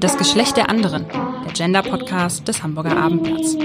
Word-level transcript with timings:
Das 0.00 0.18
Geschlecht 0.18 0.56
der 0.56 0.68
anderen, 0.68 1.06
der 1.08 1.52
Gender-Podcast 1.52 2.48
des 2.48 2.62
Hamburger 2.62 2.96
Abendblatts. 2.96 3.56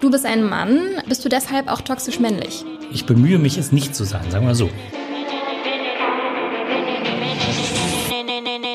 Du 0.00 0.10
bist 0.10 0.24
ein 0.24 0.42
Mann, 0.42 0.80
bist 1.06 1.24
du 1.24 1.28
deshalb 1.28 1.70
auch 1.70 1.82
toxisch 1.82 2.20
männlich? 2.20 2.64
Ich 2.90 3.04
bemühe 3.04 3.38
mich, 3.38 3.58
es 3.58 3.70
nicht 3.70 3.94
zu 3.94 4.04
sein, 4.04 4.30
sagen 4.30 4.46
wir 4.46 4.54
so. 4.54 4.70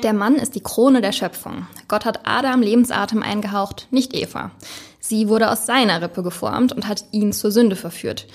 Der 0.04 0.14
Mann 0.14 0.36
ist 0.36 0.54
die 0.54 0.62
Krone 0.62 1.02
der 1.02 1.14
Schöpfung. 1.14 1.66
Gott 1.88 2.06
hat 2.06 2.20
Adam 2.28 2.62
Lebensatem 2.62 3.24
eingehaucht, 3.24 3.88
nicht 3.90 4.14
Eva. 4.14 4.52
Sie 5.00 5.30
wurde 5.30 5.52
aus 5.52 5.66
seiner 5.66 6.02
Rippe 6.02 6.22
geformt 6.22 6.74
und 6.74 6.88
hat 6.88 7.06
ihn 7.12 7.34
zur 7.34 7.50
Sünde 7.50 7.76
verführt. 7.76 8.28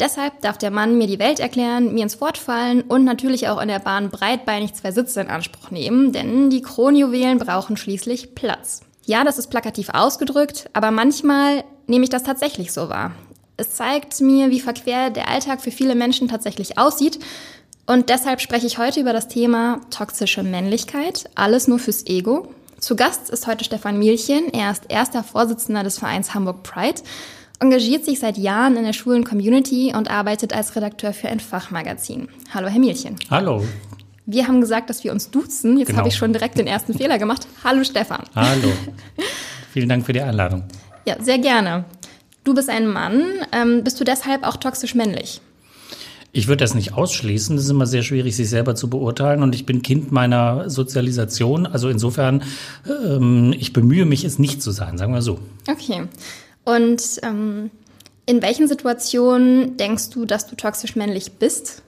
Deshalb 0.00 0.40
darf 0.42 0.58
der 0.58 0.70
Mann 0.70 0.96
mir 0.96 1.08
die 1.08 1.18
Welt 1.18 1.40
erklären, 1.40 1.92
mir 1.92 2.04
ins 2.04 2.20
Wort 2.20 2.38
fallen 2.38 2.82
und 2.82 3.04
natürlich 3.04 3.48
auch 3.48 3.60
in 3.60 3.68
der 3.68 3.80
Bahn 3.80 4.10
breitbeinig 4.10 4.74
zwei 4.74 4.92
Sitze 4.92 5.20
in 5.20 5.28
Anspruch 5.28 5.72
nehmen, 5.72 6.12
denn 6.12 6.50
die 6.50 6.62
Kronjuwelen 6.62 7.38
brauchen 7.38 7.76
schließlich 7.76 8.36
Platz. 8.36 8.82
Ja, 9.06 9.24
das 9.24 9.38
ist 9.38 9.48
plakativ 9.48 9.88
ausgedrückt, 9.92 10.70
aber 10.72 10.92
manchmal 10.92 11.64
nehme 11.88 12.04
ich 12.04 12.10
das 12.10 12.22
tatsächlich 12.22 12.72
so 12.72 12.88
wahr. 12.88 13.12
Es 13.56 13.70
zeigt 13.70 14.20
mir, 14.20 14.50
wie 14.50 14.60
verquer 14.60 15.10
der 15.10 15.28
Alltag 15.28 15.60
für 15.60 15.72
viele 15.72 15.96
Menschen 15.96 16.28
tatsächlich 16.28 16.78
aussieht. 16.78 17.18
Und 17.86 18.08
deshalb 18.08 18.40
spreche 18.40 18.68
ich 18.68 18.78
heute 18.78 19.00
über 19.00 19.12
das 19.12 19.26
Thema 19.26 19.80
toxische 19.90 20.44
Männlichkeit. 20.44 21.28
Alles 21.34 21.66
nur 21.66 21.80
fürs 21.80 22.06
Ego. 22.06 22.52
Zu 22.78 22.94
Gast 22.94 23.30
ist 23.30 23.48
heute 23.48 23.64
Stefan 23.64 23.98
Mielchen. 23.98 24.52
Er 24.52 24.70
ist 24.70 24.84
erster 24.88 25.24
Vorsitzender 25.24 25.82
des 25.82 25.98
Vereins 25.98 26.34
Hamburg 26.34 26.62
Pride, 26.62 27.02
engagiert 27.60 28.04
sich 28.04 28.18
seit 28.20 28.36
Jahren 28.38 28.76
in 28.76 28.84
der 28.84 28.92
schwulen 28.92 29.24
Community 29.24 29.92
und 29.96 30.10
arbeitet 30.10 30.52
als 30.52 30.76
Redakteur 30.76 31.12
für 31.12 31.28
ein 31.28 31.40
Fachmagazin. 31.40 32.28
Hallo, 32.54 32.68
Herr 32.68 32.78
Mielchen. 32.80 33.16
Hallo. 33.30 33.64
Wir 34.26 34.46
haben 34.46 34.60
gesagt, 34.60 34.90
dass 34.90 35.04
wir 35.04 35.12
uns 35.12 35.30
duzen. 35.30 35.78
Jetzt 35.78 35.88
Genau. 35.88 36.00
habe 36.00 36.08
ich 36.08 36.16
schon 36.16 36.32
direkt 36.32 36.58
den 36.58 36.66
ersten 36.66 36.94
Fehler 36.94 37.18
gemacht. 37.18 37.46
Hallo, 37.64 37.82
Stefan. 37.82 38.22
Hallo. 38.34 38.68
Vielen 39.72 39.88
Dank 39.88 40.04
für 40.06 40.12
die 40.12 40.20
Einladung. 40.20 40.64
Ja, 41.06 41.16
sehr 41.22 41.38
gerne. 41.38 41.84
Du 42.44 42.54
bist 42.54 42.68
ein 42.68 42.86
Mann. 42.86 43.22
Ähm, 43.52 43.84
bist 43.84 43.98
du 44.00 44.04
deshalb 44.04 44.46
auch 44.46 44.56
toxisch 44.56 44.94
männlich? 44.94 45.40
Ich 46.32 46.46
würde 46.46 46.62
das 46.62 46.74
nicht 46.74 46.92
ausschließen. 46.92 47.56
Das 47.56 47.64
ist 47.64 47.70
immer 47.70 47.86
sehr 47.86 48.02
schwierig, 48.02 48.36
sich 48.36 48.50
selber 48.50 48.74
zu 48.74 48.90
beurteilen. 48.90 49.42
Und 49.42 49.54
ich 49.54 49.64
bin 49.64 49.80
Kind 49.82 50.12
meiner 50.12 50.68
Sozialisation. 50.68 51.66
Also 51.66 51.88
insofern, 51.88 52.42
ähm, 52.86 53.54
ich 53.58 53.72
bemühe 53.72 54.04
mich, 54.04 54.24
es 54.24 54.38
nicht 54.38 54.62
zu 54.62 54.70
sein, 54.70 54.98
sagen 54.98 55.14
wir 55.14 55.22
so. 55.22 55.38
Okay. 55.70 56.02
Und 56.68 57.02
ähm, 57.22 57.70
in 58.26 58.42
welchen 58.42 58.68
Situationen 58.68 59.78
denkst 59.78 60.10
du, 60.10 60.26
dass 60.26 60.46
du 60.46 60.54
toxisch 60.54 60.96
männlich 60.96 61.32
bist? 61.32 61.82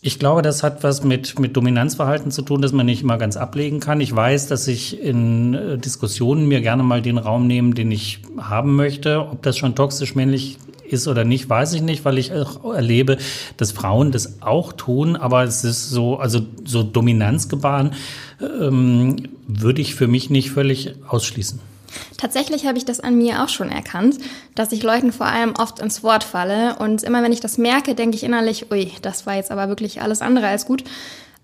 Ich 0.00 0.18
glaube, 0.18 0.40
das 0.40 0.62
hat 0.62 0.82
was 0.82 1.04
mit, 1.04 1.38
mit 1.38 1.54
Dominanzverhalten 1.54 2.30
zu 2.30 2.40
tun, 2.40 2.62
das 2.62 2.72
man 2.72 2.86
nicht 2.86 3.02
immer 3.02 3.18
ganz 3.18 3.36
ablegen 3.36 3.78
kann. 3.80 4.00
Ich 4.00 4.14
weiß, 4.14 4.46
dass 4.46 4.68
ich 4.68 4.98
in 5.02 5.52
äh, 5.52 5.76
Diskussionen 5.76 6.48
mir 6.48 6.62
gerne 6.62 6.82
mal 6.82 7.02
den 7.02 7.18
Raum 7.18 7.46
nehme, 7.46 7.74
den 7.74 7.90
ich 7.90 8.20
haben 8.38 8.74
möchte. 8.74 9.20
Ob 9.20 9.42
das 9.42 9.58
schon 9.58 9.74
toxisch 9.74 10.14
männlich 10.14 10.56
ist 10.88 11.08
oder 11.08 11.24
nicht, 11.24 11.50
weiß 11.50 11.74
ich 11.74 11.82
nicht, 11.82 12.06
weil 12.06 12.16
ich 12.16 12.32
auch 12.32 12.72
erlebe, 12.72 13.18
dass 13.58 13.72
Frauen 13.72 14.12
das 14.12 14.40
auch 14.40 14.72
tun. 14.72 15.14
Aber 15.14 15.44
es 15.44 15.62
ist 15.62 15.90
so, 15.90 16.16
also 16.16 16.40
so 16.64 16.82
Dominanzgebaren 16.84 17.92
ähm, 18.40 19.16
würde 19.46 19.82
ich 19.82 19.94
für 19.94 20.06
mich 20.06 20.30
nicht 20.30 20.52
völlig 20.52 20.94
ausschließen. 21.06 21.67
Tatsächlich 22.16 22.66
habe 22.66 22.78
ich 22.78 22.84
das 22.84 23.00
an 23.00 23.16
mir 23.16 23.42
auch 23.42 23.48
schon 23.48 23.70
erkannt, 23.70 24.18
dass 24.54 24.72
ich 24.72 24.82
Leuten 24.82 25.12
vor 25.12 25.26
allem 25.26 25.54
oft 25.58 25.78
ins 25.78 26.02
Wort 26.02 26.24
falle. 26.24 26.76
Und 26.78 27.02
immer 27.02 27.22
wenn 27.22 27.32
ich 27.32 27.40
das 27.40 27.58
merke, 27.58 27.94
denke 27.94 28.16
ich 28.16 28.24
innerlich, 28.24 28.70
ui, 28.70 28.92
das 29.02 29.26
war 29.26 29.34
jetzt 29.36 29.50
aber 29.50 29.68
wirklich 29.68 30.02
alles 30.02 30.22
andere 30.22 30.48
als 30.48 30.66
gut. 30.66 30.84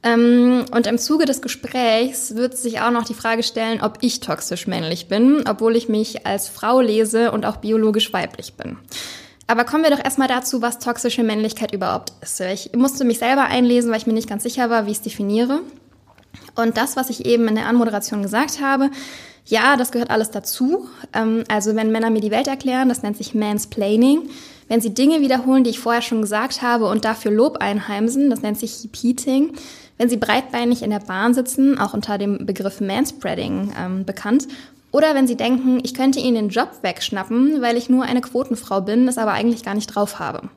Ähm, 0.02 0.66
Und 0.70 0.86
im 0.86 0.98
Zuge 0.98 1.24
des 1.24 1.40
Gesprächs 1.40 2.34
wird 2.34 2.56
sich 2.58 2.80
auch 2.80 2.90
noch 2.90 3.04
die 3.04 3.14
Frage 3.14 3.42
stellen, 3.42 3.80
ob 3.80 3.98
ich 4.02 4.20
toxisch 4.20 4.66
männlich 4.66 5.08
bin, 5.08 5.44
obwohl 5.48 5.76
ich 5.76 5.88
mich 5.88 6.26
als 6.26 6.48
Frau 6.48 6.80
lese 6.80 7.32
und 7.32 7.46
auch 7.46 7.56
biologisch 7.56 8.12
weiblich 8.12 8.54
bin. 8.54 8.76
Aber 9.46 9.64
kommen 9.64 9.84
wir 9.84 9.90
doch 9.90 10.02
erstmal 10.02 10.28
dazu, 10.28 10.62
was 10.62 10.78
toxische 10.78 11.22
Männlichkeit 11.22 11.72
überhaupt 11.72 12.12
ist. 12.22 12.40
Ich 12.40 12.72
musste 12.74 13.04
mich 13.04 13.18
selber 13.18 13.44
einlesen, 13.44 13.90
weil 13.90 13.98
ich 13.98 14.06
mir 14.06 14.14
nicht 14.14 14.28
ganz 14.28 14.42
sicher 14.42 14.70
war, 14.70 14.86
wie 14.86 14.90
ich 14.90 14.98
es 14.98 15.02
definiere. 15.02 15.60
Und 16.54 16.76
das, 16.76 16.96
was 16.96 17.10
ich 17.10 17.26
eben 17.26 17.48
in 17.48 17.54
der 17.54 17.66
Anmoderation 17.66 18.22
gesagt 18.22 18.60
habe, 18.62 18.90
ja, 19.46 19.76
das 19.76 19.92
gehört 19.92 20.10
alles 20.10 20.30
dazu. 20.30 20.88
Ähm, 21.12 21.44
Also 21.48 21.76
wenn 21.76 21.92
Männer 21.92 22.10
mir 22.10 22.20
die 22.20 22.30
Welt 22.30 22.48
erklären, 22.48 22.88
das 22.88 23.02
nennt 23.02 23.16
sich 23.16 23.34
Mansplaining. 23.34 24.28
Wenn 24.68 24.80
sie 24.80 24.94
Dinge 24.94 25.20
wiederholen, 25.20 25.64
die 25.64 25.70
ich 25.70 25.80
vorher 25.80 26.02
schon 26.02 26.22
gesagt 26.22 26.62
habe 26.62 26.86
und 26.86 27.04
dafür 27.04 27.30
Lob 27.30 27.58
einheimsen, 27.58 28.30
das 28.30 28.42
nennt 28.42 28.58
sich 28.58 28.82
Repeating. 28.82 29.52
Wenn 29.98 30.08
sie 30.08 30.16
breitbeinig 30.16 30.82
in 30.82 30.90
der 30.90 31.00
Bahn 31.00 31.34
sitzen, 31.34 31.78
auch 31.78 31.94
unter 31.94 32.18
dem 32.18 32.46
Begriff 32.46 32.80
Manspreading 32.80 33.72
ähm, 33.78 34.04
bekannt. 34.04 34.48
Oder 34.90 35.14
wenn 35.14 35.26
sie 35.26 35.36
denken, 35.36 35.80
ich 35.82 35.92
könnte 35.92 36.20
ihnen 36.20 36.34
den 36.36 36.48
Job 36.48 36.70
wegschnappen, 36.82 37.60
weil 37.60 37.76
ich 37.76 37.90
nur 37.90 38.04
eine 38.04 38.20
Quotenfrau 38.20 38.80
bin, 38.80 39.06
das 39.06 39.18
aber 39.18 39.32
eigentlich 39.32 39.64
gar 39.64 39.74
nicht 39.74 39.88
drauf 39.88 40.18
habe. 40.18 40.48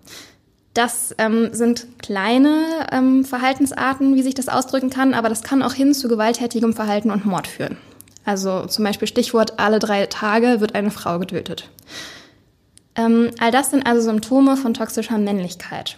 Das 0.74 1.16
ähm, 1.18 1.50
sind 1.54 1.88
kleine 1.98 2.88
ähm, 2.92 3.25
Verhaltensarten, 3.25 4.16
wie 4.16 4.22
sich 4.22 4.36
das 4.36 4.48
ausdrücken 4.48 4.92
kann, 4.92 5.16
aber 5.16 5.28
das 5.28 5.42
kann 5.42 5.64
auch 5.64 5.74
hin 5.74 5.94
zu 5.94 6.08
gewalttätigem 6.08 6.74
Verhalten 6.74 7.09
und 7.09 7.25
Mord 7.25 7.48
führen. 7.48 7.78
Also 8.28 8.66
zum 8.66 8.84
Beispiel 8.84 9.08
Stichwort, 9.08 9.58
alle 9.58 9.80
drei 9.80 10.06
Tage 10.06 10.60
wird 10.60 10.76
eine 10.76 10.92
Frau 10.92 11.18
getötet. 11.18 11.70
Ähm, 12.98 13.32
all 13.40 13.52
das 13.52 13.72
sind 13.72 13.88
also 13.88 14.02
Symptome 14.02 14.58
von 14.58 14.74
toxischer 14.74 15.18
Männlichkeit. 15.18 15.98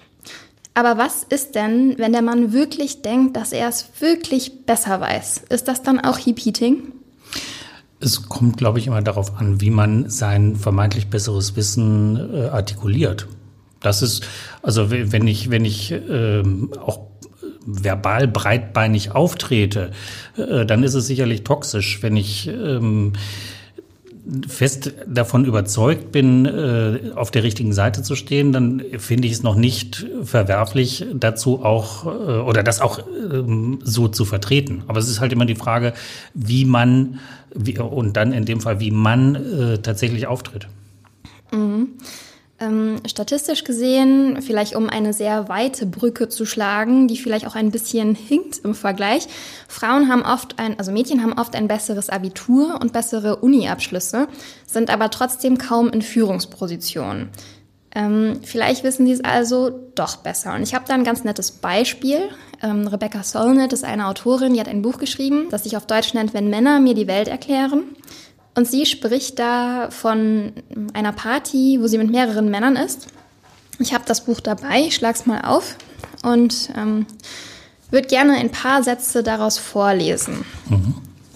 Aber 0.75 0.99
was 0.99 1.23
ist 1.23 1.55
denn, 1.55 1.97
wenn 1.97 2.13
der 2.13 2.21
Mann 2.21 2.53
wirklich 2.53 3.01
denkt, 3.01 3.35
dass 3.35 3.51
er 3.51 3.67
es 3.67 3.89
wirklich 3.99 4.67
besser 4.67 5.01
weiß? 5.01 5.45
Ist 5.49 5.67
das 5.67 5.81
dann 5.81 5.99
auch 5.99 6.19
Heap-Eating? 6.19 6.91
Es 7.99 8.29
kommt, 8.29 8.57
glaube 8.57 8.77
ich, 8.77 8.85
immer 8.85 9.01
darauf 9.01 9.35
an, 9.37 9.59
wie 9.59 9.71
man 9.71 10.07
sein 10.07 10.55
vermeintlich 10.55 11.07
besseres 11.07 11.55
Wissen 11.55 12.31
äh, 12.31 12.49
artikuliert. 12.49 13.27
Das 13.79 14.03
ist, 14.03 14.23
also 14.61 14.91
wenn 14.91 15.25
ich, 15.25 15.49
wenn 15.49 15.65
ich 15.65 15.91
ähm, 15.91 16.73
auch 16.79 17.08
verbal 17.65 18.27
breitbeinig 18.27 19.11
auftrete, 19.11 19.91
äh, 20.37 20.65
dann 20.65 20.83
ist 20.83 20.93
es 20.93 21.07
sicherlich 21.07 21.43
toxisch. 21.43 22.01
Wenn 22.01 22.15
ich 22.15 22.47
ähm, 22.47 23.13
fest 24.47 24.93
davon 25.07 25.45
überzeugt 25.45 26.11
bin, 26.11 26.45
äh, 26.45 27.11
auf 27.15 27.31
der 27.31 27.43
richtigen 27.43 27.73
Seite 27.73 28.03
zu 28.03 28.15
stehen, 28.15 28.51
dann 28.51 28.83
finde 28.97 29.27
ich 29.27 29.33
es 29.33 29.43
noch 29.43 29.55
nicht 29.55 30.05
verwerflich, 30.23 31.05
dazu 31.13 31.63
auch 31.63 32.05
äh, 32.05 32.09
oder 32.09 32.63
das 32.63 32.81
auch 32.81 32.99
ähm, 33.31 33.79
so 33.83 34.07
zu 34.07 34.25
vertreten. 34.25 34.83
Aber 34.87 34.99
es 34.99 35.09
ist 35.09 35.19
halt 35.19 35.33
immer 35.33 35.45
die 35.45 35.55
Frage, 35.55 35.93
wie 36.33 36.65
man 36.65 37.19
und 37.79 38.15
dann 38.15 38.31
in 38.31 38.45
dem 38.45 38.61
Fall, 38.61 38.79
wie 38.79 38.91
man 38.91 39.79
tatsächlich 39.81 40.27
auftritt. 40.27 40.67
Ähm, 41.51 41.87
statistisch 43.05 43.63
gesehen, 43.63 44.41
vielleicht 44.41 44.75
um 44.75 44.89
eine 44.89 45.13
sehr 45.13 45.47
weite 45.47 45.85
Brücke 45.85 46.27
zu 46.27 46.45
schlagen, 46.45 47.07
die 47.07 47.17
vielleicht 47.17 47.47
auch 47.47 47.55
ein 47.55 47.71
bisschen 47.71 48.15
hinkt 48.15 48.59
im 48.65 48.75
Vergleich. 48.75 49.27
Frauen 49.67 50.09
haben 50.09 50.23
oft 50.23 50.59
ein, 50.59 50.77
also 50.77 50.91
Mädchen 50.91 51.23
haben 51.23 51.33
oft 51.33 51.55
ein 51.55 51.67
besseres 51.69 52.09
Abitur 52.09 52.79
und 52.81 52.91
bessere 52.91 53.37
Uni-Abschlüsse, 53.37 54.27
sind 54.67 54.89
aber 54.89 55.09
trotzdem 55.09 55.57
kaum 55.57 55.89
in 55.89 56.01
Führungspositionen. 56.01 57.29
Ähm, 57.95 58.41
vielleicht 58.43 58.83
wissen 58.83 59.05
sie 59.05 59.13
es 59.13 59.23
also 59.23 59.71
doch 59.95 60.17
besser. 60.17 60.53
Und 60.53 60.63
ich 60.63 60.75
habe 60.75 60.85
da 60.87 60.93
ein 60.93 61.03
ganz 61.03 61.23
nettes 61.23 61.51
Beispiel. 61.51 62.29
Ähm, 62.61 62.87
Rebecca 62.87 63.23
Solnit 63.23 63.73
ist 63.73 63.83
eine 63.83 64.07
Autorin, 64.07 64.53
die 64.53 64.59
hat 64.59 64.67
ein 64.67 64.81
Buch 64.81 64.99
geschrieben, 64.99 65.47
das 65.49 65.63
sich 65.63 65.75
auf 65.75 65.87
Deutsch 65.87 66.13
nennt, 66.13 66.33
Wenn 66.33 66.49
Männer 66.49 66.79
mir 66.79 66.93
die 66.93 67.07
Welt 67.07 67.27
erklären. 67.27 67.83
Und 68.59 68.65
sie 68.65 68.85
spricht 68.85 69.39
da 69.39 69.89
von 69.89 70.51
einer 70.91 71.13
Party, 71.13 71.77
wo 71.79 71.87
sie 71.87 71.97
mit 71.97 72.11
mehreren 72.11 72.51
Männern 72.51 72.75
ist. 72.75 73.07
Ich 73.79 73.93
habe 73.93 74.03
das 74.05 74.25
Buch 74.25 74.41
dabei, 74.41 74.81
ich 74.81 74.95
schlag's 74.95 75.25
mal 75.25 75.45
auf 75.45 75.77
und 76.23 76.69
ähm, 76.75 77.05
würde 77.89 78.09
gerne 78.09 78.33
ein 78.33 78.51
paar 78.51 78.83
Sätze 78.83 79.23
daraus 79.23 79.57
vorlesen. 79.57 80.43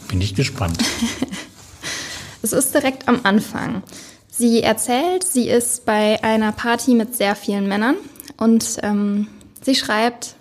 Bin 0.09 0.19
ich 0.19 0.35
gespannt. 0.35 0.77
Es 2.41 2.51
ist 2.51 2.73
direkt 2.73 3.07
am 3.07 3.21
Anfang. 3.23 3.83
Sie 4.29 4.61
erzählt, 4.61 5.23
sie 5.23 5.47
ist 5.47 5.85
bei 5.85 6.21
einer 6.25 6.51
Party 6.51 6.93
mit 6.93 7.15
sehr 7.15 7.37
vielen 7.37 7.69
Männern 7.69 7.95
und 8.35 8.79
ähm, 8.83 9.27
sie 9.61 9.75
schreibt, 9.75 10.35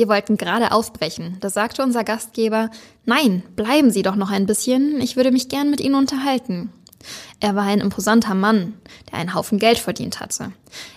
wir 0.00 0.08
wollten 0.08 0.38
gerade 0.38 0.72
aufbrechen. 0.72 1.36
Da 1.40 1.50
sagte 1.50 1.82
unser 1.82 2.04
Gastgeber, 2.04 2.70
nein, 3.04 3.42
bleiben 3.54 3.90
Sie 3.90 4.00
doch 4.00 4.16
noch 4.16 4.30
ein 4.30 4.46
bisschen, 4.46 4.98
ich 4.98 5.14
würde 5.14 5.30
mich 5.30 5.50
gern 5.50 5.68
mit 5.68 5.78
Ihnen 5.78 5.94
unterhalten. 5.94 6.72
Er 7.38 7.54
war 7.54 7.64
ein 7.64 7.82
imposanter 7.82 8.34
Mann, 8.34 8.72
der 9.10 9.18
einen 9.18 9.34
Haufen 9.34 9.58
Geld 9.58 9.76
verdient 9.76 10.18
hatte. 10.20 10.52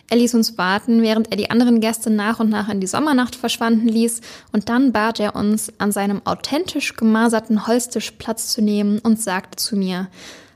Er 0.09 0.15
ließ 0.15 0.35
uns 0.35 0.57
warten, 0.57 1.01
während 1.01 1.31
er 1.31 1.35
die 1.35 1.51
anderen 1.51 1.81
Gäste 1.81 2.11
nach 2.11 2.39
und 2.39 2.49
nach 2.49 2.69
in 2.69 2.79
die 2.79 2.87
Sommernacht 2.87 3.35
verschwanden 3.35 3.89
ließ, 3.89 4.21
und 4.53 4.69
dann 4.69 4.93
bat 4.93 5.19
er 5.19 5.35
uns, 5.35 5.73
an 5.79 5.91
seinem 5.91 6.25
authentisch 6.25 6.95
gemaserten 6.95 7.67
Holztisch 7.67 8.11
Platz 8.11 8.53
zu 8.53 8.61
nehmen 8.61 8.99
und 8.99 9.21
sagte 9.21 9.57
zu 9.57 9.75
mir, 9.75 10.07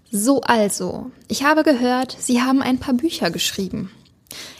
so 0.09 0.39
also, 0.39 1.11
ich 1.27 1.43
habe 1.43 1.63
gehört, 1.63 2.15
Sie 2.17 2.41
haben 2.41 2.61
ein 2.61 2.79
paar 2.79 2.93
Bücher 2.93 3.29
geschrieben. 3.29 3.91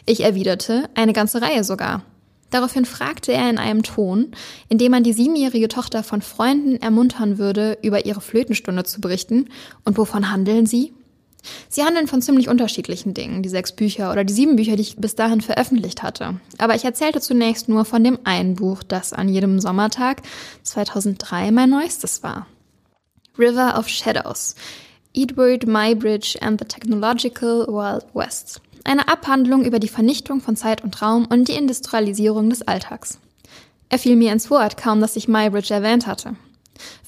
Ich 0.05 0.25
erwiderte, 0.25 0.89
eine 0.93 1.13
ganze 1.13 1.41
Reihe 1.41 1.63
sogar. 1.63 2.03
Daraufhin 2.49 2.85
fragte 2.85 3.33
er 3.33 3.49
in 3.49 3.57
einem 3.57 3.83
Ton, 3.83 4.31
in 4.69 4.77
dem 4.77 4.91
man 4.91 5.03
die 5.03 5.13
siebenjährige 5.13 5.67
Tochter 5.67 6.03
von 6.03 6.21
Freunden 6.21 6.77
ermuntern 6.77 7.37
würde, 7.37 7.77
über 7.81 8.05
ihre 8.05 8.21
Flötenstunde 8.21 8.83
zu 8.83 9.01
berichten. 9.01 9.49
Und 9.83 9.97
wovon 9.97 10.31
handeln 10.31 10.65
sie? 10.65 10.93
Sie 11.69 11.83
handeln 11.83 12.07
von 12.07 12.21
ziemlich 12.21 12.49
unterschiedlichen 12.49 13.13
Dingen, 13.13 13.43
die 13.43 13.49
sechs 13.49 13.71
Bücher 13.71 14.11
oder 14.11 14.23
die 14.23 14.33
sieben 14.33 14.55
Bücher, 14.55 14.75
die 14.75 14.81
ich 14.81 14.97
bis 14.97 15.15
dahin 15.15 15.41
veröffentlicht 15.41 16.03
hatte. 16.03 16.39
Aber 16.57 16.75
ich 16.75 16.85
erzählte 16.85 17.21
zunächst 17.21 17.69
nur 17.69 17.85
von 17.85 18.03
dem 18.03 18.19
einen 18.23 18.55
Buch, 18.55 18.83
das 18.83 19.13
an 19.13 19.29
jedem 19.29 19.59
Sommertag 19.59 20.21
2003 20.63 21.51
mein 21.51 21.69
neuestes 21.69 22.23
war. 22.23 22.47
River 23.37 23.77
of 23.77 23.87
Shadows. 23.87 24.55
Edward 25.13 25.65
Mybridge 25.65 26.37
and 26.41 26.59
the 26.59 26.65
Technological 26.65 27.67
Wild 27.67 28.05
West. 28.13 28.61
Eine 28.87 29.09
Abhandlung 29.09 29.65
über 29.65 29.79
die 29.79 29.89
Vernichtung 29.89 30.39
von 30.39 30.55
Zeit 30.55 30.81
und 30.81 31.01
Raum 31.01 31.25
und 31.25 31.49
die 31.49 31.57
Industrialisierung 31.57 32.49
des 32.49 32.61
Alltags. 32.61 33.19
Er 33.89 33.99
fiel 33.99 34.15
mir 34.15 34.31
ins 34.31 34.49
Wort, 34.49 34.77
kaum 34.77 35.01
dass 35.01 35.17
ich 35.17 35.27
Mybridge 35.27 35.73
erwähnt 35.73 36.07
hatte. 36.07 36.37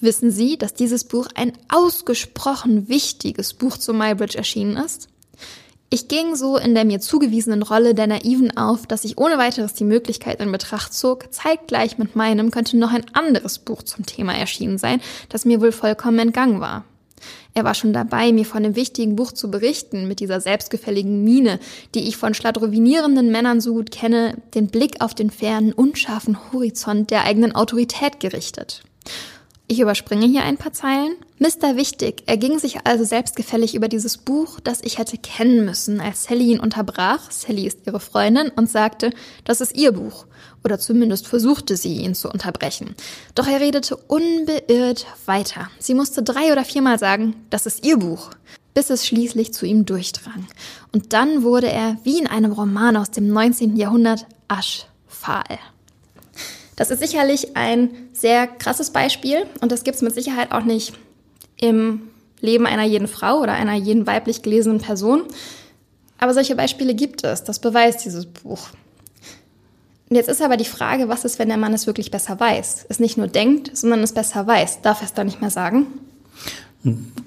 Wissen 0.02 0.30
Sie, 0.30 0.58
dass 0.58 0.74
dieses 0.74 1.06
Buch 1.06 1.28
ein 1.36 1.54
ausgesprochen 1.70 2.90
wichtiges 2.90 3.54
Buch 3.54 3.78
zu 3.78 3.94
Mybridge 3.94 4.38
erschienen 4.38 4.76
ist? 4.76 5.08
Ich 5.90 6.10
ging 6.10 6.36
so 6.36 6.58
in 6.58 6.76
der 6.76 6.84
mir 6.84 7.00
zugewiesenen 7.00 7.64
Rolle 7.64 7.96
der 7.96 8.08
Naiven 8.08 8.58
auf, 8.58 8.86
dass 8.86 9.06
ich 9.06 9.18
ohne 9.18 9.38
weiteres 9.38 9.74
die 9.74 9.86
Möglichkeit 9.86 10.42
in 10.42 10.52
Betracht 10.52 10.94
zog, 10.94 11.34
zeitgleich 11.34 11.98
mit 11.98 12.14
meinem 12.14 12.52
könnte 12.52 12.76
noch 12.76 12.92
ein 12.92 13.06
anderes 13.14 13.58
Buch 13.58 13.84
zum 13.84 14.06
Thema 14.06 14.34
erschienen 14.34 14.80
sein, 14.80 15.00
das 15.30 15.46
mir 15.46 15.62
wohl 15.62 15.72
vollkommen 15.72 16.20
entgangen 16.20 16.60
war. 16.60 16.84
Er 17.54 17.64
war 17.64 17.74
schon 17.74 17.94
dabei, 17.94 18.32
mir 18.32 18.46
von 18.46 18.64
dem 18.64 18.76
wichtigen 18.76 19.16
Buch 19.16 19.32
zu 19.32 19.50
berichten, 19.50 20.08
mit 20.08 20.20
dieser 20.20 20.40
selbstgefälligen 20.40 21.24
Miene, 21.24 21.60
die 21.96 22.08
ich 22.08 22.16
von 22.16 22.34
schladrovinierenden 22.34 23.32
Männern 23.32 23.60
so 23.60 23.74
gut 23.74 23.92
kenne, 23.92 24.38
den 24.54 24.68
Blick 24.68 25.02
auf 25.02 25.14
den 25.14 25.30
fernen, 25.30 25.74
unscharfen 25.74 26.38
Horizont 26.54 27.12
der 27.12 27.26
eigenen 27.26 27.56
Autorität 27.56 28.20
gerichtet. 28.20 28.84
Ich 29.72 29.80
überspringe 29.80 30.26
hier 30.26 30.42
ein 30.42 30.58
paar 30.58 30.74
Zeilen. 30.74 31.16
Mr. 31.38 31.76
Wichtig 31.76 32.24
erging 32.26 32.58
sich 32.58 32.88
also 32.88 33.04
selbstgefällig 33.04 33.76
über 33.76 33.88
dieses 33.88 34.18
Buch, 34.18 34.60
das 34.60 34.82
ich 34.82 34.98
hätte 34.98 35.20
kennen 35.20 35.64
müssen, 35.64 36.02
als 36.02 36.24
Sally 36.24 36.54
ihn 36.54 36.60
unterbrach, 36.60 37.30
Sally 37.30 37.68
ist 37.68 37.86
ihre 37.86 38.00
Freundin, 38.00 38.50
und 38.56 38.68
sagte, 38.68 39.12
das 39.44 39.62
ist 39.62 39.76
ihr 39.76 39.92
Buch. 39.92 40.26
Oder 40.64 40.80
zumindest 40.80 41.28
versuchte 41.28 41.78
sie, 41.78 41.98
ihn 41.98 42.16
zu 42.16 42.30
unterbrechen. 42.30 42.96
Doch 43.36 43.48
er 43.48 43.62
redete 43.62 43.96
unbeirrt 43.96 45.06
weiter. 45.26 45.70
Sie 45.80 45.94
musste 45.94 46.22
drei 46.24 46.52
oder 46.52 46.66
viermal 46.66 47.00
sagen, 47.00 47.36
das 47.50 47.66
ist 47.66 47.86
ihr 47.86 47.98
Buch, 47.98 48.32
bis 48.74 48.90
es 48.90 49.08
schließlich 49.08 49.54
zu 49.54 49.66
ihm 49.66 49.86
durchdrang. 49.86 50.48
Und 50.92 51.14
dann 51.14 51.44
wurde 51.44 51.70
er, 51.70 51.98
wie 52.04 52.20
in 52.20 52.28
einem 52.28 52.52
Roman 52.52 52.98
aus 52.98 53.12
dem 53.12 53.30
19. 53.30 53.78
Jahrhundert, 53.78 54.26
aschfahl. 54.48 55.60
Das 56.76 56.92
ist 56.92 57.00
sicherlich 57.00 57.58
ein 57.58 57.90
sehr 58.14 58.48
krasses 58.48 58.92
Beispiel 58.92 59.46
und 59.62 59.72
das 59.72 59.84
gibt 59.84 59.96
es 59.96 60.02
mit 60.02 60.14
Sicherheit 60.14 60.52
auch 60.52 60.64
nicht 60.64 60.94
im 61.58 62.10
Leben 62.42 62.66
einer 62.66 62.86
jeden 62.86 63.08
Frau 63.08 63.40
oder 63.40 63.54
einer 63.54 63.74
jeden 63.74 64.08
weiblich 64.08 64.42
gelesenen 64.42 64.80
Person. 64.80 65.24
Aber 66.18 66.34
solche 66.34 66.56
Beispiele 66.56 66.96
gibt 66.96 67.24
es. 67.24 67.44
Das 67.44 67.60
beweist 67.60 68.06
dieses 68.06 68.26
Buch. 68.26 68.70
Und 70.10 70.16
jetzt 70.16 70.30
ist 70.30 70.42
aber 70.42 70.58
die 70.58 70.66
Frage, 70.66 71.08
was 71.08 71.24
ist, 71.24 71.38
wenn 71.38 71.50
der 71.50 71.58
Mann 71.58 71.74
es 71.74 71.86
wirklich 71.86 72.10
besser 72.10 72.40
weiß? 72.40 72.88
Es 72.90 73.00
nicht 73.00 73.18
nur 73.18 73.28
denkt, 73.28 73.78
sondern 73.78 74.02
es 74.02 74.14
besser 74.14 74.48
weiß. 74.48 74.82
Darf 74.82 75.02
er 75.02 75.06
es 75.06 75.14
dann 75.14 75.28
nicht 75.28 75.40
mehr 75.40 75.52
sagen? 75.52 75.86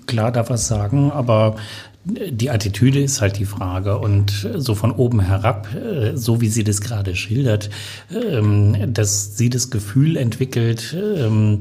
Klar 0.06 0.32
darf 0.32 0.48
er 0.48 0.56
es 0.56 0.66
sagen, 0.66 1.12
aber 1.12 1.56
die 2.04 2.50
Attitüde 2.50 3.00
ist 3.00 3.20
halt 3.20 3.38
die 3.38 3.44
Frage 3.44 3.98
und 3.98 4.48
so 4.56 4.74
von 4.74 4.90
oben 4.90 5.20
herab, 5.20 5.68
äh, 5.74 6.16
so 6.16 6.40
wie 6.40 6.48
sie 6.48 6.64
das 6.64 6.80
gerade 6.80 7.14
schildert, 7.14 7.70
ähm, 8.12 8.92
dass 8.92 9.36
sie 9.36 9.50
das 9.50 9.70
Gefühl 9.70 10.16
entwickelt, 10.16 10.96
ähm, 10.98 11.60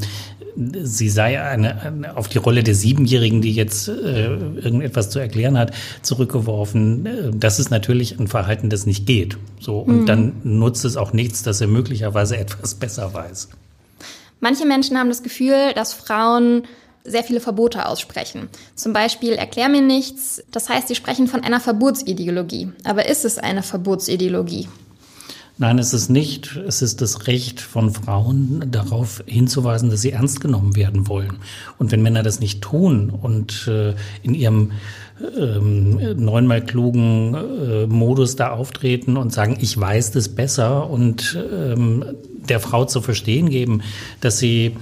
sie 0.56 1.10
sei 1.10 1.42
eine, 1.42 2.16
auf 2.16 2.28
die 2.28 2.38
Rolle 2.38 2.64
der 2.64 2.76
Siebenjährigen, 2.76 3.42
die 3.42 3.54
jetzt 3.54 3.88
äh, 3.88 4.26
irgendetwas 4.26 5.10
zu 5.10 5.20
erklären 5.20 5.58
hat, 5.58 5.74
zurückgeworfen. 6.02 7.06
Äh, 7.06 7.32
das 7.34 7.60
ist 7.60 7.70
natürlich 7.70 8.20
ein 8.20 8.28
Verhalten, 8.28 8.70
das 8.70 8.86
nicht 8.86 9.06
geht. 9.06 9.38
So 9.60 9.80
und 9.80 10.02
mhm. 10.02 10.06
dann 10.06 10.34
nutzt 10.44 10.86
es 10.86 10.98
auch 10.98 11.14
nichts, 11.14 11.44
dass 11.44 11.62
er 11.62 11.68
möglicherweise 11.68 12.38
etwas 12.40 12.76
besser 12.76 13.14
weiß. 13.14 13.50
Manche 14.40 14.66
Menschen 14.66 14.98
haben 14.98 15.10
das 15.10 15.24
Gefühl, 15.24 15.74
dass 15.76 15.94
Frauen 15.94 16.64
sehr 17.04 17.24
viele 17.24 17.40
Verbote 17.40 17.86
aussprechen. 17.88 18.50
Zum 18.76 18.94
Beispiel 18.94 19.34
erklär 19.34 19.70
mir 19.70 19.82
nichts. 19.82 20.44
Das 20.52 20.70
heißt, 20.70 20.88
sie 20.88 20.96
sprechen 20.96 21.28
von 21.28 21.44
einer 21.44 21.60
Verbotsideologie. 21.60 22.72
Aber 22.84 23.08
ist 23.08 23.26
es 23.26 23.38
eine 23.38 23.64
Verbotsideologie? 23.64 24.68
Nein, 25.62 25.78
es 25.78 25.94
ist 25.94 26.10
nicht. 26.10 26.56
Es 26.56 26.82
ist 26.82 27.02
das 27.02 27.28
Recht 27.28 27.62
von 27.62 27.92
Frauen 27.92 28.72
darauf 28.72 29.24
hinzuweisen, 29.28 29.92
dass 29.92 30.02
sie 30.02 30.12
ernst 30.12 30.42
genommen 30.42 30.76
werden 30.76 31.08
wollen. 31.08 31.38
Und 31.78 31.92
wenn 31.92 32.02
Männer 32.02 32.24
das 32.24 32.40
nicht 32.40 32.64
tun 32.64 33.12
und 33.12 33.68
äh, 33.68 33.94
in 34.24 34.34
ihrem 34.34 34.72
ähm, 35.38 36.00
neunmal 36.18 36.66
klugen 36.66 37.36
äh, 37.36 37.86
Modus 37.86 38.36
da 38.36 38.50
auftreten 38.50 39.18
und 39.18 39.34
sagen, 39.34 39.56
ich 39.62 39.80
weiß 39.80 40.10
das 40.10 40.30
besser 40.30 40.90
und 40.90 41.38
ähm, 41.54 42.06
der 42.50 42.60
Frau 42.60 42.86
zu 42.86 43.00
verstehen 43.00 43.52
geben, 43.52 43.84
dass 44.20 44.40
sie 44.40 44.78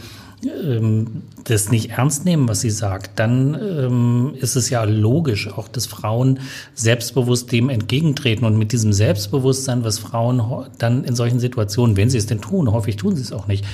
ähm, 0.46 1.24
das 1.44 1.70
nicht 1.70 1.92
ernst 1.92 2.26
nehmen, 2.26 2.48
was 2.48 2.62
sie 2.62 2.70
sagt, 2.70 3.20
dann 3.20 3.56
ähm, 3.56 4.34
ist 4.40 4.56
es 4.56 4.70
ja 4.70 4.84
logisch, 4.84 5.50
auch 5.50 5.68
dass 5.68 5.86
Frauen 5.86 6.40
selbstbewusst 6.74 7.52
dem 7.52 7.70
entgegentreten 7.70 8.46
und 8.46 8.58
mit 8.58 8.72
diesem 8.72 8.94
Selbstbewusstsein, 8.94 9.84
was 9.84 10.00
Frauen 10.00 10.42
dann 10.78 11.04
in 11.04 11.16
solchen 11.16 11.40
Situationen, 11.40 11.98
wenn 11.98 12.10
sie 12.10 12.18
es 12.18 12.26
denn 12.26 12.42
tun, 12.42 12.72
häufig 12.72 12.96
tun 12.96 13.16
sie 13.16 13.22
es 13.22 13.34
auch 13.34 13.48
nicht, 13.48 13.66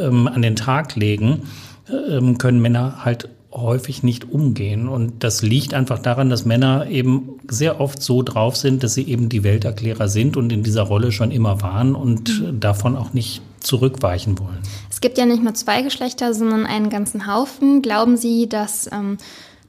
ähm, 0.00 0.28
an 0.28 0.42
den 0.42 0.56
Tag 0.56 0.96
legen, 0.96 1.42
ähm, 1.90 2.38
können 2.38 2.60
Männer 2.60 3.04
halt 3.04 3.28
häufig 3.52 4.02
nicht 4.02 4.30
umgehen. 4.30 4.88
Und 4.88 5.24
das 5.24 5.42
liegt 5.42 5.74
einfach 5.74 5.98
daran, 5.98 6.30
dass 6.30 6.44
Männer 6.44 6.86
eben 6.88 7.30
sehr 7.48 7.80
oft 7.80 8.02
so 8.02 8.22
drauf 8.22 8.56
sind, 8.56 8.82
dass 8.82 8.94
sie 8.94 9.08
eben 9.08 9.28
die 9.28 9.42
Welterklärer 9.42 10.08
sind 10.08 10.36
und 10.36 10.52
in 10.52 10.62
dieser 10.62 10.82
Rolle 10.82 11.12
schon 11.12 11.30
immer 11.30 11.62
waren 11.62 11.94
und 11.94 12.40
mhm. 12.40 12.60
davon 12.60 12.96
auch 12.96 13.12
nicht 13.12 13.42
zurückweichen 13.60 14.38
wollen. 14.38 14.58
Es 14.90 15.00
gibt 15.00 15.18
ja 15.18 15.26
nicht 15.26 15.42
nur 15.42 15.54
zwei 15.54 15.82
Geschlechter, 15.82 16.34
sondern 16.34 16.66
einen 16.66 16.90
ganzen 16.90 17.26
Haufen. 17.26 17.82
Glauben 17.82 18.16
Sie, 18.16 18.48
dass 18.48 18.90
ähm, 18.92 19.18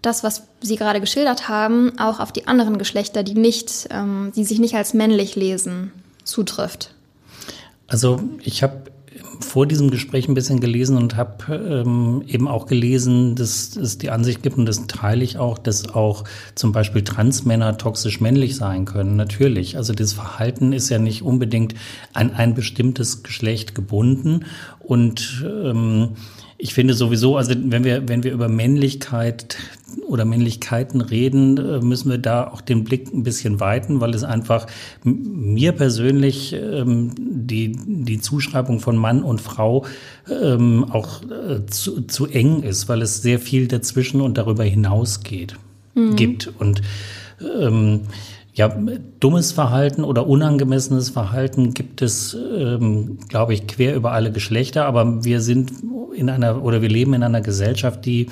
das, 0.02 0.24
was 0.24 0.44
Sie 0.62 0.76
gerade 0.76 1.00
geschildert 1.00 1.50
haben, 1.50 1.98
auch 2.00 2.20
auf 2.20 2.32
die 2.32 2.48
anderen 2.48 2.78
Geschlechter, 2.78 3.24
die 3.24 3.34
nicht, 3.34 3.88
ähm, 3.92 4.32
die 4.36 4.46
sich 4.46 4.60
nicht 4.60 4.76
als 4.76 4.94
männlich 4.94 5.36
lesen, 5.36 5.92
zutrifft? 6.24 6.94
Also 7.88 8.22
ich 8.44 8.62
habe 8.64 8.89
vor 9.40 9.66
diesem 9.66 9.90
Gespräch 9.90 10.28
ein 10.28 10.34
bisschen 10.34 10.60
gelesen 10.60 10.98
und 10.98 11.16
habe 11.16 11.56
ähm, 11.56 12.24
eben 12.28 12.48
auch 12.48 12.66
gelesen, 12.66 13.36
dass 13.36 13.76
es 13.76 13.98
die 13.98 14.10
Ansicht 14.10 14.44
gibt, 14.44 14.58
und 14.58 14.66
das 14.66 14.88
teile 14.88 15.24
ich 15.24 15.38
auch, 15.38 15.58
dass 15.58 15.90
auch 15.90 16.26
zum 16.56 16.72
Beispiel 16.72 17.04
Transmänner 17.04 17.78
toxisch 17.78 18.20
männlich 18.20 18.56
sein 18.56 18.86
können. 18.86 19.16
Natürlich. 19.16 19.78
Also 19.78 19.94
das 19.94 20.14
Verhalten 20.14 20.74
ist 20.74 20.90
ja 20.90 21.00
nicht 21.00 21.22
unbedingt 21.22 21.74
an 22.14 22.32
ein 22.32 22.54
bestimmtes 22.54 23.24
Geschlecht 23.24 23.76
gebunden. 23.76 24.46
Und 24.80 25.46
ähm, 25.46 26.10
ich 26.62 26.74
finde 26.74 26.94
sowieso, 26.94 27.38
also 27.38 27.54
wenn 27.56 27.86
wir, 27.86 28.10
wenn 28.10 28.24
wir 28.24 28.34
über 28.34 28.50
Männlichkeit 28.50 29.58
oder 30.06 30.26
Männlichkeiten 30.26 31.00
reden, 31.00 31.58
äh, 31.58 31.80
müssen 31.80 32.12
wir 32.12 32.18
da 32.18 32.48
auch 32.48 32.60
den 32.60 32.84
Blick 32.84 33.14
ein 33.14 33.24
bisschen 33.24 33.62
weiten, 33.62 34.02
weil 34.02 34.14
es 34.14 34.26
einfach 34.26 34.68
mir 35.04 35.72
persönlich 35.72 36.54
ähm, 36.54 37.12
die, 37.18 37.72
die 37.72 38.20
Zuschreibung 38.20 38.82
von 38.82 38.98
Mann 38.98 39.24
und 39.24 39.40
Frau 39.40 39.86
ähm, 40.30 40.84
auch 40.90 41.24
äh, 41.24 41.66
zu, 41.68 42.02
zu 42.02 42.28
eng 42.28 42.62
ist, 42.62 42.90
weil 42.90 43.02
es 43.02 43.22
sehr 43.22 43.40
viel 43.40 43.70
dazwischen 43.70 44.20
und 44.20 44.38
darüber 44.38 44.66
hinaus 44.66 45.22
geht, 45.22 45.56
mhm. 45.96 46.18
gibt. 46.18 46.52
Und 46.60 46.82
ähm, 47.58 48.02
ja, 48.54 48.68
dummes 49.20 49.52
Verhalten 49.52 50.04
oder 50.04 50.28
unangemessenes 50.28 51.10
Verhalten 51.10 51.74
gibt 51.74 52.02
es, 52.02 52.34
ähm, 52.34 53.20
glaube 53.28 53.54
ich, 53.54 53.68
quer 53.68 53.96
über 53.96 54.12
alle 54.12 54.32
Geschlechter. 54.32 54.86
Aber 54.86 55.24
wir 55.24 55.42
sind 55.42 55.72
in 56.16 56.30
einer 56.30 56.64
oder 56.64 56.82
wir 56.82 56.90
leben 56.90 57.14
in 57.14 57.24
einer 57.24 57.42
Gesellschaft, 57.42 58.06
die 58.06 58.28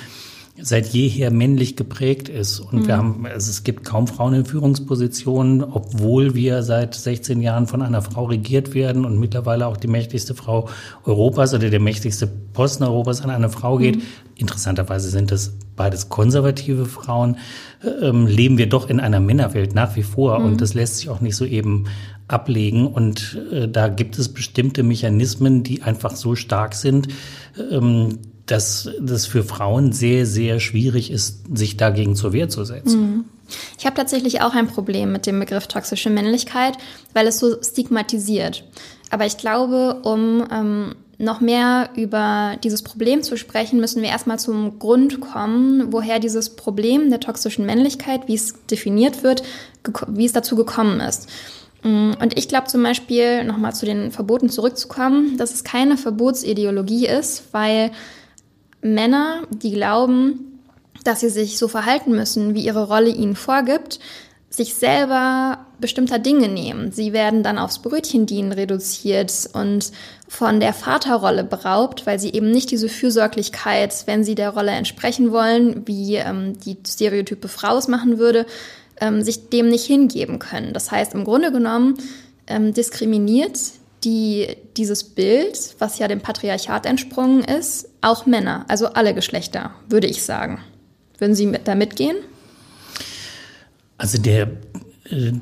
seit 0.60 0.88
jeher 0.88 1.30
männlich 1.30 1.76
geprägt 1.76 2.28
ist. 2.28 2.60
Und 2.60 2.82
mhm. 2.82 2.86
wir 2.86 2.96
haben, 2.96 3.26
also 3.26 3.50
es 3.50 3.62
gibt 3.62 3.84
kaum 3.84 4.06
Frauen 4.06 4.34
in 4.34 4.44
Führungspositionen, 4.44 5.62
obwohl 5.62 6.34
wir 6.34 6.62
seit 6.62 6.94
16 6.94 7.40
Jahren 7.40 7.66
von 7.66 7.80
einer 7.80 8.02
Frau 8.02 8.24
regiert 8.24 8.74
werden 8.74 9.04
und 9.04 9.18
mittlerweile 9.18 9.66
auch 9.66 9.76
die 9.76 9.88
mächtigste 9.88 10.34
Frau 10.34 10.68
Europas 11.04 11.54
oder 11.54 11.70
der 11.70 11.80
mächtigste 11.80 12.26
Posten 12.26 12.84
Europas 12.84 13.22
an 13.22 13.30
eine 13.30 13.48
Frau 13.48 13.78
geht. 13.78 13.96
Mhm. 13.96 14.02
Interessanterweise 14.34 15.10
sind 15.10 15.30
das 15.30 15.52
beides 15.78 16.10
konservative 16.10 16.84
Frauen. 16.84 17.38
Ähm, 18.02 18.26
leben 18.26 18.58
wir 18.58 18.68
doch 18.68 18.90
in 18.90 19.00
einer 19.00 19.20
Männerwelt 19.20 19.74
nach 19.74 19.96
wie 19.96 20.02
vor 20.02 20.40
mhm. 20.40 20.44
und 20.44 20.60
das 20.60 20.74
lässt 20.74 20.98
sich 20.98 21.08
auch 21.08 21.20
nicht 21.20 21.36
so 21.36 21.46
eben 21.46 21.86
ablegen. 22.26 22.86
Und 22.86 23.38
äh, 23.50 23.68
da 23.68 23.88
gibt 23.88 24.18
es 24.18 24.28
bestimmte 24.28 24.82
Mechanismen, 24.82 25.62
die 25.62 25.82
einfach 25.82 26.14
so 26.14 26.34
stark 26.34 26.74
sind, 26.74 27.08
ähm, 27.70 28.18
dass 28.46 28.90
das 29.00 29.26
für 29.26 29.44
Frauen 29.44 29.92
sehr, 29.92 30.26
sehr 30.26 30.60
schwierig 30.60 31.10
ist, 31.10 31.56
sich 31.56 31.76
dagegen 31.76 32.16
zur 32.16 32.32
Wehr 32.32 32.48
zu 32.48 32.64
setzen. 32.64 33.00
Mhm. 33.00 33.24
Ich 33.78 33.86
habe 33.86 33.96
tatsächlich 33.96 34.42
auch 34.42 34.54
ein 34.54 34.66
Problem 34.66 35.12
mit 35.12 35.26
dem 35.26 35.38
Begriff 35.38 35.66
toxische 35.66 36.10
Männlichkeit, 36.10 36.76
weil 37.14 37.26
es 37.26 37.38
so 37.38 37.62
stigmatisiert. 37.62 38.64
Aber 39.10 39.24
ich 39.24 39.38
glaube, 39.38 40.00
um 40.02 40.46
ähm, 40.52 40.94
noch 41.18 41.40
mehr 41.40 41.90
über 41.96 42.56
dieses 42.62 42.82
Problem 42.82 43.22
zu 43.22 43.36
sprechen, 43.36 43.80
müssen 43.80 44.02
wir 44.02 44.08
erstmal 44.08 44.38
zum 44.38 44.78
Grund 44.78 45.20
kommen, 45.20 45.92
woher 45.92 46.20
dieses 46.20 46.50
Problem 46.50 47.10
der 47.10 47.18
toxischen 47.18 47.66
Männlichkeit, 47.66 48.28
wie 48.28 48.36
es 48.36 48.54
definiert 48.66 49.24
wird, 49.24 49.42
wie 50.06 50.26
es 50.26 50.32
dazu 50.32 50.54
gekommen 50.54 51.00
ist. 51.00 51.28
Mm, 51.82 52.12
und 52.20 52.38
ich 52.38 52.48
glaube 52.48 52.68
zum 52.68 52.84
Beispiel, 52.84 53.42
nochmal 53.42 53.74
zu 53.74 53.84
den 53.84 54.12
Verboten 54.12 54.48
zurückzukommen, 54.48 55.36
dass 55.36 55.52
es 55.52 55.64
keine 55.64 55.96
Verbotsideologie 55.96 57.08
ist, 57.08 57.44
weil 57.52 57.90
Männer, 58.80 59.42
die 59.50 59.72
glauben, 59.72 60.60
dass 61.02 61.20
sie 61.20 61.30
sich 61.30 61.58
so 61.58 61.66
verhalten 61.66 62.12
müssen, 62.12 62.54
wie 62.54 62.64
ihre 62.64 62.86
Rolle 62.86 63.10
ihnen 63.10 63.34
vorgibt, 63.34 63.98
sich 64.50 64.74
selber 64.74 65.66
bestimmter 65.80 66.18
Dinge 66.18 66.48
nehmen. 66.48 66.90
Sie 66.90 67.12
werden 67.12 67.42
dann 67.42 67.58
aufs 67.58 67.80
Brötchendienen 67.80 68.52
reduziert 68.52 69.32
und 69.52 69.92
von 70.28 70.60
der 70.60 70.74
Vaterrolle 70.74 71.42
beraubt, 71.42 72.06
weil 72.06 72.18
sie 72.18 72.32
eben 72.32 72.50
nicht 72.50 72.70
diese 72.70 72.88
Fürsorglichkeit, 72.88 74.06
wenn 74.06 74.24
sie 74.24 74.34
der 74.34 74.50
Rolle 74.50 74.72
entsprechen 74.72 75.32
wollen, 75.32 75.86
wie 75.86 76.16
ähm, 76.16 76.58
die 76.60 76.76
stereotype 76.86 77.48
Frau 77.48 77.78
es 77.78 77.88
machen 77.88 78.18
würde, 78.18 78.44
ähm, 79.00 79.22
sich 79.22 79.48
dem 79.48 79.68
nicht 79.68 79.86
hingeben 79.86 80.38
können. 80.38 80.74
Das 80.74 80.90
heißt, 80.90 81.14
im 81.14 81.24
Grunde 81.24 81.50
genommen 81.50 81.94
ähm, 82.46 82.74
diskriminiert 82.74 83.58
die, 84.04 84.56
dieses 84.76 85.02
Bild, 85.02 85.74
was 85.78 85.98
ja 85.98 86.08
dem 86.08 86.20
Patriarchat 86.20 86.84
entsprungen 86.84 87.42
ist, 87.42 87.88
auch 88.02 88.26
Männer, 88.26 88.64
also 88.68 88.88
alle 88.88 89.14
Geschlechter, 89.14 89.72
würde 89.88 90.06
ich 90.06 90.22
sagen. 90.22 90.60
Würden 91.18 91.34
Sie 91.34 91.46
mit, 91.46 91.66
da 91.66 91.74
mitgehen? 91.74 92.16
Also 93.96 94.18
der 94.18 94.48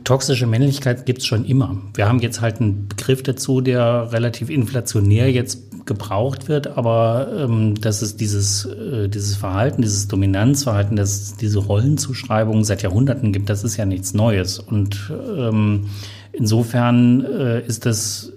toxische 0.04 0.46
Männlichkeit 0.46 1.06
gibt 1.06 1.20
es 1.20 1.26
schon 1.26 1.44
immer. 1.44 1.76
Wir 1.94 2.08
haben 2.08 2.20
jetzt 2.20 2.40
halt 2.40 2.60
einen 2.60 2.88
Begriff 2.88 3.22
dazu, 3.22 3.60
der 3.60 4.12
relativ 4.12 4.48
inflationär 4.48 5.30
jetzt 5.30 5.86
gebraucht 5.86 6.48
wird, 6.48 6.76
aber 6.76 7.28
ähm, 7.38 7.74
dass 7.80 8.02
es 8.02 8.16
dieses, 8.16 8.64
äh, 8.64 9.08
dieses 9.08 9.36
Verhalten, 9.36 9.82
dieses 9.82 10.08
Dominanzverhalten, 10.08 10.96
dass 10.96 11.10
es 11.20 11.36
diese 11.36 11.58
Rollenzuschreibung 11.60 12.64
seit 12.64 12.82
Jahrhunderten 12.82 13.32
gibt, 13.32 13.48
das 13.48 13.64
ist 13.64 13.76
ja 13.76 13.86
nichts 13.86 14.14
Neues. 14.14 14.58
Und 14.58 15.12
ähm, 15.36 15.86
insofern 16.32 17.24
äh, 17.24 17.66
ist 17.66 17.86
das 17.86 18.32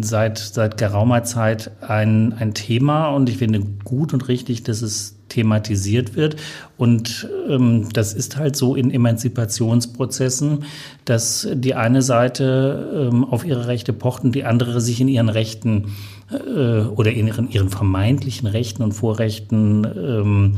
seit, 0.00 0.38
seit 0.38 0.76
geraumer 0.76 1.24
Zeit 1.24 1.70
ein, 1.80 2.34
ein 2.34 2.54
Thema 2.54 3.08
und 3.08 3.28
ich 3.28 3.38
finde 3.38 3.60
gut 3.84 4.12
und 4.12 4.28
richtig, 4.28 4.62
dass 4.62 4.82
es 4.82 5.16
thematisiert 5.34 6.16
wird. 6.16 6.36
Und 6.76 7.28
ähm, 7.48 7.88
das 7.92 8.14
ist 8.14 8.36
halt 8.36 8.56
so 8.56 8.74
in 8.74 8.90
Emanzipationsprozessen, 8.90 10.64
dass 11.04 11.48
die 11.52 11.74
eine 11.74 12.02
Seite 12.02 13.10
ähm, 13.12 13.24
auf 13.24 13.44
ihre 13.44 13.66
Rechte 13.66 13.92
pocht 13.92 14.24
und 14.24 14.34
die 14.34 14.44
andere 14.44 14.80
sich 14.80 15.00
in 15.00 15.08
ihren 15.08 15.28
Rechten 15.28 15.92
äh, 16.30 16.80
oder 16.80 17.12
in 17.12 17.26
ihren, 17.26 17.50
ihren 17.50 17.68
vermeintlichen 17.68 18.46
Rechten 18.48 18.82
und 18.82 18.92
Vorrechten 18.92 19.84
ähm, 19.84 20.56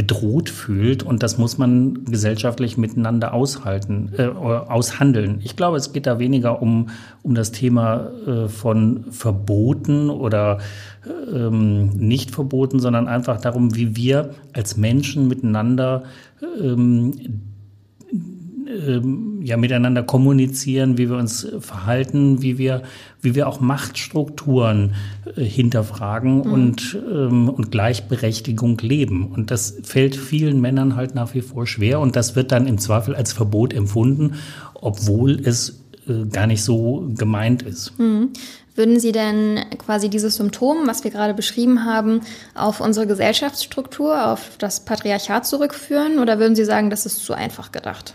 bedroht 0.00 0.48
fühlt 0.48 1.02
und 1.02 1.22
das 1.22 1.36
muss 1.36 1.58
man 1.58 2.06
gesellschaftlich 2.06 2.78
miteinander 2.78 3.34
aushalten, 3.34 4.10
äh, 4.16 4.24
aushandeln. 4.24 5.42
Ich 5.44 5.56
glaube, 5.56 5.76
es 5.76 5.92
geht 5.92 6.06
da 6.06 6.18
weniger 6.18 6.62
um, 6.62 6.88
um 7.22 7.34
das 7.34 7.52
Thema 7.52 8.08
äh, 8.26 8.48
von 8.48 9.04
Verboten 9.10 10.08
oder 10.08 10.56
ähm, 11.30 11.90
nicht 11.90 12.30
verboten, 12.30 12.80
sondern 12.80 13.08
einfach 13.08 13.42
darum, 13.42 13.76
wie 13.76 13.94
wir 13.94 14.30
als 14.54 14.78
Menschen 14.78 15.28
miteinander 15.28 16.04
ähm, 16.58 17.12
ähm, 18.70 19.40
ja 19.42 19.56
miteinander 19.56 20.02
kommunizieren, 20.02 20.98
wie 20.98 21.08
wir 21.08 21.16
uns 21.16 21.46
verhalten, 21.60 22.42
wie 22.42 22.58
wir, 22.58 22.82
wie 23.20 23.34
wir 23.34 23.48
auch 23.48 23.60
Machtstrukturen 23.60 24.94
äh, 25.36 25.42
hinterfragen 25.42 26.38
mhm. 26.38 26.52
und, 26.52 26.98
ähm, 27.10 27.48
und 27.48 27.70
Gleichberechtigung 27.70 28.78
leben. 28.78 29.26
Und 29.26 29.50
das 29.50 29.76
fällt 29.82 30.16
vielen 30.16 30.60
Männern 30.60 30.96
halt 30.96 31.14
nach 31.14 31.34
wie 31.34 31.42
vor 31.42 31.66
schwer 31.66 32.00
und 32.00 32.16
das 32.16 32.36
wird 32.36 32.52
dann 32.52 32.66
im 32.66 32.78
Zweifel 32.78 33.14
als 33.14 33.32
Verbot 33.32 33.72
empfunden, 33.72 34.34
obwohl 34.74 35.40
es 35.44 35.80
äh, 36.08 36.26
gar 36.30 36.46
nicht 36.46 36.62
so 36.62 37.08
gemeint 37.16 37.62
ist. 37.62 37.98
Mhm. 37.98 38.30
Würden 38.76 39.00
Sie 39.00 39.12
denn 39.12 39.60
quasi 39.78 40.08
dieses 40.08 40.36
Symptom, 40.36 40.86
was 40.86 41.04
wir 41.04 41.10
gerade 41.10 41.34
beschrieben 41.34 41.84
haben, 41.84 42.20
auf 42.54 42.80
unsere 42.80 43.06
Gesellschaftsstruktur, 43.06 44.28
auf 44.28 44.56
das 44.58 44.84
Patriarchat 44.84 45.44
zurückführen 45.44 46.18
oder 46.18 46.38
würden 46.38 46.54
Sie 46.54 46.64
sagen, 46.64 46.88
das 46.88 47.04
ist 47.04 47.24
zu 47.24 47.34
einfach 47.34 47.72
gedacht? 47.72 48.14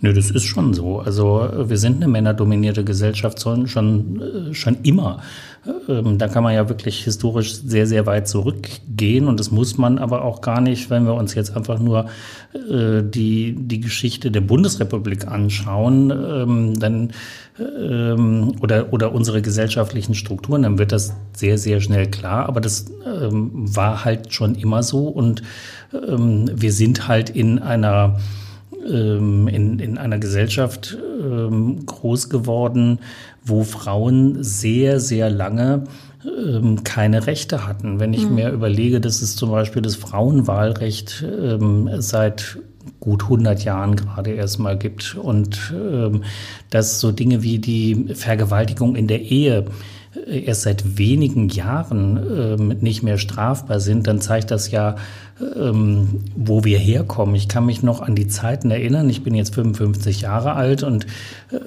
Nö, 0.00 0.12
das 0.12 0.30
ist 0.30 0.44
schon 0.44 0.74
so. 0.74 0.98
Also 0.98 1.48
wir 1.68 1.78
sind 1.78 1.96
eine 1.96 2.08
männerdominierte 2.08 2.84
Gesellschaft 2.84 3.40
schon, 3.40 3.66
schon, 3.66 4.20
äh, 4.20 4.54
schon 4.54 4.76
immer. 4.82 5.22
Ähm, 5.88 6.18
da 6.18 6.28
kann 6.28 6.44
man 6.44 6.54
ja 6.54 6.68
wirklich 6.68 7.02
historisch 7.04 7.54
sehr, 7.54 7.86
sehr 7.86 8.04
weit 8.04 8.28
zurückgehen 8.28 9.26
und 9.26 9.40
das 9.40 9.50
muss 9.50 9.78
man 9.78 9.98
aber 9.98 10.22
auch 10.22 10.42
gar 10.42 10.60
nicht, 10.60 10.90
wenn 10.90 11.06
wir 11.06 11.14
uns 11.14 11.34
jetzt 11.34 11.56
einfach 11.56 11.78
nur 11.78 12.06
äh, 12.52 13.02
die, 13.02 13.56
die 13.58 13.80
Geschichte 13.80 14.30
der 14.30 14.42
Bundesrepublik 14.42 15.28
anschauen, 15.28 16.10
ähm, 16.10 16.78
dann 16.78 17.12
ähm, 17.58 18.52
oder, 18.60 18.92
oder 18.92 19.12
unsere 19.12 19.40
gesellschaftlichen 19.40 20.14
Strukturen, 20.14 20.62
dann 20.62 20.78
wird 20.78 20.92
das 20.92 21.14
sehr, 21.32 21.56
sehr 21.56 21.80
schnell 21.80 22.06
klar. 22.10 22.46
Aber 22.50 22.60
das 22.60 22.86
war 23.02 24.04
halt 24.04 24.32
schon 24.34 24.56
immer 24.56 24.82
so 24.82 25.08
und 25.08 25.42
wir 25.92 26.72
sind 26.72 27.08
halt 27.08 27.30
in 27.30 27.60
einer 27.60 28.18
ähm, 28.88 29.48
in, 29.48 29.78
in 29.78 29.98
einer 29.98 30.18
Gesellschaft 30.18 30.96
ähm, 31.20 31.84
groß 31.86 32.28
geworden, 32.28 32.98
wo 33.44 33.64
Frauen 33.64 34.42
sehr, 34.42 35.00
sehr 35.00 35.30
lange 35.30 35.84
ähm, 36.24 36.84
keine 36.84 37.26
Rechte 37.26 37.66
hatten. 37.66 38.00
Wenn 38.00 38.12
ich 38.12 38.28
mhm. 38.28 38.34
mir 38.34 38.50
überlege, 38.50 39.00
dass 39.00 39.22
es 39.22 39.36
zum 39.36 39.50
Beispiel 39.50 39.82
das 39.82 39.96
Frauenwahlrecht 39.96 41.24
ähm, 41.24 41.88
seit 41.98 42.58
gut 43.00 43.24
100 43.24 43.64
Jahren 43.64 43.96
gerade 43.96 44.30
erstmal 44.32 44.78
gibt 44.78 45.16
und 45.16 45.72
ähm, 45.74 46.22
dass 46.70 47.00
so 47.00 47.12
Dinge 47.12 47.42
wie 47.42 47.58
die 47.58 48.14
Vergewaltigung 48.14 48.96
in 48.96 49.06
der 49.06 49.22
Ehe 49.22 49.66
äh, 50.26 50.40
erst 50.44 50.62
seit 50.62 50.98
wenigen 50.98 51.48
Jahren 51.48 52.78
nicht 52.80 53.02
mehr 53.02 53.18
strafbar 53.18 53.80
sind, 53.80 54.06
dann 54.06 54.20
zeigt 54.20 54.50
das 54.50 54.70
ja, 54.70 54.96
ähm, 55.40 56.20
wo 56.34 56.64
wir 56.64 56.78
herkommen. 56.78 57.34
Ich 57.34 57.48
kann 57.48 57.66
mich 57.66 57.82
noch 57.82 58.00
an 58.00 58.14
die 58.14 58.28
Zeiten 58.28 58.70
erinnern. 58.70 59.10
Ich 59.10 59.22
bin 59.22 59.34
jetzt 59.34 59.54
55 59.54 60.22
Jahre 60.22 60.54
alt 60.54 60.82
und 60.82 61.06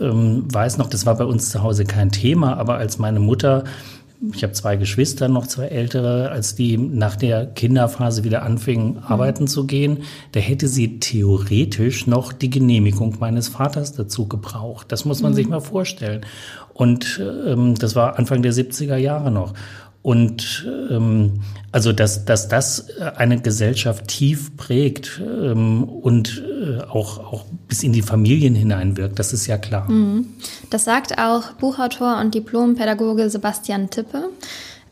ähm, 0.02 0.46
weiß 0.52 0.78
noch, 0.78 0.90
das 0.90 1.06
war 1.06 1.16
bei 1.16 1.26
uns 1.26 1.50
zu 1.50 1.62
Hause 1.62 1.86
kein 1.86 2.12
Thema, 2.12 2.58
aber 2.58 2.76
als 2.76 2.98
meine 2.98 3.20
Mutter 3.20 3.64
ich 4.34 4.44
habe 4.44 4.52
zwei 4.54 4.76
Geschwister, 4.76 5.30
noch 5.30 5.48
zwei 5.48 5.68
ältere, 5.68 6.30
als 6.30 6.54
die 6.56 6.78
nach 6.78 7.16
der 7.16 7.46
Kinderphase 7.46 8.24
wieder 8.26 8.44
anfingen, 8.44 8.96
mhm. 8.96 9.04
arbeiten 9.08 9.48
zu 9.48 9.66
gehen, 9.66 10.00
da 10.34 10.40
hätte 10.42 10.68
sie 10.68 11.00
theoretisch 11.00 12.06
noch 12.06 12.34
die 12.34 12.50
Genehmigung 12.50 13.16
meines 13.20 13.48
Vaters 13.48 13.94
dazu 13.94 14.28
gebraucht. 14.28 14.92
Das 14.92 15.06
muss 15.06 15.22
man 15.22 15.32
mhm. 15.32 15.36
sich 15.36 15.48
mal 15.48 15.62
vorstellen. 15.62 16.26
Und 16.74 17.22
ähm, 17.46 17.76
das 17.76 17.96
war 17.96 18.20
Anfang 18.20 18.42
der 18.42 18.54
70er 18.54 18.98
Jahre 18.98 19.32
noch. 19.32 19.54
Und 20.02 20.66
ähm, 20.90 21.42
also, 21.72 21.92
dass, 21.92 22.26
dass 22.26 22.48
das 22.48 22.88
eine 23.00 23.42
Gesellschaft 23.42 24.08
tief 24.08 24.56
prägt 24.56 25.22
ähm, 25.22 25.84
und 25.84 26.42
äh, 26.42 26.82
auch, 26.84 27.20
auch 27.20 27.46
bis 27.68 27.84
in 27.84 27.94
die 27.94 28.02
Familien 28.02 28.56
hineinwirkt, 28.56 29.20
das 29.20 29.34
ist 29.34 29.46
ja 29.46 29.58
klar. 29.58 29.90
Mhm. 29.90 30.28
Das 30.70 30.86
sagt 30.86 31.20
auch 31.20 31.52
Buchautor 31.54 32.20
und 32.20 32.34
Diplompädagoge 32.34 33.30
Sebastian 33.30 33.90
Tippe. 33.90 34.30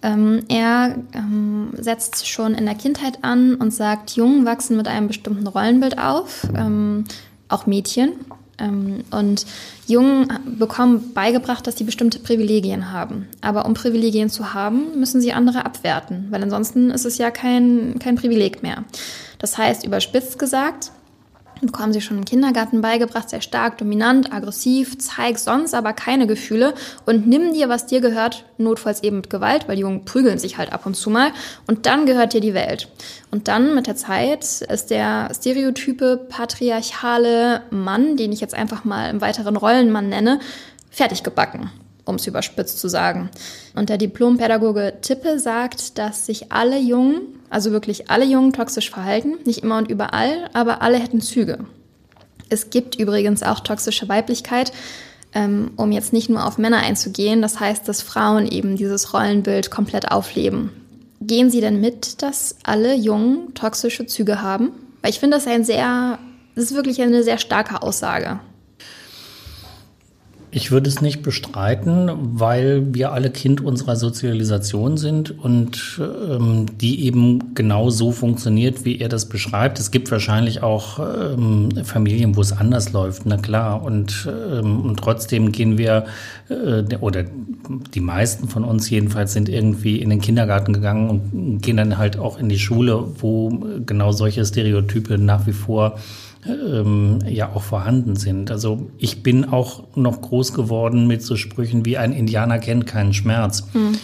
Ähm, 0.04 0.44
er 0.50 0.98
ähm, 1.14 1.70
setzt 1.80 2.28
schon 2.28 2.54
in 2.54 2.66
der 2.66 2.76
Kindheit 2.76 3.24
an 3.24 3.56
und 3.56 3.72
sagt, 3.72 4.12
Jungen 4.12 4.46
wachsen 4.46 4.78
mit 4.78 4.88
einem 4.88 5.08
bestimmten 5.08 5.48
Rollenbild 5.48 5.98
auf, 5.98 6.48
ähm, 6.56 7.06
auch 7.50 7.66
Mädchen. 7.66 8.14
Ähm, 8.60 9.04
und 9.12 9.46
Jungen 9.88 10.28
bekommen 10.58 11.14
beigebracht, 11.14 11.68
dass 11.68 11.78
sie 11.78 11.84
bestimmte 11.84 12.20
Privilegien 12.20 12.92
haben. 12.92 13.28
Aber 13.42 13.66
um 13.66 13.74
Privilegien 13.74 14.30
zu 14.30 14.54
haben, 14.54 15.00
müssen 15.00 15.22
sie 15.22 15.34
andere 15.34 15.66
abwerten, 15.66 16.28
weil 16.30 16.44
ansonsten 16.44 16.90
ist 16.90 17.06
es 17.06 17.18
ja 17.18 17.32
kein, 17.32 18.00
kein 18.00 18.16
Privileg 18.16 18.64
mehr. 18.64 18.84
Das 19.40 19.58
heißt, 19.58 19.86
überspitzt 19.86 20.40
gesagt, 20.40 20.92
bekommen 21.62 21.94
sie 21.94 22.02
schon 22.02 22.18
im 22.18 22.26
Kindergarten 22.26 22.82
beigebracht, 22.82 23.30
sehr 23.30 23.42
stark, 23.42 23.78
dominant, 23.78 24.32
aggressiv, 24.34 24.98
zeig 25.00 25.40
sonst 25.40 25.74
aber 25.74 25.94
keine 25.94 26.28
Gefühle 26.28 26.74
und 27.06 27.28
nimm 27.28 27.54
dir, 27.54 27.70
was 27.70 27.86
dir 27.86 28.02
gehört, 28.02 28.46
notfalls 28.58 29.04
eben 29.04 29.18
mit 29.18 29.30
Gewalt, 29.30 29.68
weil 29.68 29.76
die 29.76 29.82
Jungen 29.82 30.06
prügeln 30.06 30.38
sich 30.40 30.58
halt 30.58 30.74
ab 30.74 30.86
und 30.86 30.96
zu 30.96 31.10
mal 31.10 31.32
und 31.68 31.86
dann 31.86 32.06
gehört 32.06 32.34
dir 32.34 32.42
die 32.42 32.54
Welt. 32.54 32.88
Und 33.32 33.48
dann 33.48 33.76
mit 33.76 33.88
der 33.88 33.96
Zeit 33.96 34.44
ist 34.44 34.90
der 34.90 35.30
stereotype 35.34 36.18
patriarchale 36.30 37.64
Mann, 37.72 38.18
den 38.18 38.32
ich 38.32 38.42
jetzt 38.42 38.54
einfach 38.54 38.84
mal 38.84 39.10
im 39.10 39.22
weiteren 39.22 39.58
Rollenmann 39.58 40.10
nenne, 40.10 40.40
fertig 40.90 41.24
gebacken 41.24 41.72
um 42.08 42.16
es 42.16 42.28
überspitzt 42.28 42.80
zu 42.80 42.88
sagen. 42.88 43.30
Und 43.76 43.90
der 43.90 43.98
Diplompädagoge 43.98 44.94
Tippe 45.02 45.40
sagt, 45.40 45.98
dass 45.98 46.26
sich 46.26 46.52
alle 46.52 46.80
Jungen, 46.80 47.37
also 47.50 47.72
wirklich 47.72 48.10
alle 48.10 48.26
Jungen 48.26 48.54
toxisch 48.54 48.90
verhalten, 48.90 49.36
nicht 49.46 49.64
immer 49.64 49.78
und 49.78 49.90
überall, 49.90 50.50
aber 50.54 50.82
alle 50.82 50.98
hätten 50.98 51.22
Züge. 51.22 51.60
Es 52.50 52.70
gibt 52.70 52.96
übrigens 52.96 53.44
auch 53.44 53.60
toxische 53.60 54.08
Weiblichkeit, 54.10 54.72
ähm, 55.34 55.72
um 55.76 55.92
jetzt 55.92 56.14
nicht 56.14 56.30
nur 56.30 56.46
auf 56.46 56.58
Männer 56.58 56.78
einzugehen. 56.78 57.42
Das 57.42 57.60
heißt, 57.60 57.88
dass 57.88 58.02
Frauen 58.02 58.48
eben 58.48 58.76
dieses 58.76 59.14
Rollenbild 59.14 59.70
komplett 59.70 60.12
aufleben. 60.12 60.72
Gehen 61.20 61.50
Sie 61.50 61.62
denn 61.62 61.82
mit, 61.82 62.22
dass 62.22 62.58
alle 62.64 62.96
Jungen 62.96 63.54
toxische 63.54 64.06
Züge 64.06 64.42
haben? 64.42 64.72
Weil 65.02 65.12
ich 65.12 65.20
finde 65.20 65.38
das 65.38 65.48
ein 65.48 65.64
sehr, 65.64 66.20
das 66.56 66.66
ist 66.66 66.76
wirklich 66.76 67.02
eine 67.02 67.24
sehr 67.24 67.38
starke 67.38 67.82
Aussage. 67.82 68.40
Ich 70.50 70.72
würde 70.72 70.88
es 70.88 71.02
nicht 71.02 71.24
bestreiten, 71.24 72.10
weil 72.40 72.94
wir 72.94 73.12
alle 73.12 73.30
Kind 73.30 73.60
unserer 73.60 73.98
Sozialisation 73.98 74.96
sind 74.96 75.38
und 75.38 76.00
ähm, 76.00 76.68
die 76.80 77.04
eben 77.06 77.54
genau 77.54 77.90
so 77.90 78.14
funktioniert, 78.14 78.86
wie 78.86 78.98
er 78.98 79.10
das 79.10 79.28
beschreibt. 79.28 79.78
Es 79.78 79.92
gibt 79.92 80.10
wahrscheinlich 80.10 80.64
auch 80.64 81.00
ähm, 81.00 81.70
Familien, 81.84 82.38
wo 82.38 82.42
es 82.42 82.54
anders 82.54 82.94
läuft, 82.94 83.24
na 83.26 83.36
klar. 83.36 83.84
Und, 83.84 84.28
ähm, 84.28 84.86
und 84.86 84.98
trotzdem 84.98 85.52
gehen 85.52 85.78
wir, 85.78 86.06
äh, 86.48 86.96
oder 87.02 87.26
die 87.94 88.00
meisten 88.00 88.48
von 88.48 88.64
uns 88.64 88.90
jedenfalls 88.90 89.34
sind 89.34 89.50
irgendwie 89.50 90.02
in 90.02 90.10
den 90.10 90.22
Kindergarten 90.22 90.72
gegangen 90.72 91.10
und 91.10 91.62
gehen 91.62 91.76
dann 91.76 91.98
halt 91.98 92.18
auch 92.18 92.40
in 92.40 92.48
die 92.48 92.60
Schule, 92.60 93.06
wo 93.20 93.50
genau 93.86 94.14
solche 94.14 94.46
Stereotype 94.46 95.18
nach 95.18 95.46
wie 95.46 95.52
vor 95.52 95.98
ähm, 96.48 97.20
ja 97.28 97.52
auch 97.54 97.64
vorhanden 97.64 98.16
sind. 98.16 98.52
Also 98.52 98.90
ich 98.98 99.24
bin 99.24 99.46
auch 99.46 99.84
noch 99.96 100.22
groß 100.22 100.54
geworden 100.54 101.08
mit 101.08 101.22
so 101.22 101.36
Sprüchen 101.36 101.86
wie 101.86 101.98
ein 101.98 102.14
Indianer 102.14 102.60
kennt 102.60 102.88
keinen 102.88 103.14
Schmerz. 103.14 103.68
Mhm. 103.74 103.98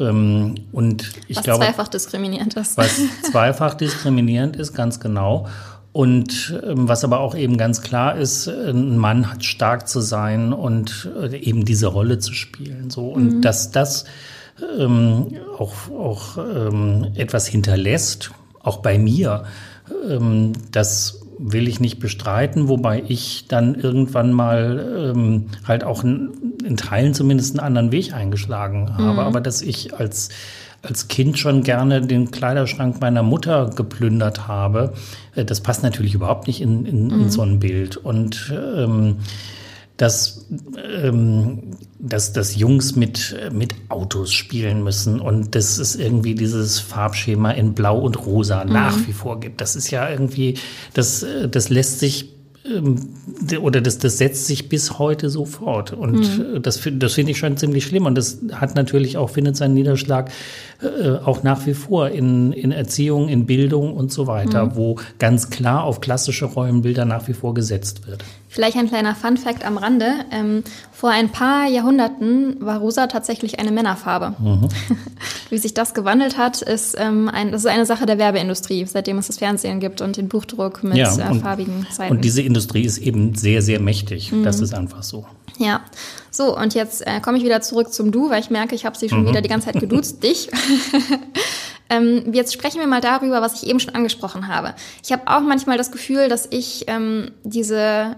Ähm, 0.00 0.54
und 0.72 1.12
ich 1.28 1.36
was 1.36 1.44
glaube, 1.44 1.64
zweifach 1.64 1.88
diskriminierend 1.88 2.54
ist. 2.54 2.76
Was 2.76 3.00
zweifach 3.30 3.74
diskriminierend 3.74 4.56
ist, 4.56 4.74
ganz 4.74 5.00
genau. 5.00 5.46
Und 5.92 6.60
ähm, 6.66 6.88
was 6.88 7.04
aber 7.04 7.20
auch 7.20 7.34
eben 7.34 7.56
ganz 7.56 7.80
klar 7.80 8.16
ist, 8.18 8.48
ein 8.48 8.98
Mann 8.98 9.32
hat 9.32 9.44
stark 9.44 9.88
zu 9.88 10.00
sein 10.00 10.52
und 10.52 11.08
äh, 11.18 11.34
eben 11.38 11.64
diese 11.64 11.86
Rolle 11.86 12.18
zu 12.18 12.34
spielen. 12.34 12.90
So 12.90 13.08
und 13.08 13.36
mhm. 13.36 13.40
dass 13.40 13.70
das 13.70 14.04
ähm, 14.78 15.28
auch, 15.58 15.74
auch 15.90 16.38
ähm, 16.38 17.08
etwas 17.14 17.46
hinterlässt, 17.46 18.30
auch 18.62 18.78
bei 18.78 18.98
mir, 18.98 19.44
ähm, 20.08 20.52
das 20.70 21.25
will 21.38 21.68
ich 21.68 21.80
nicht 21.80 21.98
bestreiten, 21.98 22.68
wobei 22.68 23.02
ich 23.06 23.46
dann 23.48 23.74
irgendwann 23.74 24.32
mal 24.32 25.12
ähm, 25.14 25.46
halt 25.66 25.84
auch 25.84 26.02
in, 26.02 26.30
in, 26.64 26.76
Teilen 26.76 27.14
zumindest 27.14 27.58
einen 27.58 27.66
anderen 27.66 27.92
Weg 27.92 28.14
eingeschlagen 28.14 28.94
habe. 28.96 29.14
Mhm. 29.14 29.18
Aber 29.18 29.40
dass 29.40 29.62
ich 29.62 29.94
als, 29.94 30.30
als 30.82 31.08
Kind 31.08 31.38
schon 31.38 31.62
gerne 31.62 32.00
den 32.00 32.30
Kleiderschrank 32.30 33.00
meiner 33.00 33.22
Mutter 33.22 33.70
geplündert 33.74 34.48
habe, 34.48 34.94
äh, 35.34 35.44
das 35.44 35.60
passt 35.60 35.82
natürlich 35.82 36.14
überhaupt 36.14 36.46
nicht 36.46 36.60
in, 36.60 36.86
in, 36.86 37.08
mhm. 37.08 37.22
in 37.22 37.30
so 37.30 37.42
ein 37.42 37.60
Bild. 37.60 37.96
Und 37.96 38.52
ähm, 38.52 39.16
dass, 39.96 40.46
ähm, 41.02 41.76
dass, 41.98 42.32
dass 42.32 42.56
Jungs 42.56 42.96
mit, 42.96 43.34
mit 43.52 43.74
Autos 43.88 44.32
spielen 44.32 44.82
müssen 44.84 45.20
und 45.20 45.54
dass 45.54 45.78
es 45.78 45.96
irgendwie 45.96 46.34
dieses 46.34 46.80
Farbschema 46.80 47.52
in 47.52 47.74
Blau 47.74 47.98
und 48.00 48.26
Rosa 48.26 48.64
mhm. 48.64 48.72
nach 48.72 49.06
wie 49.06 49.12
vor 49.12 49.40
gibt. 49.40 49.60
Das 49.60 49.74
ist 49.74 49.90
ja 49.90 50.08
irgendwie, 50.08 50.54
das, 50.94 51.24
das 51.50 51.68
lässt 51.70 52.00
sich 52.00 52.36
ähm, 52.74 52.96
oder 53.60 53.80
das, 53.80 53.98
das 53.98 54.18
setzt 54.18 54.46
sich 54.46 54.68
bis 54.68 54.98
heute 54.98 55.30
so 55.30 55.44
fort. 55.44 55.92
Und 55.92 56.38
mhm. 56.38 56.62
das, 56.62 56.80
das 56.92 57.12
finde 57.14 57.32
ich 57.32 57.38
schon 57.38 57.56
ziemlich 57.56 57.84
schlimm. 57.84 58.06
Und 58.06 58.16
das 58.16 58.38
hat 58.52 58.74
natürlich 58.74 59.16
auch, 59.16 59.30
findet 59.30 59.56
seinen 59.56 59.74
Niederschlag 59.74 60.30
äh, 60.82 61.10
auch 61.10 61.42
nach 61.42 61.66
wie 61.66 61.74
vor 61.74 62.08
in, 62.10 62.52
in 62.52 62.72
Erziehung, 62.72 63.28
in 63.28 63.46
Bildung 63.46 63.94
und 63.94 64.12
so 64.12 64.26
weiter, 64.26 64.66
mhm. 64.66 64.76
wo 64.76 64.96
ganz 65.18 65.50
klar 65.50 65.84
auf 65.84 66.00
klassische 66.00 66.46
Rollenbilder 66.46 67.04
nach 67.04 67.28
wie 67.28 67.34
vor 67.34 67.54
gesetzt 67.54 68.06
wird. 68.06 68.24
Vielleicht 68.56 68.78
ein 68.78 68.88
kleiner 68.88 69.14
Fun-Fact 69.14 69.66
am 69.66 69.76
Rande. 69.76 70.14
Ähm, 70.30 70.64
vor 70.90 71.10
ein 71.10 71.30
paar 71.30 71.68
Jahrhunderten 71.68 72.56
war 72.58 72.78
rosa 72.78 73.06
tatsächlich 73.06 73.60
eine 73.60 73.70
Männerfarbe. 73.70 74.34
Mhm. 74.38 74.70
Wie 75.50 75.58
sich 75.58 75.74
das 75.74 75.92
gewandelt 75.92 76.38
hat, 76.38 76.62
ist, 76.62 76.96
ähm, 76.98 77.28
ein, 77.28 77.52
das 77.52 77.64
ist 77.64 77.66
eine 77.66 77.84
Sache 77.84 78.06
der 78.06 78.16
Werbeindustrie, 78.16 78.86
seitdem 78.86 79.18
es 79.18 79.26
das 79.26 79.36
Fernsehen 79.36 79.78
gibt 79.78 80.00
und 80.00 80.16
den 80.16 80.28
Buchdruck 80.28 80.82
mit 80.82 80.96
ja, 80.96 81.14
äh, 81.18 81.30
und, 81.30 81.36
äh, 81.36 81.40
farbigen 81.40 81.86
Seiten. 81.90 82.16
Und 82.16 82.24
diese 82.24 82.40
Industrie 82.40 82.86
ist 82.86 82.96
eben 82.96 83.34
sehr, 83.34 83.60
sehr 83.60 83.78
mächtig. 83.78 84.32
Mhm. 84.32 84.42
Das 84.42 84.60
ist 84.60 84.72
einfach 84.72 85.02
so. 85.02 85.26
Ja, 85.58 85.82
so 86.30 86.56
und 86.56 86.72
jetzt 86.72 87.06
äh, 87.06 87.20
komme 87.20 87.36
ich 87.36 87.44
wieder 87.44 87.60
zurück 87.60 87.92
zum 87.92 88.10
Du, 88.10 88.30
weil 88.30 88.40
ich 88.40 88.48
merke, 88.48 88.74
ich 88.74 88.86
habe 88.86 88.96
sie 88.96 89.10
schon 89.10 89.24
mhm. 89.24 89.28
wieder 89.28 89.42
die 89.42 89.50
ganze 89.50 89.66
Zeit 89.66 89.80
geduzt, 89.80 90.22
dich. 90.22 90.48
ähm, 91.90 92.32
jetzt 92.32 92.54
sprechen 92.54 92.80
wir 92.80 92.86
mal 92.86 93.02
darüber, 93.02 93.42
was 93.42 93.62
ich 93.62 93.68
eben 93.68 93.80
schon 93.80 93.94
angesprochen 93.94 94.48
habe. 94.48 94.74
Ich 95.04 95.12
habe 95.12 95.24
auch 95.26 95.42
manchmal 95.42 95.76
das 95.76 95.92
Gefühl, 95.92 96.30
dass 96.30 96.48
ich 96.50 96.84
ähm, 96.86 97.32
diese 97.44 98.16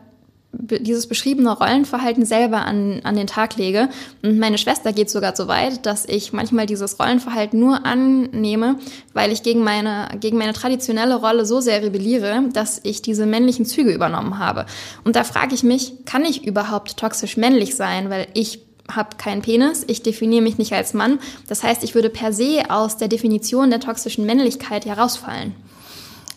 dieses 0.52 1.06
beschriebene 1.06 1.50
Rollenverhalten 1.50 2.24
selber 2.24 2.64
an, 2.64 3.00
an 3.04 3.16
den 3.16 3.26
Tag 3.26 3.56
lege. 3.56 3.88
Und 4.22 4.38
meine 4.38 4.56
Schwester 4.56 4.92
geht 4.92 5.10
sogar 5.10 5.36
so 5.36 5.46
weit, 5.46 5.84
dass 5.84 6.06
ich 6.06 6.32
manchmal 6.32 6.66
dieses 6.66 6.98
Rollenverhalten 6.98 7.60
nur 7.60 7.84
annehme, 7.84 8.76
weil 9.12 9.30
ich 9.30 9.42
gegen 9.42 9.62
meine, 9.62 10.08
gegen 10.20 10.38
meine 10.38 10.54
traditionelle 10.54 11.16
Rolle 11.16 11.44
so 11.44 11.60
sehr 11.60 11.82
rebelliere, 11.82 12.44
dass 12.52 12.80
ich 12.82 13.02
diese 13.02 13.26
männlichen 13.26 13.66
Züge 13.66 13.92
übernommen 13.92 14.38
habe. 14.38 14.64
Und 15.04 15.16
da 15.16 15.24
frage 15.24 15.54
ich 15.54 15.62
mich, 15.62 16.04
kann 16.06 16.24
ich 16.24 16.46
überhaupt 16.46 16.96
toxisch 16.96 17.36
männlich 17.36 17.76
sein? 17.76 18.08
Weil 18.08 18.26
ich 18.32 18.60
habe 18.90 19.16
keinen 19.18 19.42
Penis, 19.42 19.84
ich 19.86 20.02
definiere 20.02 20.42
mich 20.42 20.56
nicht 20.56 20.72
als 20.72 20.94
Mann. 20.94 21.18
Das 21.46 21.62
heißt, 21.62 21.84
ich 21.84 21.94
würde 21.94 22.08
per 22.08 22.32
se 22.32 22.62
aus 22.70 22.96
der 22.96 23.08
Definition 23.08 23.68
der 23.68 23.80
toxischen 23.80 24.24
Männlichkeit 24.24 24.86
herausfallen. 24.86 25.54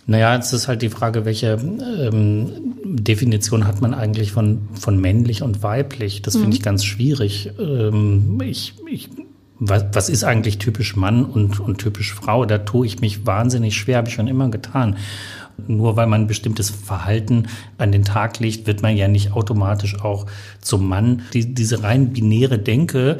Naja, 0.05 0.35
es 0.35 0.51
ist 0.51 0.67
halt 0.67 0.81
die 0.81 0.89
Frage, 0.89 1.25
welche 1.25 1.53
ähm, 1.53 2.70
Definition 2.83 3.67
hat 3.67 3.81
man 3.81 3.93
eigentlich 3.93 4.31
von, 4.31 4.69
von 4.73 4.99
männlich 4.99 5.43
und 5.43 5.63
weiblich? 5.63 6.21
Das 6.21 6.35
mhm. 6.35 6.41
finde 6.41 6.57
ich 6.57 6.63
ganz 6.63 6.83
schwierig. 6.83 7.51
Ähm, 7.59 8.39
ich, 8.43 8.73
ich, 8.89 9.09
was, 9.59 9.85
was 9.93 10.09
ist 10.09 10.23
eigentlich 10.23 10.57
typisch 10.57 10.95
Mann 10.95 11.23
und, 11.23 11.59
und 11.59 11.77
typisch 11.77 12.13
Frau? 12.13 12.45
Da 12.45 12.59
tue 12.59 12.85
ich 12.85 12.99
mich 12.99 13.25
wahnsinnig 13.25 13.77
schwer, 13.77 13.97
habe 13.97 14.09
ich 14.09 14.15
schon 14.15 14.27
immer 14.27 14.49
getan. 14.49 14.97
Nur 15.67 15.95
weil 15.95 16.07
man 16.07 16.21
ein 16.21 16.27
bestimmtes 16.27 16.71
Verhalten 16.71 17.47
an 17.77 17.91
den 17.91 18.03
Tag 18.03 18.39
legt, 18.39 18.65
wird 18.65 18.81
man 18.81 18.97
ja 18.97 19.07
nicht 19.07 19.33
automatisch 19.33 19.99
auch 20.01 20.25
zum 20.61 20.87
Mann. 20.87 21.21
Die, 21.33 21.53
diese 21.53 21.83
rein 21.83 22.13
binäre 22.13 22.57
Denke, 22.57 23.19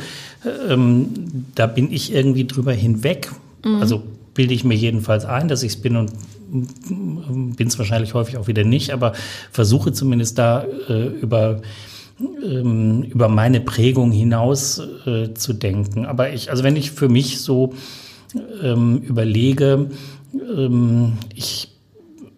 ähm, 0.67 1.09
da 1.53 1.67
bin 1.67 1.91
ich 1.91 2.13
irgendwie 2.13 2.47
drüber 2.47 2.73
hinweg. 2.73 3.31
Mhm. 3.63 3.75
Also 3.75 4.01
bilde 4.33 4.53
ich 4.53 4.63
mir 4.63 4.75
jedenfalls 4.75 5.25
ein, 5.25 5.47
dass 5.47 5.61
ich 5.61 5.73
es 5.73 5.81
bin 5.81 5.95
und 5.97 6.11
bin 6.51 7.67
es 7.67 7.77
wahrscheinlich 7.79 8.13
häufig 8.13 8.37
auch 8.37 8.47
wieder 8.47 8.63
nicht, 8.63 8.91
aber 8.91 9.13
versuche 9.51 9.93
zumindest 9.93 10.37
da 10.37 10.65
äh, 10.89 11.07
über 11.07 11.61
ähm, 12.43 13.03
über 13.03 13.27
meine 13.29 13.61
Prägung 13.61 14.11
hinaus 14.11 14.81
äh, 15.05 15.33
zu 15.33 15.53
denken. 15.53 16.05
Aber 16.05 16.31
ich, 16.31 16.51
also 16.51 16.63
wenn 16.63 16.75
ich 16.75 16.91
für 16.91 17.09
mich 17.09 17.41
so 17.41 17.73
ähm, 18.61 18.99
überlege, 18.99 19.89
ähm, 20.33 21.13
ich 21.33 21.71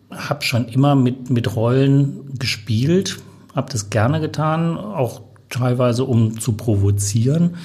habe 0.09 0.43
schon 0.43 0.67
immer 0.67 0.95
mit, 0.95 1.29
mit 1.29 1.55
Rollen 1.55 2.37
gespielt, 2.37 3.19
habe 3.55 3.71
das 3.71 3.89
gerne 3.89 4.19
getan, 4.19 4.77
auch 4.77 5.21
teilweise 5.53 6.03
um 6.03 6.39
zu 6.39 6.53
provozieren 6.53 7.55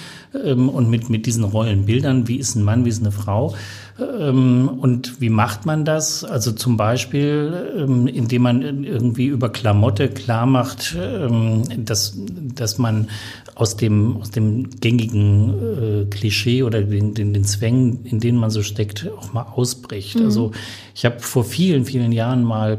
ähm, 0.44 0.68
und 0.68 0.90
mit, 0.90 1.10
mit 1.10 1.26
diesen 1.26 1.44
Rollenbildern, 1.44 2.28
wie 2.28 2.36
ist 2.36 2.54
ein 2.54 2.62
Mann, 2.62 2.84
wie 2.84 2.90
ist 2.90 3.00
eine 3.00 3.12
Frau, 3.12 3.54
ähm, 3.98 4.68
und 4.68 5.20
wie 5.20 5.30
macht 5.30 5.66
man 5.66 5.84
das? 5.84 6.22
Also 6.22 6.52
zum 6.52 6.76
Beispiel, 6.76 7.72
ähm, 7.76 8.06
indem 8.06 8.42
man 8.42 8.84
irgendwie 8.84 9.26
über 9.26 9.48
Klamotte 9.48 10.08
klar 10.08 10.46
macht, 10.46 10.96
ähm, 11.00 11.62
dass, 11.84 12.16
dass 12.54 12.78
man 12.78 13.08
aus 13.54 13.76
dem, 13.76 14.18
aus 14.18 14.30
dem 14.30 14.70
gängigen 14.80 15.50
äh, 15.50 16.04
Klischee 16.04 16.62
oder 16.62 16.82
den, 16.82 17.14
den, 17.14 17.32
den 17.32 17.44
Zwängen, 17.44 18.04
in 18.04 18.20
denen 18.20 18.38
man 18.38 18.50
so 18.50 18.62
steckt, 18.62 19.10
auch 19.18 19.32
mal 19.32 19.42
ausbricht. 19.42 20.18
Mhm. 20.18 20.26
Also 20.26 20.52
ich 20.94 21.04
habe 21.04 21.18
vor 21.20 21.44
vielen, 21.44 21.84
vielen 21.84 22.12
Jahren 22.12 22.44
mal 22.44 22.78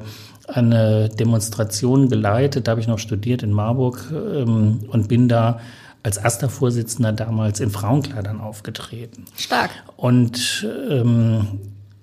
eine 0.54 1.10
Demonstration 1.10 2.10
geleitet, 2.10 2.68
da 2.68 2.72
habe 2.72 2.82
ich 2.82 2.88
noch 2.88 3.00
studiert 3.00 3.44
in 3.44 3.52
Marburg 3.52 4.12
und 4.12 5.08
bin 5.08 5.28
da 5.28 5.60
als 6.04 6.18
erster 6.18 6.50
Vorsitzender 6.50 7.12
damals 7.12 7.60
in 7.60 7.70
Frauenkleidern 7.70 8.40
aufgetreten. 8.40 9.26
Stark. 9.38 9.70
Und 9.98 10.68
ähm, 10.90 11.48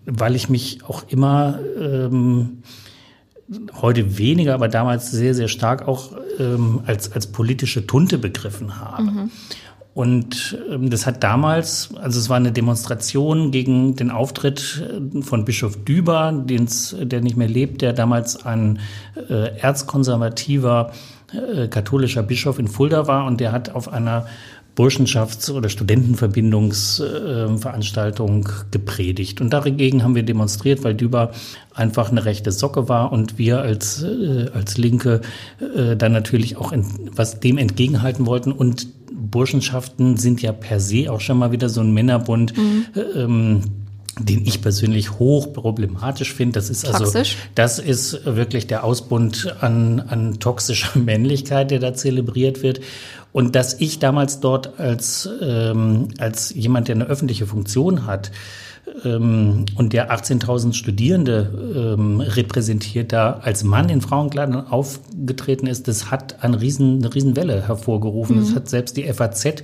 weil 0.05 0.37
ich 0.37 0.49
mich 0.49 0.85
auch 0.85 1.05
immer 1.09 1.59
ähm, 1.81 2.63
heute 3.81 4.19
weniger, 4.19 4.55
aber 4.55 4.69
damals 4.69 5.11
sehr, 5.11 5.35
sehr 5.35 5.49
stark 5.49 5.87
auch 5.87 6.13
ähm, 6.39 6.81
als, 6.87 7.13
als 7.13 7.29
politische 7.29 7.87
Tunte 7.87 8.19
begriffen 8.19 8.81
habe. 8.81 9.03
Mhm. 9.03 9.31
Und 9.97 10.57
ähm, 10.71 10.91
das 10.91 11.07
hat 11.07 11.25
damals, 11.25 11.89
also 11.95 12.21
es 12.21 12.29
war 12.29 12.37
eine 12.37 12.53
Demonstration 12.53 13.51
gegen 13.51 13.97
den 13.97 14.11
Auftritt 14.11 14.85
äh, 14.85 15.23
von 15.23 15.47
Bischof 15.47 15.83
Düber, 15.85 16.33
den's, 16.33 16.95
der 17.01 17.23
nicht 17.23 17.39
mehr 17.39 17.49
lebt, 17.49 17.81
der 17.81 17.95
damals 17.95 18.45
ein 18.45 18.79
äh, 19.31 19.59
erzkonservativer 19.59 20.93
äh, 21.33 21.69
katholischer 21.69 22.23
Bischof 22.23 22.59
in 22.59 22.69
Fulda 22.69 23.07
war 23.07 23.25
und 23.25 23.41
der 23.41 23.53
hat 23.53 23.75
auf 23.75 23.91
einer 23.91 24.27
Burschenschafts- 24.77 25.51
oder 25.51 25.71
Studentenverbindungsveranstaltung 25.71 28.51
gepredigt. 28.71 29.41
Und 29.41 29.55
dagegen 29.55 30.03
haben 30.03 30.15
wir 30.15 30.25
demonstriert, 30.25 30.85
weil 30.85 30.95
Düber 30.95 31.31
einfach 31.73 32.11
eine 32.11 32.27
rechte 32.27 32.53
Socke 32.53 32.91
war 32.91 33.13
und 33.13 33.39
wir 33.39 33.63
als, 33.63 34.03
äh, 34.03 34.51
als 34.53 34.77
Linke 34.77 35.23
äh, 35.75 35.97
dann 35.97 36.13
natürlich 36.13 36.59
auch 36.59 36.73
in, 36.73 36.85
was 37.15 37.41
dem 37.41 37.57
entgegenhalten 37.57 38.27
wollten. 38.27 38.53
Und 38.53 38.89
Burschenschaften 39.31 40.17
sind 40.17 40.43
ja 40.43 40.53
per 40.53 40.81
se 40.81 41.11
auch 41.11 41.21
schon 41.21 41.39
mal 41.39 41.53
wieder 41.53 41.69
so 41.69 41.81
ein 41.81 41.93
Männerbund. 41.93 42.57
Mhm. 42.57 42.87
Ähm, 43.15 43.63
den 44.19 44.47
ich 44.47 44.63
persönlich 44.63 45.19
hoch 45.19 45.53
problematisch 45.53 46.33
finde. 46.33 46.55
Das 46.55 46.71
ist 46.71 46.87
also, 46.87 47.05
Toxisch. 47.05 47.37
das 47.55 47.79
ist 47.79 48.25
wirklich 48.25 48.67
der 48.67 48.83
Ausbund 48.83 49.55
an, 49.61 50.01
an 50.01 50.41
toxischer 50.41 50.99
Männlichkeit, 50.99 51.71
der 51.71 51.81
da 51.81 51.93
zelebriert 51.93 52.63
wird. 52.63 52.81
Und 53.33 53.55
dass 53.55 53.79
ich 53.79 53.99
damals 53.99 54.41
dort 54.41 54.81
als, 54.81 55.29
ähm, 55.43 56.09
als 56.19 56.55
jemand, 56.55 56.89
der 56.89 56.95
eine 56.95 57.05
öffentliche 57.05 57.47
Funktion 57.47 58.07
hat, 58.07 58.31
und 59.05 59.93
der 59.93 60.13
18.000 60.13 60.73
Studierende 60.73 61.95
ähm, 61.99 62.21
repräsentiert, 62.21 63.13
da 63.13 63.41
als 63.43 63.65
Mann 63.65 63.89
in 63.89 64.01
Frauenkleidern 64.01 64.69
aufgetreten 64.69 65.67
ist, 65.67 65.89
das 65.89 66.11
hat 66.11 66.43
eine, 66.45 66.61
riesen, 66.61 66.99
eine 66.99 67.15
Riesenwelle 67.15 67.67
hervorgerufen. 67.67 68.37
Mhm. 68.37 68.41
Das 68.41 68.55
hat 68.55 68.69
selbst 68.69 68.97
die 68.97 69.13
FAZ 69.13 69.63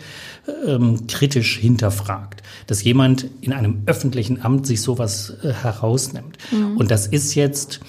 ähm, 0.66 1.06
kritisch 1.06 1.56
hinterfragt, 1.56 2.42
dass 2.66 2.82
jemand 2.82 3.26
in 3.40 3.52
einem 3.52 3.82
öffentlichen 3.86 4.42
Amt 4.42 4.66
sich 4.66 4.82
sowas 4.82 5.34
äh, 5.42 5.52
herausnimmt. 5.52 6.38
Mhm. 6.50 6.76
Und 6.76 6.90
das 6.90 7.06
ist 7.06 7.34
jetzt, 7.34 7.80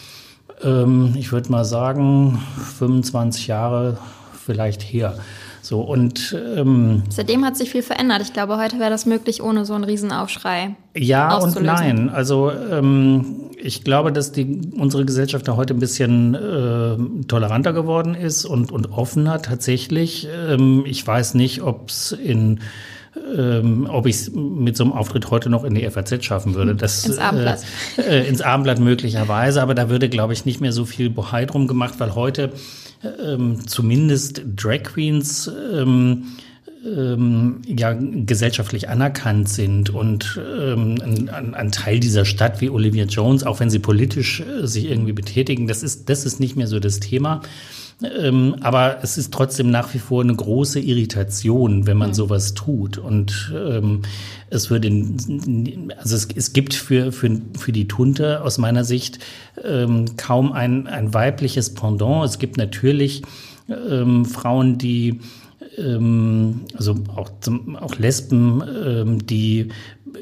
ähm, 0.64 1.16
ich 1.18 1.32
würde 1.32 1.52
mal 1.52 1.66
sagen, 1.66 2.40
25 2.78 3.48
Jahre 3.48 3.98
vielleicht 4.46 4.82
her. 4.82 5.18
So 5.64 5.80
und 5.80 6.36
ähm, 6.58 7.04
seitdem 7.10 7.46
hat 7.46 7.56
sich 7.56 7.72
viel 7.72 7.84
verändert. 7.84 8.22
Ich 8.22 8.34
glaube, 8.34 8.58
heute 8.58 8.80
wäre 8.80 8.90
das 8.90 9.06
möglich 9.06 9.42
ohne 9.42 9.64
so 9.64 9.74
einen 9.74 9.86
Riesenaufschrei. 9.86 10.76
Ja 10.94 11.38
und 11.38 11.62
nein. 11.64 12.10
Also 12.10 12.52
ähm, 12.52 13.50
ich 13.58 13.86
glaube, 13.86 14.12
dass 14.12 14.34
die 14.34 14.60
unsere 14.78 15.06
Gesellschaft 15.06 15.48
da 15.48 15.56
heute 15.56 15.74
ein 15.74 15.80
bisschen 15.80 16.36
äh, 16.36 17.24
toleranter 17.28 17.72
geworden 17.72 18.14
ist 18.14 18.44
und 18.44 18.74
und 18.74 18.92
offener 18.92 19.42
tatsächlich. 19.42 20.28
Ähm, 20.50 20.84
ich 20.86 21.08
weiß 21.08 21.36
nicht, 21.36 21.62
ob 21.62 21.90
es 21.90 22.12
in 22.12 22.60
ähm, 23.38 23.88
ob 23.90 24.06
ich 24.06 24.16
es 24.16 24.32
mit 24.32 24.76
so 24.76 24.84
einem 24.84 24.92
Auftritt 24.92 25.32
heute 25.32 25.50
noch 25.50 25.64
in 25.64 25.76
die 25.76 25.90
FAZ 25.90 26.26
schaffen 26.26 26.56
würde. 26.56 26.76
Das, 26.76 27.06
ins 27.06 27.20
Abendblatt. 27.20 27.60
Äh, 27.98 28.02
äh, 28.02 28.28
ins 28.28 28.42
Abendblatt 28.42 28.80
möglicherweise, 28.80 29.62
aber 29.62 29.76
da 29.76 29.90
würde, 29.90 30.10
glaube 30.10 30.34
ich, 30.34 30.46
nicht 30.46 30.60
mehr 30.60 30.74
so 30.74 30.84
viel 30.84 31.10
Bohai 31.10 31.46
drum 31.46 31.68
gemacht, 31.68 31.96
weil 32.00 32.16
heute 32.16 32.52
ähm, 33.04 33.68
zumindest 33.68 34.42
Drag 34.56 34.84
Queens 34.84 35.50
ähm, 35.74 36.26
ähm, 36.86 37.62
ja 37.66 37.94
gesellschaftlich 37.94 38.90
anerkannt 38.90 39.50
sind 39.50 39.90
und 39.90 40.40
ähm, 40.60 40.98
ein, 41.30 41.54
ein, 41.54 41.72
Teil 41.72 42.00
dieser 42.00 42.26
Stadt 42.26 42.62
wie 42.62 42.70
Olivia 42.70 43.06
Jones, 43.06 43.44
auch 43.44 43.60
wenn 43.60 43.70
sie 43.70 43.80
politisch 43.80 44.42
äh, 44.42 44.68
sich 44.68 44.86
irgendwie 44.90 45.14
betätigen, 45.14 45.68
das 45.68 45.84
ist 45.84 46.10
das 46.10 46.26
ist 46.26 46.40
nicht 46.40 46.56
mehr 46.56 46.68
so 46.68 46.80
das 46.80 47.00
Thema. 47.00 47.42
Ähm, 48.04 48.56
aber 48.62 48.98
es 49.02 49.18
ist 49.18 49.34
trotzdem 49.34 49.72
nach 49.72 49.94
wie 49.94 50.00
vor 50.00 50.22
eine 50.22 50.36
große 50.36 50.80
Irritation, 50.80 51.88
wenn 51.88 51.98
man 51.98 52.10
mhm. 52.10 52.14
sowas 52.14 52.54
tut. 52.54 52.98
Und 52.98 53.54
ähm, 53.56 54.02
es 54.50 54.70
würde, 54.70 54.90
also 55.98 56.16
es, 56.16 56.28
es 56.36 56.54
gibt 56.54 56.74
für, 56.74 57.12
für, 57.12 57.40
für 57.58 57.72
die 57.72 57.88
Tunte 57.88 58.44
aus 58.44 58.58
meiner 58.58 58.84
Sicht 58.84 59.20
ähm, 59.64 60.18
kaum 60.18 60.52
ein, 60.52 60.88
ein 60.88 61.14
weibliches 61.14 61.74
Pendant. 61.74 62.26
Es 62.26 62.40
gibt 62.40 62.58
natürlich 62.58 63.22
ähm, 63.70 64.26
Frauen, 64.26 64.78
die 64.78 65.22
ähm, 65.78 66.62
also 66.76 66.96
auch, 67.16 67.32
auch 67.80 67.96
Lesben, 67.96 68.64
ähm, 68.86 69.26
die 69.26 69.70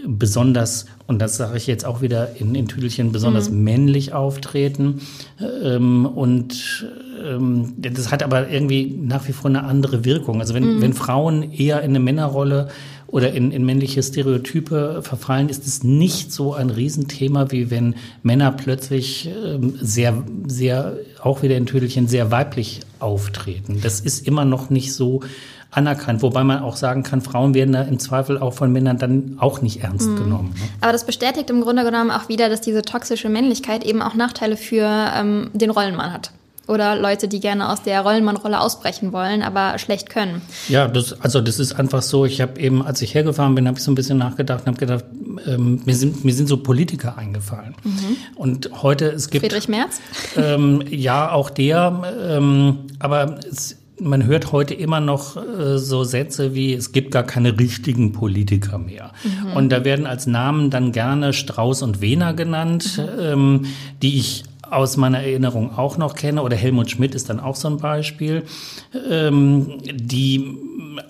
besonders, 0.06 0.86
und 1.08 1.20
das 1.20 1.38
sage 1.38 1.58
ich 1.58 1.68
jetzt 1.68 1.86
auch 1.86 2.02
wieder 2.02 2.36
in, 2.38 2.56
in 2.56 2.68
Tüdelchen, 2.68 3.12
besonders 3.12 3.50
mhm. 3.50 3.64
männlich 3.64 4.14
auftreten. 4.14 5.02
Und 5.40 6.86
ähm, 7.24 7.74
das 7.78 8.12
hat 8.12 8.24
aber 8.24 8.50
irgendwie 8.50 8.98
nach 9.02 9.28
wie 9.28 9.34
vor 9.34 9.50
eine 9.50 9.64
andere 9.64 10.06
Wirkung. 10.06 10.40
Also 10.40 10.54
wenn, 10.54 10.78
mhm. 10.78 10.82
wenn 10.82 10.94
Frauen 10.94 11.52
eher 11.52 11.82
in 11.82 11.92
eine 11.92 12.00
Männerrolle 12.00 12.70
oder 13.08 13.34
in, 13.34 13.52
in 13.52 13.66
männliche 13.66 14.02
Stereotype 14.02 15.02
verfallen, 15.04 15.50
ist 15.50 15.68
es 15.68 15.84
nicht 15.84 16.32
so 16.32 16.54
ein 16.54 16.70
Riesenthema, 16.70 17.52
wie 17.52 17.70
wenn 17.70 17.96
Männer 18.24 18.52
plötzlich 18.52 19.30
ähm, 19.46 19.78
sehr, 19.82 20.24
sehr, 20.48 20.98
auch 21.22 21.44
wieder 21.44 21.58
in 21.58 21.66
Tüdelchen, 21.66 22.08
sehr 22.08 22.32
weiblich 22.32 22.82
auftreten. 23.00 23.80
Das 23.84 24.00
ist 24.00 24.26
immer 24.28 24.46
noch 24.46 24.70
nicht 24.70 24.94
so 24.94 25.22
anerkannt. 25.72 26.22
Wobei 26.22 26.44
man 26.44 26.60
auch 26.60 26.76
sagen 26.76 27.04
kann, 27.04 27.22
Frauen 27.22 27.54
werden 27.54 27.74
da 27.74 27.82
im 27.82 28.00
Zweifel 28.00 28.38
auch 28.38 28.54
von 28.54 28.72
Männern 28.72 28.98
dann 28.98 29.38
auch 29.40 29.62
nicht 29.62 29.84
ernst 29.84 30.08
mhm. 30.08 30.18
genommen. 30.18 30.54
Ne? 30.58 30.70
Aber 30.82 30.92
das 30.92 31.06
bestätigt 31.06 31.50
im 31.50 31.62
Grunde 31.62 31.84
genommen 31.84 32.12
auch 32.12 32.30
wieder, 32.30 32.50
dass 32.50 32.62
diese 32.62 32.82
toxische 32.82 33.30
Männlichkeit 33.30 33.86
eben 33.86 34.02
auch 34.02 34.14
Nachteile 34.14 34.58
für 34.58 34.86
ähm, 35.16 35.50
den 35.54 35.70
Rollenmann 35.70 36.14
hat 36.14 36.32
oder 36.68 36.96
Leute, 36.96 37.28
die 37.28 37.40
gerne 37.40 37.70
aus 37.70 37.82
der 37.82 38.02
Rollenmannrolle 38.02 38.60
ausbrechen 38.60 39.12
wollen, 39.12 39.42
aber 39.42 39.78
schlecht 39.80 40.10
können. 40.10 40.42
Ja, 40.70 40.88
das, 40.88 41.20
also 41.22 41.42
das 41.42 41.60
ist 41.60 41.74
einfach 41.74 42.02
so. 42.02 42.26
Ich 42.26 42.40
habe 42.40 42.60
eben, 42.60 42.84
als 42.84 43.02
ich 43.02 43.14
hergefahren 43.14 43.56
bin, 43.56 43.68
habe 43.68 43.78
ich 43.78 43.84
so 43.84 43.92
ein 43.92 43.96
bisschen 43.96 44.18
nachgedacht 44.18 44.62
und 44.62 44.68
habe 44.68 44.78
gedacht, 44.78 45.06
ähm, 45.48 45.82
mir, 45.86 45.96
sind, 45.96 46.24
mir 46.24 46.34
sind 46.34 46.48
so 46.48 46.58
Politiker 46.58 47.18
eingefallen. 47.18 47.76
Mhm. 47.84 48.18
Und 48.36 48.70
heute, 48.84 49.08
es 49.08 49.30
gibt... 49.30 49.46
Friedrich 49.46 49.68
Merz? 49.68 50.00
Ähm, 50.38 50.84
ja, 50.90 51.32
auch 51.32 51.50
der. 51.50 52.04
Ähm, 52.30 52.78
aber 53.00 53.40
es, 53.50 53.78
man 54.00 54.26
hört 54.26 54.52
heute 54.52 54.74
immer 54.74 55.00
noch 55.00 55.38
äh, 55.38 55.78
so 55.78 56.04
Sätze 56.04 56.54
wie, 56.56 56.74
es 56.74 56.92
gibt 56.92 57.12
gar 57.12 57.24
keine 57.24 57.58
richtigen 57.60 58.14
Politiker 58.14 58.78
mehr. 58.78 59.12
Mhm. 59.24 59.54
Und 59.54 59.70
da 59.70 59.86
werden 59.86 60.06
als 60.06 60.28
Namen 60.28 60.70
dann 60.70 60.92
gerne 60.92 61.34
Strauß 61.34 61.82
und 61.84 62.02
Wehner 62.02 62.34
genannt, 62.34 62.98
mhm. 62.98 63.20
ähm, 63.20 63.66
die 64.02 64.18
ich 64.18 64.44
aus 64.72 64.98
meiner 64.98 65.20
Erinnerung 65.20 65.78
auch 65.78 65.98
noch 65.98 66.16
kenne, 66.16 66.42
oder 66.42 66.56
Helmut 66.56 66.90
Schmidt 66.90 67.14
ist 67.14 67.30
dann 67.30 67.40
auch 67.40 67.56
so 67.56 67.68
ein 67.68 67.78
Beispiel, 67.78 68.44
ähm, 69.10 69.78
die 69.84 70.58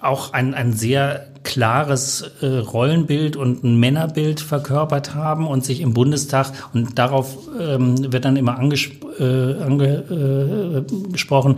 auch 0.01 0.33
ein, 0.33 0.53
ein 0.53 0.73
sehr 0.73 1.30
klares 1.43 2.23
äh, 2.41 2.45
Rollenbild 2.45 3.35
und 3.35 3.63
ein 3.63 3.79
Männerbild 3.79 4.39
verkörpert 4.39 5.15
haben 5.15 5.47
und 5.47 5.65
sich 5.65 5.81
im 5.81 5.93
Bundestag, 5.93 6.51
und 6.73 6.97
darauf 6.97 7.37
ähm, 7.59 8.11
wird 8.11 8.25
dann 8.25 8.35
immer 8.35 8.57
angesprochen, 8.59 9.01
äh, 9.19 9.61
angesprochen, 9.61 11.57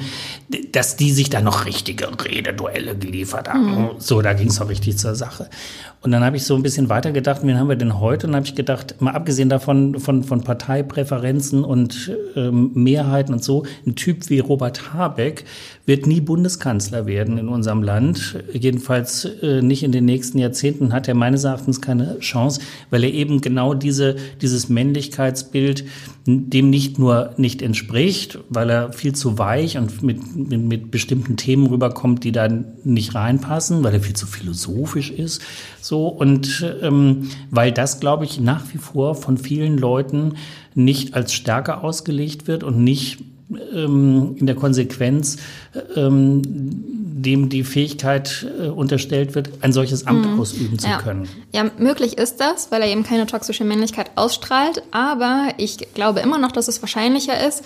äh, 0.52 0.68
dass 0.72 0.96
die 0.96 1.12
sich 1.12 1.30
da 1.30 1.42
noch 1.42 1.66
richtige 1.66 2.08
Rededuelle 2.24 2.98
geliefert 2.98 3.50
haben. 3.50 3.84
Mhm. 3.84 3.90
So, 4.00 4.22
da 4.22 4.34
ging 4.34 4.48
es 4.48 4.60
auch 4.62 4.70
richtig 4.70 4.98
zur 4.98 5.16
Sache. 5.16 5.50
Und 6.02 6.12
dann 6.12 6.24
habe 6.24 6.36
ich 6.36 6.44
so 6.44 6.56
ein 6.56 6.64
bisschen 6.64 6.90
weitergedacht, 6.90 7.44
wen 7.44 7.58
haben 7.58 7.70
wir 7.70 7.78
denn 7.78 8.00
heute? 8.00 8.28
Und 8.28 8.34
dann 8.34 8.42
habe 8.42 8.48
ich 8.48 8.56
gedacht, 8.56 9.02
mal 9.02 9.12
abgesehen 9.12 9.48
davon 9.48 10.00
von, 10.00 10.24
von 10.24 10.44
Parteipräferenzen 10.44 11.64
und 11.64 12.12
ähm, 12.36 12.72
Mehrheiten 12.74 13.34
und 13.34 13.44
so, 13.44 13.64
ein 13.88 13.96
Typ 13.96 14.30
wie 14.30 14.40
Robert 14.40 14.94
Habeck 14.94 15.46
wird 15.86 16.06
nie 16.06 16.20
Bundeskanzler 16.20 17.06
werden 17.06 17.38
in 17.38 17.48
unserem 17.48 17.84
Land. 17.84 18.38
Jedenfalls 18.52 19.26
äh, 19.42 19.62
nicht 19.62 19.73
in 19.82 19.92
den 19.92 20.06
nächsten 20.06 20.38
Jahrzehnten 20.38 20.94
hat 20.94 21.08
er 21.08 21.16
meines 21.16 21.46
Erachtens 21.46 21.82
keine 21.82 22.20
Chance, 22.20 22.62
weil 22.92 23.04
er 23.04 23.12
eben 23.12 23.42
genau 23.42 23.74
diese, 23.74 24.18
dieses 24.42 24.70
Männlichkeitsbild 24.70 25.86
dem 26.26 26.70
nicht 26.70 27.00
nur 27.00 27.32
nicht 27.38 27.62
entspricht, 27.62 28.40
weil 28.50 28.70
er 28.70 28.94
viel 28.94 29.14
zu 29.14 29.38
weich 29.38 29.78
und 29.78 30.04
mit, 30.04 30.36
mit, 30.36 30.62
mit 30.62 30.92
bestimmten 30.92 31.36
Themen 31.36 31.68
rüberkommt, 31.68 32.24
die 32.24 32.32
da 32.32 32.48
nicht 32.84 33.16
reinpassen, 33.16 33.84
weil 33.84 33.94
er 33.94 34.02
viel 34.02 34.16
zu 34.16 34.28
philosophisch 34.28 35.12
ist, 35.12 35.42
so 35.82 36.08
und 36.08 36.66
ähm, 36.82 37.30
weil 37.50 37.72
das, 37.72 38.00
glaube 38.00 38.26
ich, 38.26 38.40
nach 38.40 38.64
wie 38.74 38.78
vor 38.78 39.16
von 39.16 39.38
vielen 39.38 39.78
Leuten 39.78 40.36
nicht 40.76 41.14
als 41.14 41.34
Stärke 41.34 41.80
ausgelegt 41.82 42.48
wird 42.48 42.64
und 42.64 42.84
nicht 42.84 43.20
in 43.50 44.46
der 44.46 44.56
Konsequenz 44.56 45.38
ähm, 45.96 46.42
dem 47.24 47.50
die 47.50 47.64
Fähigkeit 47.64 48.46
äh, 48.60 48.68
unterstellt 48.68 49.36
wird, 49.36 49.50
ein 49.62 49.74
solches 49.74 50.06
Amt 50.06 50.28
mhm. 50.28 50.40
ausüben 50.40 50.78
zu 50.78 50.88
ja. 50.88 51.00
können. 51.00 51.28
Ja, 51.54 51.66
möglich 51.78 52.18
ist 52.18 52.40
das, 52.40 52.72
weil 52.72 52.82
er 52.82 52.90
eben 52.90 53.04
keine 53.04 53.26
toxische 53.26 53.64
Männlichkeit 53.64 54.12
ausstrahlt. 54.16 54.84
Aber 54.92 55.50
ich 55.58 55.78
glaube 55.94 56.20
immer 56.20 56.38
noch, 56.38 56.52
dass 56.52 56.68
es 56.68 56.82
wahrscheinlicher 56.82 57.46
ist, 57.48 57.64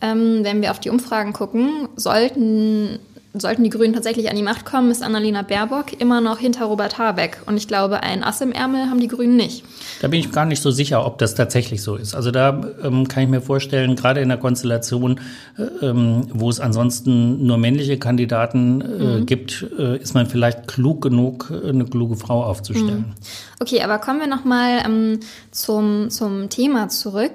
ähm, 0.00 0.40
wenn 0.42 0.60
wir 0.60 0.70
auf 0.70 0.80
die 0.80 0.90
Umfragen 0.90 1.32
gucken, 1.32 1.88
sollten 1.96 2.98
sollten 3.40 3.64
die 3.64 3.70
Grünen 3.70 3.94
tatsächlich 3.94 4.30
an 4.30 4.36
die 4.36 4.42
Macht 4.42 4.64
kommen, 4.64 4.90
ist 4.90 5.02
Annalena 5.02 5.42
Baerbock 5.42 6.00
immer 6.00 6.20
noch 6.20 6.38
hinter 6.38 6.66
Robert 6.66 6.98
Habeck. 6.98 7.38
Und 7.46 7.56
ich 7.56 7.68
glaube, 7.68 8.02
ein 8.02 8.22
Ass 8.22 8.40
im 8.40 8.52
Ärmel 8.52 8.88
haben 8.88 9.00
die 9.00 9.08
Grünen 9.08 9.36
nicht. 9.36 9.64
Da 10.00 10.08
bin 10.08 10.20
ich 10.20 10.32
gar 10.32 10.44
nicht 10.44 10.62
so 10.62 10.70
sicher, 10.70 11.04
ob 11.04 11.18
das 11.18 11.34
tatsächlich 11.34 11.82
so 11.82 11.96
ist. 11.96 12.14
Also 12.14 12.30
da 12.30 12.60
ähm, 12.82 13.08
kann 13.08 13.22
ich 13.22 13.28
mir 13.28 13.40
vorstellen, 13.40 13.96
gerade 13.96 14.20
in 14.20 14.28
der 14.28 14.38
Konstellation, 14.38 15.20
äh, 15.58 15.86
ähm, 15.86 16.28
wo 16.32 16.50
es 16.50 16.60
ansonsten 16.60 17.46
nur 17.46 17.58
männliche 17.58 17.98
Kandidaten 17.98 18.80
äh, 18.80 18.84
mhm. 18.84 19.26
gibt, 19.26 19.66
äh, 19.78 19.96
ist 19.98 20.14
man 20.14 20.26
vielleicht 20.26 20.66
klug 20.66 21.02
genug, 21.02 21.50
äh, 21.50 21.68
eine 21.68 21.84
kluge 21.84 22.16
Frau 22.16 22.44
aufzustellen. 22.44 23.06
Mhm. 23.08 23.14
Okay, 23.60 23.82
aber 23.82 23.98
kommen 23.98 24.20
wir 24.20 24.26
nochmal 24.26 24.82
ähm, 24.84 25.20
zum, 25.50 26.10
zum 26.10 26.48
Thema 26.50 26.88
zurück. 26.88 27.32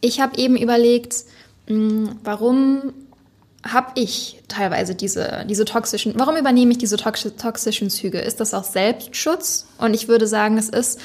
Ich 0.00 0.20
habe 0.20 0.36
eben 0.36 0.56
überlegt, 0.56 1.14
mh, 1.68 2.10
warum 2.24 2.92
habe 3.66 3.92
ich 3.94 4.42
teilweise 4.48 4.94
diese, 4.94 5.44
diese 5.48 5.64
toxischen, 5.64 6.14
warum 6.16 6.36
übernehme 6.36 6.72
ich 6.72 6.78
diese 6.78 6.96
toxischen 6.96 7.90
Züge? 7.90 8.18
Ist 8.18 8.40
das 8.40 8.54
auch 8.54 8.64
Selbstschutz? 8.64 9.66
Und 9.78 9.94
ich 9.94 10.08
würde 10.08 10.26
sagen, 10.26 10.58
es 10.58 10.68
ist 10.68 11.00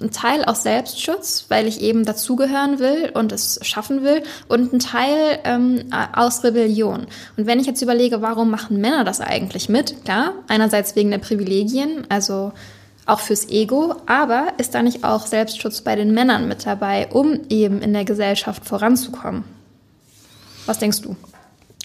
ein 0.00 0.10
Teil 0.10 0.44
aus 0.44 0.64
Selbstschutz, 0.64 1.46
weil 1.48 1.68
ich 1.68 1.80
eben 1.80 2.04
dazugehören 2.04 2.78
will 2.80 3.10
und 3.14 3.30
es 3.30 3.60
schaffen 3.62 4.02
will, 4.02 4.22
und 4.48 4.72
ein 4.72 4.78
Teil 4.80 5.38
ähm, 5.44 5.84
aus 6.14 6.42
Rebellion. 6.42 7.06
Und 7.36 7.46
wenn 7.46 7.60
ich 7.60 7.66
jetzt 7.66 7.82
überlege, 7.82 8.20
warum 8.20 8.50
machen 8.50 8.80
Männer 8.80 9.04
das 9.04 9.20
eigentlich 9.20 9.68
mit? 9.68 10.04
Klar, 10.04 10.34
einerseits 10.48 10.96
wegen 10.96 11.10
der 11.10 11.18
Privilegien, 11.18 12.04
also 12.08 12.52
auch 13.06 13.20
fürs 13.20 13.48
Ego, 13.48 13.94
aber 14.06 14.48
ist 14.58 14.74
da 14.74 14.82
nicht 14.82 15.04
auch 15.04 15.26
Selbstschutz 15.26 15.80
bei 15.80 15.96
den 15.96 16.12
Männern 16.12 16.48
mit 16.48 16.66
dabei, 16.66 17.08
um 17.08 17.40
eben 17.48 17.80
in 17.80 17.92
der 17.92 18.04
Gesellschaft 18.04 18.64
voranzukommen? 18.64 19.44
Was 20.66 20.78
denkst 20.78 21.02
du? 21.02 21.16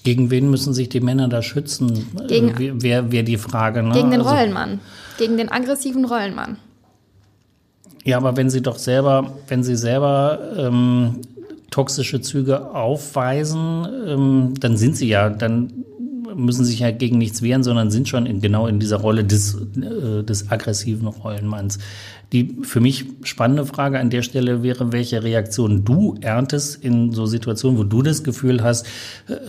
Gegen 0.08 0.32
wen 0.32 0.50
müssen 0.50 0.74
sich 0.74 0.88
die 0.88 1.02
Männer 1.02 1.28
da 1.28 1.42
schützen? 1.42 2.08
Gegen, 2.30 2.52
äh, 2.62 2.72
wer 2.76 3.12
wäre 3.12 3.26
die 3.26 3.36
Frage? 3.36 3.84
Ne? 3.84 3.92
Gegen 3.92 4.10
den 4.10 4.22
also, 4.22 4.34
Rollenmann. 4.34 4.80
Gegen 5.18 5.36
den 5.36 5.52
aggressiven 5.52 6.06
Rollenmann. 6.06 6.56
Ja, 8.06 8.16
aber 8.16 8.38
wenn 8.38 8.50
sie 8.50 8.62
doch 8.62 8.78
selber, 8.78 9.34
wenn 9.50 9.64
sie 9.64 9.76
selber 9.76 10.40
ähm, 10.58 11.18
toxische 11.72 12.22
Züge 12.22 12.74
aufweisen, 12.74 13.86
ähm, 14.08 14.54
dann 14.58 14.78
sind 14.78 14.96
sie 14.96 15.10
ja, 15.10 15.30
dann 15.30 15.84
müssen 16.38 16.64
sich 16.64 16.80
ja 16.80 16.92
gegen 16.92 17.18
nichts 17.18 17.42
wehren, 17.42 17.64
sondern 17.64 17.92
sind 17.92 18.08
schon 18.08 18.26
in, 18.26 18.42
genau 18.42 18.68
in 18.68 18.80
dieser 18.80 18.98
Rolle 18.98 19.24
des, 19.24 19.56
äh, 19.56 20.24
des 20.24 20.50
aggressiven 20.50 21.08
Rollenmanns. 21.08 21.80
Die 22.34 22.58
für 22.64 22.82
mich 22.82 23.06
spannende 23.24 23.66
Frage 23.66 24.00
an 24.00 24.10
der 24.10 24.22
Stelle 24.22 24.62
wäre, 24.62 24.92
welche 24.92 25.24
Reaktion 25.24 25.86
du 25.86 26.16
erntest 26.20 26.84
in 26.84 27.14
so 27.14 27.26
Situationen, 27.26 27.78
wo 27.78 27.84
du 27.84 28.02
das 28.02 28.24
Gefühl 28.24 28.64
hast, 28.64 28.86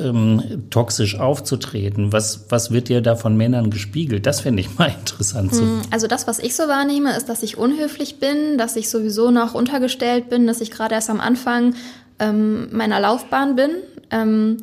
ähm, 0.01 0.43
toxisch 0.71 1.19
aufzutreten. 1.19 2.13
Was, 2.13 2.47
was 2.51 2.71
wird 2.71 2.89
dir 2.89 3.01
da 3.01 3.17
von 3.17 3.37
Männern 3.37 3.71
gespiegelt? 3.71 4.27
Das 4.27 4.41
fände 4.41 4.61
ich 4.61 4.79
mal 4.79 4.95
interessant. 5.01 5.55
Zu 5.55 5.63
hm, 5.63 5.83
also 5.91 6.07
das, 6.07 6.29
was 6.29 6.39
ich 6.39 6.55
so 6.55 6.65
wahrnehme, 6.65 7.17
ist, 7.17 7.29
dass 7.29 7.43
ich 7.43 7.59
unhöflich 7.59 8.21
bin, 8.21 8.59
dass 8.59 8.77
ich 8.77 8.89
sowieso 8.91 9.33
noch 9.33 9.55
untergestellt 9.55 10.31
bin, 10.31 10.47
dass 10.47 10.61
ich 10.61 10.71
gerade 10.71 10.95
erst 10.95 11.11
am 11.11 11.21
Anfang 11.21 11.75
ähm, 12.21 12.69
meiner 12.71 13.01
Laufbahn 13.01 13.57
bin. 13.57 13.71
Ähm, 14.11 14.29
hm, 14.29 14.57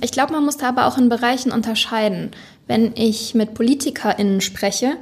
ich 0.00 0.12
glaube, 0.12 0.32
man 0.32 0.44
muss 0.44 0.56
da 0.56 0.68
aber 0.68 0.86
auch 0.86 0.98
in 0.98 1.08
Bereichen 1.08 1.50
unterscheiden. 1.50 2.30
Wenn 2.68 2.92
ich 2.94 3.34
mit 3.34 3.54
PolitikerInnen 3.54 4.40
spreche, 4.40 4.92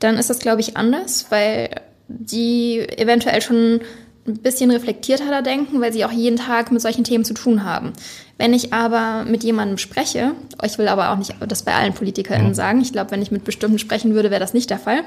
dann 0.00 0.16
ist 0.16 0.30
das, 0.30 0.40
glaube 0.40 0.60
ich, 0.60 0.76
anders, 0.76 1.26
weil 1.30 1.70
die 2.08 2.80
eventuell 2.80 3.40
schon 3.40 3.80
ein 4.26 4.38
bisschen 4.38 4.70
reflektierter 4.70 5.42
denken, 5.42 5.80
weil 5.80 5.92
sie 5.92 6.04
auch 6.04 6.10
jeden 6.10 6.38
Tag 6.38 6.72
mit 6.72 6.80
solchen 6.80 7.04
Themen 7.04 7.24
zu 7.24 7.34
tun 7.34 7.62
haben. 7.62 7.92
Wenn 8.36 8.52
ich 8.52 8.72
aber 8.72 9.24
mit 9.24 9.44
jemandem 9.44 9.78
spreche, 9.78 10.32
ich 10.62 10.76
will 10.78 10.88
aber 10.88 11.10
auch 11.10 11.16
nicht 11.16 11.34
das 11.46 11.62
bei 11.62 11.74
allen 11.74 11.94
PolitikerInnen 11.94 12.48
mhm. 12.48 12.54
sagen, 12.54 12.80
ich 12.80 12.92
glaube, 12.92 13.12
wenn 13.12 13.22
ich 13.22 13.30
mit 13.30 13.44
bestimmten 13.44 13.78
sprechen 13.78 14.14
würde, 14.14 14.30
wäre 14.30 14.40
das 14.40 14.54
nicht 14.54 14.70
der 14.70 14.78
Fall. 14.78 15.02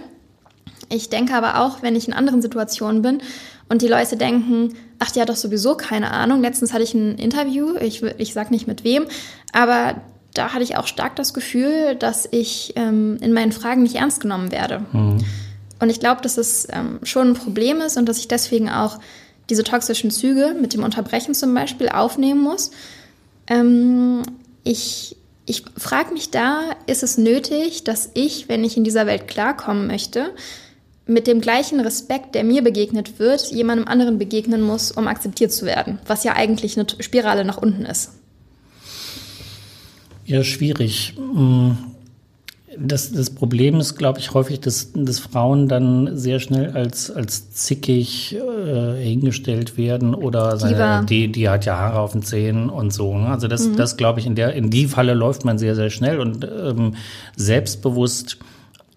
Ich 0.89 1.09
denke 1.09 1.33
aber 1.33 1.59
auch, 1.59 1.81
wenn 1.81 1.95
ich 1.95 2.07
in 2.07 2.13
anderen 2.13 2.41
Situationen 2.41 3.01
bin 3.01 3.21
und 3.69 3.81
die 3.81 3.87
Leute 3.87 4.17
denken, 4.17 4.73
ach, 4.99 5.11
die 5.11 5.21
hat 5.21 5.29
doch 5.29 5.35
sowieso 5.35 5.75
keine 5.75 6.11
Ahnung. 6.11 6.41
Letztens 6.41 6.73
hatte 6.73 6.83
ich 6.83 6.93
ein 6.93 7.17
Interview, 7.17 7.75
ich, 7.79 8.03
ich 8.03 8.33
sag 8.33 8.51
nicht 8.51 8.67
mit 8.67 8.83
wem, 8.83 9.05
aber 9.51 10.01
da 10.33 10.53
hatte 10.53 10.63
ich 10.63 10.77
auch 10.77 10.87
stark 10.87 11.15
das 11.15 11.33
Gefühl, 11.33 11.95
dass 11.95 12.27
ich 12.31 12.73
ähm, 12.75 13.17
in 13.21 13.33
meinen 13.33 13.51
Fragen 13.51 13.83
nicht 13.83 13.95
ernst 13.95 14.21
genommen 14.21 14.51
werde. 14.51 14.85
Mhm. 14.91 15.17
Und 15.79 15.89
ich 15.89 15.99
glaube, 15.99 16.21
dass 16.21 16.37
es 16.37 16.67
ähm, 16.71 16.99
schon 17.03 17.29
ein 17.29 17.33
Problem 17.33 17.81
ist 17.81 17.97
und 17.97 18.07
dass 18.07 18.17
ich 18.19 18.27
deswegen 18.27 18.69
auch 18.69 18.99
diese 19.49 19.63
toxischen 19.63 20.11
Züge 20.11 20.55
mit 20.59 20.73
dem 20.73 20.83
Unterbrechen 20.83 21.33
zum 21.33 21.53
Beispiel 21.53 21.89
aufnehmen 21.89 22.41
muss. 22.41 22.71
Ähm, 23.47 24.23
ich 24.63 25.15
ich 25.47 25.63
frage 25.77 26.13
mich 26.13 26.29
da, 26.29 26.59
ist 26.87 27.03
es 27.03 27.17
nötig, 27.17 27.85
dass 27.85 28.11
ich, 28.13 28.49
wenn 28.49 28.65
ich 28.65 28.75
in 28.75 28.83
dieser 28.83 29.07
Welt 29.07 29.29
klarkommen 29.29 29.87
möchte, 29.87 30.35
mit 31.07 31.27
dem 31.27 31.41
gleichen 31.41 31.79
Respekt, 31.79 32.35
der 32.35 32.43
mir 32.43 32.61
begegnet 32.61 33.19
wird, 33.19 33.51
jemandem 33.51 33.87
anderen 33.87 34.17
begegnen 34.17 34.61
muss, 34.61 34.91
um 34.91 35.07
akzeptiert 35.07 35.51
zu 35.51 35.65
werden, 35.65 35.99
was 36.05 36.23
ja 36.23 36.33
eigentlich 36.33 36.77
eine 36.77 36.87
Spirale 36.99 37.45
nach 37.45 37.57
unten 37.57 37.85
ist. 37.85 38.11
Ja, 40.25 40.43
schwierig. 40.43 41.15
Mm, 41.17 41.71
das, 42.77 43.11
das 43.11 43.29
Problem 43.29 43.79
ist, 43.79 43.95
glaube 43.95 44.19
ich, 44.19 44.33
häufig, 44.33 44.59
dass, 44.59 44.91
dass 44.93 45.19
Frauen 45.19 45.67
dann 45.67 46.17
sehr 46.17 46.39
schnell 46.39 46.71
als, 46.71 47.09
als 47.09 47.51
zickig 47.51 48.35
äh, 48.35 49.01
hingestellt 49.01 49.77
werden 49.77 50.13
oder 50.13 50.57
seine, 50.57 51.05
die, 51.05 51.31
die 51.31 51.49
hat 51.49 51.65
ja 51.65 51.77
Haare 51.77 51.99
auf 51.99 52.11
den 52.11 52.23
Zähnen 52.23 52.69
und 52.69 52.93
so. 52.93 53.17
Ne? 53.17 53.29
Also 53.29 53.47
das, 53.47 53.67
mhm. 53.67 53.77
das 53.77 53.97
glaube 53.97 54.19
ich, 54.19 54.25
in 54.25 54.35
der, 54.35 54.53
in 54.53 54.69
die 54.69 54.87
Falle 54.87 55.13
läuft 55.13 55.45
man 55.45 55.57
sehr, 55.57 55.75
sehr 55.75 55.89
schnell 55.89 56.19
und 56.19 56.43
ähm, 56.45 56.95
selbstbewusst 57.35 58.37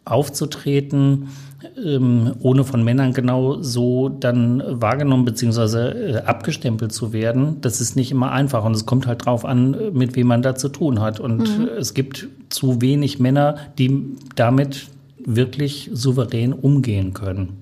aufzutreten 0.05 1.29
ähm, 1.77 2.35
ohne 2.41 2.65
von 2.65 2.83
Männern 2.83 3.13
genau 3.13 3.63
so 3.63 4.09
dann 4.09 4.63
wahrgenommen 4.67 5.25
bzw. 5.25 5.79
Äh, 5.79 6.17
abgestempelt 6.25 6.93
zu 6.93 7.13
werden, 7.13 7.61
das 7.61 7.81
ist 7.81 7.97
nicht 7.97 8.11
immer 8.11 8.33
einfach 8.33 8.65
und 8.65 8.75
es 8.75 8.87
kommt 8.87 9.07
halt 9.07 9.25
drauf 9.25 9.45
an, 9.45 9.77
mit 9.93 10.17
wem 10.17 10.29
man 10.29 10.43
da 10.43 10.55
zu 10.55 10.69
tun 10.69 11.01
hat. 11.01 11.21
Und 11.21 11.59
mhm. 11.59 11.69
es 11.79 11.95
gibt 11.95 12.29
zu 12.49 12.81
wenig 12.81 13.19
Männer, 13.19 13.57
die 13.79 14.17
damit 14.37 14.89
wirklich 15.19 15.91
souverän 15.93 16.53
umgehen 16.53 17.15
können. 17.15 17.57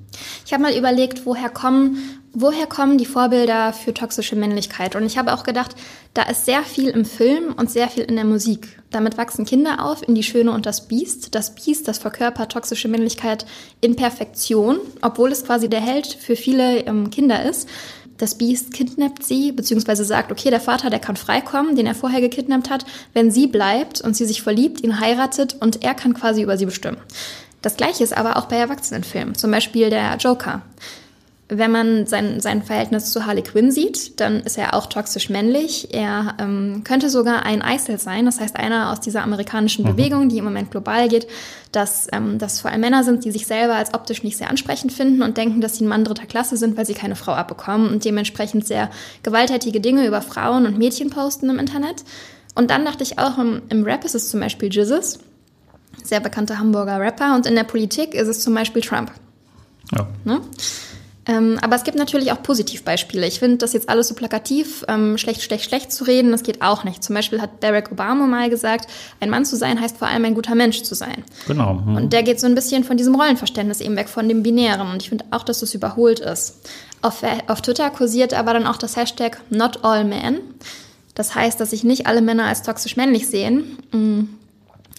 Ich 0.47 0.53
habe 0.53 0.63
mal 0.63 0.77
überlegt, 0.77 1.27
woher 1.27 1.49
kommen 1.49 1.99
woher 2.33 2.67
kommen 2.67 2.99
die 2.99 3.07
Vorbilder 3.07 3.73
für 3.73 3.95
toxische 3.95 4.37
Männlichkeit? 4.37 4.97
Und 4.97 5.05
ich 5.05 5.19
habe 5.19 5.33
auch 5.33 5.45
gedacht, 5.45 5.75
da 6.15 6.23
ist 6.23 6.45
sehr 6.45 6.63
viel 6.63 6.89
im 6.89 7.05
Film 7.05 7.55
und 7.57 7.71
sehr 7.71 7.89
viel 7.89 8.05
in 8.05 8.17
der 8.17 8.25
Musik. 8.25 8.81
Damit 8.91 9.19
wachsen 9.19 9.45
Kinder 9.45 9.85
auf 9.85 10.07
in 10.07 10.15
Die 10.15 10.23
Schöne 10.23 10.53
und 10.53 10.67
das 10.67 10.89
Biest. 10.89 11.35
Das 11.35 11.55
Biest, 11.55 11.89
das 11.89 11.99
verkörpert 11.99 12.53
toxische 12.53 12.89
Männlichkeit 12.89 13.47
in 13.81 13.97
Perfektion, 13.97 14.79
obwohl 15.03 15.33
es 15.33 15.45
quasi 15.45 15.69
der 15.69 15.81
Held 15.81 16.07
für 16.07 16.37
viele 16.37 16.81
ähm, 16.87 17.11
Kinder 17.11 17.45
ist. 17.45 17.69
Das 18.19 18.37
Biest 18.37 18.73
kidnappt 18.73 19.23
sie, 19.23 19.53
beziehungsweise 19.53 20.05
sagt, 20.05 20.33
okay, 20.33 20.51
der 20.51 20.61
Vater, 20.61 20.91
der 20.91 20.99
kann 20.99 21.17
freikommen, 21.17 21.77
den 21.77 21.87
er 21.87 21.95
vorher 21.95 22.21
gekidnappt 22.21 22.69
hat, 22.69 22.85
wenn 23.15 23.31
sie 23.31 23.47
bleibt 23.47 24.01
und 24.01 24.17
sie 24.17 24.25
sich 24.25 24.43
verliebt, 24.43 24.83
ihn 24.83 24.99
heiratet 24.99 25.57
und 25.61 25.85
er 25.85 25.95
kann 25.95 26.15
quasi 26.15 26.43
über 26.43 26.59
sie 26.59 26.67
bestimmen. 26.67 26.99
Das 27.63 27.77
gleiche 27.77 28.03
ist 28.03 28.17
aber 28.17 28.37
auch 28.37 28.47
bei 28.47 28.57
Erwachsenenfilmen, 28.57 29.37
zum 29.37 29.51
Beispiel 29.51 29.91
der 29.91 30.17
Joker. 30.17 30.63
Wenn 31.51 31.71
man 31.71 32.07
sein, 32.07 32.41
sein 32.41 32.63
Verhältnis 32.63 33.11
zu 33.11 33.25
Harley 33.25 33.41
Quinn 33.43 33.73
sieht, 33.73 34.21
dann 34.21 34.41
ist 34.41 34.59
er 34.59 34.75
auch 34.75 34.85
toxisch 34.85 35.31
männlich. 35.31 35.95
Er 35.95 36.35
ähm, 36.39 36.83
könnte 36.85 37.09
sogar 37.09 37.45
ein 37.45 37.63
Eisel 37.63 37.99
sein, 37.99 38.27
das 38.27 38.39
heißt 38.39 38.57
einer 38.57 38.93
aus 38.93 39.01
dieser 39.01 39.23
amerikanischen 39.23 39.87
mhm. 39.87 39.97
Bewegung, 39.97 40.29
die 40.29 40.37
im 40.37 40.45
Moment 40.45 40.71
global 40.71 41.09
geht, 41.09 41.27
dass 41.73 42.07
ähm, 42.13 42.39
das 42.39 42.61
vor 42.61 42.71
allem 42.71 42.83
Männer 42.83 43.03
sind, 43.03 43.25
die 43.25 43.31
sich 43.31 43.47
selber 43.47 43.77
als 43.77 43.95
optisch 43.95 44.23
nicht 44.23 44.37
sehr 44.37 44.51
ansprechend 44.51 44.93
finden 44.93 45.23
und 45.23 45.39
denken, 45.39 45.63
dass 45.63 45.77
sie 45.77 45.85
ein 45.85 45.89
Mann 45.89 46.05
dritter 46.05 46.27
Klasse 46.27 46.59
sind, 46.59 46.77
weil 46.77 46.85
sie 46.85 46.93
keine 46.93 47.17
Frau 47.17 47.33
abbekommen 47.33 47.89
und 47.89 48.05
dementsprechend 48.05 48.67
sehr 48.67 48.91
gewalttätige 49.23 49.81
Dinge 49.81 50.07
über 50.07 50.21
Frauen 50.21 50.67
und 50.67 50.77
Mädchen 50.77 51.09
posten 51.09 51.49
im 51.49 51.59
Internet. 51.59 52.05
Und 52.57 52.71
dann 52.71 52.85
dachte 52.85 53.05
ich 53.05 53.19
auch, 53.19 53.39
im, 53.39 53.63
im 53.71 53.85
Rap 53.85 54.05
ist 54.05 54.15
es 54.15 54.29
zum 54.29 54.41
Beispiel 54.41 54.69
Jizzes, 54.71 55.19
sehr 56.03 56.21
bekannter 56.21 56.59
Hamburger 56.59 57.01
Rapper, 57.01 57.35
und 57.35 57.47
in 57.47 57.55
der 57.55 57.65
Politik 57.65 58.13
ist 58.13 58.29
es 58.29 58.41
zum 58.41 58.53
Beispiel 58.53 58.83
Trump. 58.83 59.13
Ja. 59.97 60.07
Ne? 60.25 60.41
Ähm, 61.29 61.59
aber 61.61 61.77
es 61.77 61.85
gibt 61.85 61.99
natürlich 61.99 62.33
auch 62.33 62.43
Positivbeispiele. 62.43 63.27
Ich 63.27 63.39
finde 63.39 63.59
das 63.59 63.75
jetzt 63.75 63.91
alles 63.91 64.09
so 64.09 64.15
plakativ, 64.15 64.83
ähm, 64.89 65.19
schlecht, 65.19 65.43
schlecht, 65.43 65.67
schlecht 65.67 65.93
zu 65.93 66.05
reden, 66.05 66.33
das 66.33 66.43
geht 66.43 66.63
auch 66.63 66.85
nicht. 66.85 67.05
Zum 67.05 67.15
Beispiel 67.15 67.43
hat 67.43 67.61
Barack 67.61 67.93
Obama 67.93 68.27
mal 68.27 68.49
gesagt, 68.49 68.89
ein 69.21 69.29
Mann 69.29 69.45
zu 69.45 69.57
sein 69.57 69.79
heißt 69.79 69.99
vor 69.99 70.09
allem 70.09 70.25
ein 70.25 70.35
guter 70.35 70.55
Mensch 70.55 70.83
zu 70.83 70.95
sein. 70.95 71.23
Genau. 71.47 71.83
Hm. 71.85 71.97
Und 71.97 72.13
der 72.15 72.23
geht 72.23 72.41
so 72.41 72.47
ein 72.47 72.55
bisschen 72.55 72.83
von 72.83 72.97
diesem 72.97 73.15
Rollenverständnis 73.15 73.83
eben 73.83 73.95
weg, 73.97 74.09
von 74.09 74.27
dem 74.27 74.43
Binären. 74.43 74.91
Und 74.91 75.03
ich 75.03 75.11
finde 75.11 75.27
auch, 75.31 75.43
dass 75.43 75.61
das 75.61 75.75
überholt 75.75 76.19
ist. 76.19 76.67
Auf, 77.03 77.23
auf 77.47 77.61
Twitter 77.61 77.91
kursiert 77.91 78.33
aber 78.33 78.55
dann 78.55 78.67
auch 78.67 78.79
das 78.79 78.97
Hashtag 78.97 79.39
Not 79.51 79.85
All 79.85 80.05
Men. 80.05 80.41
Das 81.15 81.35
heißt, 81.35 81.61
dass 81.61 81.71
sich 81.71 81.85
nicht 81.85 82.07
alle 82.07 82.23
Männer 82.23 82.47
als 82.47 82.63
toxisch 82.63 82.97
männlich 82.97 83.27
sehen. 83.29 83.77
Mm. 83.93 84.38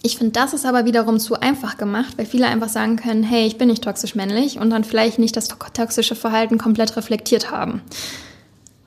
Ich 0.02 0.16
finde, 0.16 0.32
das 0.32 0.54
ist 0.54 0.64
aber 0.64 0.86
wiederum 0.86 1.18
zu 1.18 1.38
einfach 1.38 1.76
gemacht, 1.76 2.16
weil 2.16 2.24
viele 2.24 2.46
einfach 2.46 2.70
sagen 2.70 2.96
können, 2.96 3.22
hey, 3.22 3.46
ich 3.46 3.58
bin 3.58 3.68
nicht 3.68 3.84
toxisch 3.84 4.14
männlich 4.14 4.58
und 4.58 4.70
dann 4.70 4.84
vielleicht 4.84 5.18
nicht 5.18 5.36
das 5.36 5.48
toxische 5.48 6.14
Verhalten 6.14 6.56
komplett 6.56 6.96
reflektiert 6.96 7.50
haben. 7.50 7.82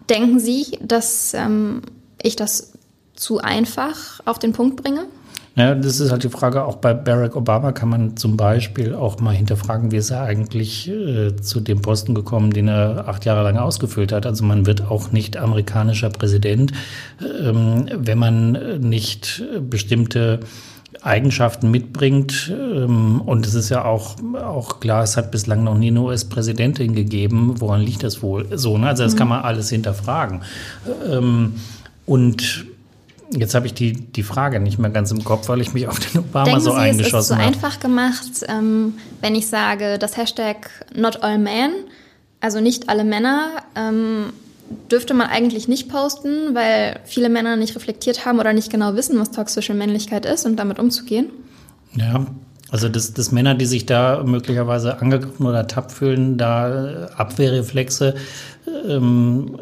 Denken 0.10 0.40
Sie, 0.40 0.80
dass 0.82 1.34
ähm, 1.34 1.82
ich 2.22 2.36
das 2.36 2.74
zu 3.16 3.40
einfach 3.40 4.22
auf 4.26 4.40
den 4.40 4.54
Punkt 4.54 4.82
bringe? 4.82 5.06
Naja, 5.56 5.76
das 5.76 6.00
ist 6.00 6.12
halt 6.12 6.24
die 6.24 6.30
Frage, 6.30 6.64
auch 6.64 6.78
bei 6.78 6.96
Barack 6.96 7.36
Obama 7.36 7.74
kann 7.74 7.88
man 7.88 8.18
zum 8.18 8.36
Beispiel 8.36 8.96
auch 8.96 9.20
mal 9.20 9.36
hinterfragen, 9.36 9.92
wie 9.92 9.98
ist 9.98 10.10
er 10.10 10.24
eigentlich 10.24 10.90
äh, 10.90 11.36
zu 11.36 11.60
dem 11.60 11.84
Posten 11.84 12.16
gekommen, 12.16 12.50
den 12.50 12.68
er 12.68 13.08
acht 13.08 13.24
Jahre 13.26 13.44
lang 13.44 13.58
ausgefüllt 13.58 14.12
hat. 14.12 14.26
Also 14.26 14.44
man 14.44 14.66
wird 14.66 14.90
auch 14.90 15.12
nicht 15.12 15.38
amerikanischer 15.38 16.10
Präsident, 16.10 16.72
ähm, 17.40 17.88
wenn 17.96 18.18
man 18.18 18.80
nicht 18.80 19.44
bestimmte 19.70 20.40
Eigenschaften 21.04 21.70
mitbringt. 21.70 22.52
Ähm, 22.52 23.22
und 23.22 23.46
es 23.46 23.54
ist 23.54 23.70
ja 23.70 23.86
auch, 23.86 24.16
auch 24.36 24.80
klar, 24.80 25.04
es 25.04 25.18
hat 25.18 25.32
bislang 25.32 25.64
noch 25.64 25.78
nie 25.78 25.88
eine 25.88 26.02
US-Präsidentin 26.02 26.96
gegeben. 26.96 27.56
Woran 27.60 27.82
liegt 27.82 28.04
das 28.04 28.24
wohl? 28.24 28.58
So, 28.58 28.78
ne? 28.78 28.88
Also 28.88 29.04
das 29.04 29.14
mhm. 29.14 29.18
kann 29.18 29.28
man 29.28 29.42
alles 29.44 29.70
hinterfragen. 29.70 30.42
Ähm, 31.10 31.56
und 32.06 32.66
Jetzt 33.36 33.56
habe 33.56 33.66
ich 33.66 33.74
die, 33.74 33.94
die 33.94 34.22
Frage 34.22 34.60
nicht 34.60 34.78
mehr 34.78 34.92
ganz 34.92 35.10
im 35.10 35.24
Kopf, 35.24 35.50
weil 35.50 35.60
ich 35.62 35.74
mich 35.74 35.88
auf 35.88 36.00
den 36.00 36.20
Obama 36.20 36.46
Denken 36.46 36.62
so 36.62 36.72
Sie, 36.72 36.78
eingeschossen 36.78 37.38
habe. 37.38 37.50
Es 37.50 37.56
ist 37.56 37.62
so 37.62 37.66
einfach 37.66 37.80
gemacht, 37.80 38.32
ähm, 38.48 38.94
wenn 39.22 39.34
ich 39.34 39.48
sage, 39.48 39.98
das 39.98 40.18
Hashtag 40.18 40.70
Not 40.96 41.24
All 41.24 41.40
Men, 41.40 41.72
also 42.42 42.60
nicht 42.60 42.90
alle 42.90 43.04
Männer, 43.04 43.48
ähm, 43.76 44.34
dürfte 44.92 45.14
man 45.14 45.28
eigentlich 45.28 45.68
nicht 45.68 45.90
posten, 45.90 46.54
weil 46.54 47.00
viele 47.06 47.30
Männer 47.30 47.56
nicht 47.56 47.76
reflektiert 47.76 48.26
haben 48.26 48.40
oder 48.40 48.54
nicht 48.54 48.72
genau 48.72 48.96
wissen, 48.96 49.20
was 49.20 49.32
toxische 49.32 49.74
Männlichkeit 49.74 50.26
ist 50.26 50.46
und 50.46 50.58
damit 50.58 50.80
umzugehen. 50.80 51.28
Ja, 51.96 52.26
also 52.74 52.90
dass, 52.90 53.14
dass 53.14 53.32
Männer, 53.32 53.54
die 53.54 53.68
sich 53.68 53.86
da 53.86 54.24
möglicherweise 54.24 55.00
angegriffen 55.00 55.46
oder 55.46 55.60
ertappt 55.60 55.92
fühlen, 55.92 56.40
da 56.40 57.10
Abwehrreflexe 57.16 58.16
ähm, 58.88 59.58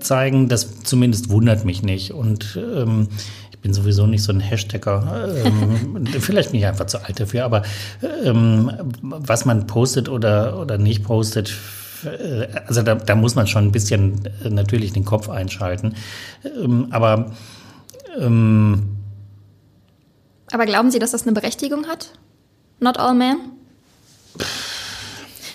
zeigen, 0.00 0.48
das 0.48 0.82
zumindest 0.82 1.28
wundert 1.28 1.66
mich 1.66 1.82
nicht. 1.82 2.12
Und 2.12 2.58
ähm, 2.58 3.08
ich 3.50 3.58
bin 3.58 3.74
sowieso 3.74 4.06
nicht 4.06 4.22
so 4.22 4.32
ein 4.32 4.40
Hashtagger. 4.40 5.28
Ähm, 5.44 6.06
vielleicht 6.20 6.52
bin 6.52 6.60
ich 6.60 6.66
einfach 6.66 6.86
zu 6.86 7.04
alt 7.04 7.20
dafür, 7.20 7.44
aber 7.44 7.64
ähm, 8.24 8.70
was 9.02 9.44
man 9.44 9.66
postet 9.66 10.08
oder, 10.08 10.58
oder 10.58 10.78
nicht 10.78 11.04
postet, 11.04 11.50
äh, 11.50 11.85
also 12.66 12.82
da, 12.82 12.94
da 12.94 13.14
muss 13.14 13.34
man 13.34 13.46
schon 13.46 13.64
ein 13.64 13.72
bisschen 13.72 14.24
äh, 14.44 14.50
natürlich 14.50 14.92
den 14.92 15.04
Kopf 15.04 15.28
einschalten. 15.28 15.94
Ähm, 16.44 16.88
aber 16.90 17.32
ähm, 18.18 18.96
aber 20.52 20.66
glauben 20.66 20.90
Sie, 20.90 20.98
dass 20.98 21.10
das 21.10 21.22
eine 21.22 21.32
Berechtigung 21.32 21.86
hat? 21.86 22.12
Not 22.78 22.98
all 22.98 23.14
men? 23.14 23.36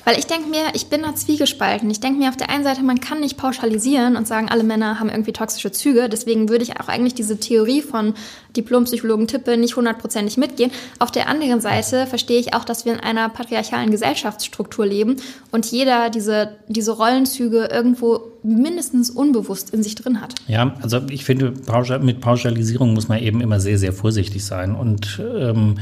Weil 0.04 0.18
ich 0.18 0.26
denke 0.26 0.50
mir, 0.50 0.64
ich 0.74 0.88
bin 0.88 1.04
da 1.04 1.16
zwiegespalten. 1.16 1.90
Ich 1.90 2.00
denke 2.00 2.20
mir 2.20 2.30
auf 2.30 2.38
der 2.38 2.50
einen 2.50 2.64
Seite, 2.64 2.84
man 2.84 3.00
kann 3.00 3.20
nicht 3.20 3.38
pauschalisieren 3.38 4.16
und 4.16 4.28
sagen, 4.28 4.50
alle 4.50 4.64
Männer 4.64 5.00
haben 5.00 5.10
irgendwie 5.10 5.34
toxische 5.34 5.72
Züge. 5.72 6.10
Deswegen 6.10 6.50
würde 6.50 6.64
ich 6.64 6.80
auch 6.80 6.88
eigentlich 6.88 7.14
diese 7.14 7.40
Theorie 7.40 7.82
von 7.82 8.14
Diplompsychologen 8.56 9.28
Tippe 9.28 9.58
nicht 9.58 9.76
hundertprozentig 9.76 10.38
mitgehen. 10.38 10.72
Auf 11.00 11.12
der 11.12 11.30
anderen 11.30 11.62
Seite 11.62 12.08
verstehe 12.08 12.40
ich 12.40 12.54
auch, 12.54 12.66
dass 12.66 12.86
wir 12.86 12.94
in 12.94 13.00
einer 13.00 13.30
patriarchalen 13.30 13.92
Gesellschaftsstruktur 13.92 14.86
leben 14.86 15.18
und 15.52 15.66
jeder 15.68 16.10
diese, 16.10 16.58
diese 16.68 16.92
Rollenzüge 16.92 17.70
irgendwo 17.72 18.32
mindestens 18.44 19.10
unbewusst 19.10 19.72
in 19.72 19.84
sich 19.84 19.96
drin 19.96 20.20
hat. 20.20 20.36
Ja, 20.48 20.76
also 20.82 21.00
ich 21.10 21.26
finde, 21.26 21.54
mit 22.02 22.22
Pauschalisierung 22.22 22.94
muss 22.94 23.08
man 23.08 23.20
eben 23.20 23.40
immer 23.40 23.60
sehr, 23.60 23.78
sehr 23.78 23.94
vorsichtig 23.94 24.44
sein. 24.44 24.76
Und 24.76 25.22
ähm, 25.24 25.76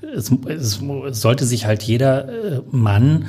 es, 0.00 0.30
es, 0.46 0.80
sollte 1.10 1.44
sich 1.44 1.66
halt 1.66 1.82
jeder 1.82 2.28
äh, 2.28 2.62
Mann 2.70 3.26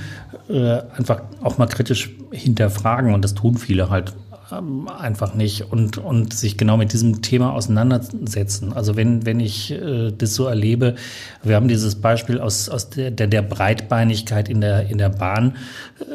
äh, 0.50 0.80
einfach 0.96 1.22
auch 1.42 1.58
mal 1.58 1.68
kritisch 1.68 2.12
hinterfragen 2.32 3.14
und 3.14 3.24
das 3.24 3.34
tun 3.34 3.58
viele 3.58 3.90
halt 3.90 4.14
ähm, 4.52 4.88
einfach 4.88 5.34
nicht 5.34 5.72
und, 5.72 5.98
und 5.98 6.34
sich 6.34 6.58
genau 6.58 6.78
mit 6.78 6.94
diesem 6.94 7.22
Thema 7.22 7.54
auseinandersetzen. 7.54 8.74
Also 8.74 8.96
wenn, 8.96 9.26
wenn 9.26 9.40
ich 9.40 9.72
äh, 9.72 10.12
das 10.12 10.34
so 10.36 10.46
erlebe, 10.46 10.96
wir 11.44 11.56
haben 11.56 11.68
dieses 11.68 11.96
Beispiel 11.96 12.40
aus, 12.40 12.70
aus 12.70 12.90
der, 12.90 13.12
der, 13.12 13.28
der 13.28 13.42
Breitbeinigkeit 13.42 14.50
in 14.50 14.62
der, 14.62 14.90
in 14.90 14.98
der 14.98 15.10
Bahn 15.10 15.56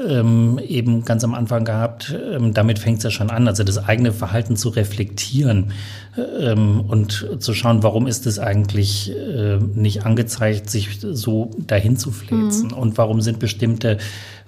ähm, 0.09 0.59
eben 0.59 1.05
ganz 1.05 1.25
am 1.25 1.35
Anfang 1.35 1.65
gehabt. 1.65 2.15
Ähm, 2.33 2.55
damit 2.55 2.79
fängt 2.79 2.99
es 2.99 3.05
ja 3.05 3.11
schon 3.11 3.31
an, 3.31 3.49
also 3.49 3.65
das 3.65 3.79
eigene 3.79 4.13
Verhalten 4.13 4.57
zu 4.57 4.69
reflektieren 4.71 5.73
und 6.17 7.29
zu 7.39 7.55
schauen, 7.55 7.83
warum 7.83 8.07
ist 8.07 8.27
es 8.27 8.39
eigentlich 8.39 9.11
äh, 9.11 9.59
nicht 9.59 10.07
angezeigt, 10.07 10.71
sich 10.71 11.01
so 11.01 11.51
dahin 11.59 11.97
zu 11.97 12.13
fläzen 12.13 12.69
mhm. 12.69 12.75
und 12.75 12.99
warum 12.99 13.21
sind 13.21 13.41
bestimmte 13.41 13.99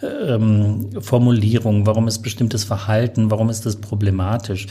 ähm, 0.01 0.91
Formulierungen, 1.01 1.87
warum 1.87 2.07
ist 2.07 2.21
bestimmtes 2.21 2.63
Verhalten, 2.63 3.31
warum 3.31 3.51
ist 3.51 3.67
das 3.67 3.77
problematisch. 3.77 4.67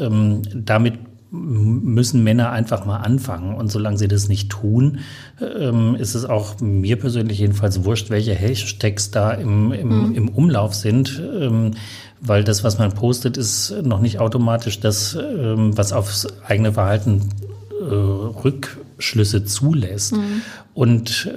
Ähm, 0.00 0.42
damit 0.52 0.94
müssen 1.34 2.22
Männer 2.22 2.50
einfach 2.50 2.84
mal 2.86 2.98
anfangen. 2.98 3.54
Und 3.54 3.70
solange 3.70 3.98
sie 3.98 4.08
das 4.08 4.28
nicht 4.28 4.50
tun, 4.50 5.00
ähm, 5.40 5.94
ist 5.96 6.14
es 6.14 6.24
auch 6.24 6.60
mir 6.60 6.98
persönlich 6.98 7.38
jedenfalls 7.38 7.84
wurscht, 7.84 8.10
welche 8.10 8.34
Hashtags 8.34 9.10
da 9.10 9.32
im, 9.32 9.72
im, 9.72 10.08
mhm. 10.08 10.14
im 10.14 10.28
Umlauf 10.28 10.74
sind. 10.74 11.20
Ähm, 11.38 11.72
weil 12.20 12.44
das, 12.44 12.64
was 12.64 12.78
man 12.78 12.92
postet, 12.92 13.36
ist 13.36 13.74
noch 13.82 14.00
nicht 14.00 14.18
automatisch 14.18 14.80
das, 14.80 15.14
ähm, 15.14 15.76
was 15.76 15.92
aufs 15.92 16.26
eigene 16.46 16.72
Verhalten 16.72 17.28
äh, 17.70 17.94
Rückschlüsse 17.94 19.44
zulässt. 19.44 20.16
Mhm. 20.16 20.42
Und 20.72 21.30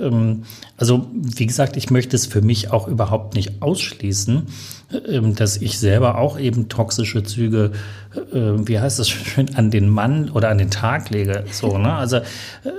also, 0.77 1.05
wie 1.13 1.45
gesagt, 1.45 1.77
ich 1.77 1.91
möchte 1.91 2.15
es 2.15 2.25
für 2.25 2.41
mich 2.41 2.71
auch 2.71 2.87
überhaupt 2.87 3.35
nicht 3.35 3.61
ausschließen, 3.61 4.47
dass 4.89 5.57
ich 5.57 5.79
selber 5.79 6.17
auch 6.17 6.39
eben 6.39 6.69
toxische 6.69 7.23
Züge, 7.23 7.71
äh, 8.15 8.53
wie 8.67 8.79
heißt 8.79 8.99
das 8.99 9.09
schön, 9.09 9.55
an 9.55 9.71
den 9.71 9.89
Mann 9.89 10.29
oder 10.29 10.49
an 10.49 10.57
den 10.57 10.71
Tag 10.71 11.09
lege. 11.09 11.43
So, 11.51 11.77
ne? 11.77 11.93
Also, 11.93 12.19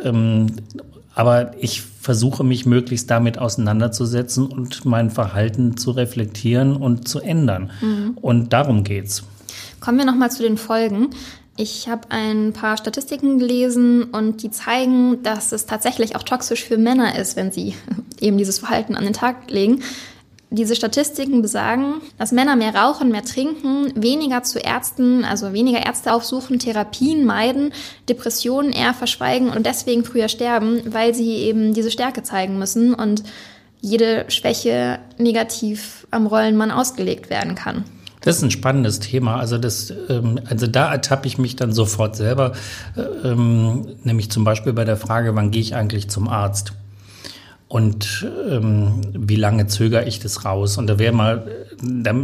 ähm, 0.04 0.46
aber 1.14 1.52
ich 1.58 1.82
versuche 1.82 2.44
mich 2.44 2.64
möglichst 2.64 3.10
damit 3.10 3.38
auseinanderzusetzen 3.38 4.46
und 4.46 4.84
mein 4.84 5.10
Verhalten 5.10 5.76
zu 5.76 5.90
reflektieren 5.90 6.76
und 6.76 7.08
zu 7.08 7.20
ändern. 7.20 7.70
Mhm. 7.80 8.16
Und 8.20 8.52
darum 8.52 8.84
geht's. 8.84 9.24
Kommen 9.80 9.98
wir 9.98 10.06
nochmal 10.06 10.30
zu 10.30 10.42
den 10.42 10.56
Folgen. 10.56 11.10
Ich 11.56 11.88
habe 11.88 12.02
ein 12.10 12.52
paar 12.52 12.76
Statistiken 12.76 13.40
gelesen 13.40 14.04
und 14.04 14.44
die 14.44 14.52
zeigen, 14.52 15.24
dass 15.24 15.50
es 15.50 15.66
tatsächlich 15.66 16.14
auch 16.14 16.22
toxisch 16.22 16.64
für 16.64 16.78
Männer 16.78 17.18
ist, 17.18 17.34
wenn 17.34 17.50
sie 17.50 17.74
eben 18.20 18.38
dieses 18.38 18.60
Verhalten 18.60 18.94
an 18.94 19.04
den 19.04 19.12
Tag 19.12 19.50
legen. 19.50 19.82
Diese 20.50 20.74
Statistiken 20.74 21.42
besagen, 21.42 22.00
dass 22.16 22.32
Männer 22.32 22.56
mehr 22.56 22.74
rauchen, 22.74 23.10
mehr 23.10 23.24
trinken, 23.24 23.92
weniger 23.94 24.42
zu 24.42 24.58
Ärzten, 24.58 25.24
also 25.24 25.52
weniger 25.52 25.84
Ärzte 25.84 26.12
aufsuchen, 26.12 26.58
Therapien 26.58 27.26
meiden, 27.26 27.72
Depressionen 28.08 28.72
eher 28.72 28.94
verschweigen 28.94 29.50
und 29.50 29.66
deswegen 29.66 30.04
früher 30.04 30.28
sterben, 30.28 30.80
weil 30.86 31.14
sie 31.14 31.34
eben 31.34 31.74
diese 31.74 31.90
Stärke 31.90 32.22
zeigen 32.22 32.58
müssen 32.58 32.94
und 32.94 33.24
jede 33.82 34.24
Schwäche 34.28 34.98
negativ 35.18 36.06
am 36.10 36.26
Rollenmann 36.26 36.70
ausgelegt 36.70 37.28
werden 37.28 37.54
kann. 37.54 37.84
Das 38.22 38.38
ist 38.38 38.42
ein 38.42 38.50
spannendes 38.50 39.00
Thema. 39.00 39.36
Also 39.36 39.58
das, 39.58 39.92
ähm, 40.08 40.40
also 40.46 40.66
da 40.66 40.90
ertappe 40.90 41.28
ich 41.28 41.38
mich 41.38 41.56
dann 41.56 41.72
sofort 41.72 42.16
selber, 42.16 42.52
äh, 42.96 43.28
ähm, 43.28 43.86
nämlich 44.02 44.30
zum 44.30 44.44
Beispiel 44.44 44.72
bei 44.72 44.84
der 44.84 44.96
Frage, 44.96 45.34
wann 45.36 45.50
gehe 45.50 45.60
ich 45.60 45.74
eigentlich 45.74 46.08
zum 46.08 46.26
Arzt? 46.28 46.72
Und 47.68 48.26
ähm, 48.50 49.02
wie 49.12 49.36
lange 49.36 49.66
zögere 49.66 50.06
ich 50.06 50.20
das 50.20 50.46
raus? 50.46 50.78
Und 50.78 50.86
da 50.86 50.98
wäre 50.98 51.12
mal, 51.12 51.66
da 51.82 52.14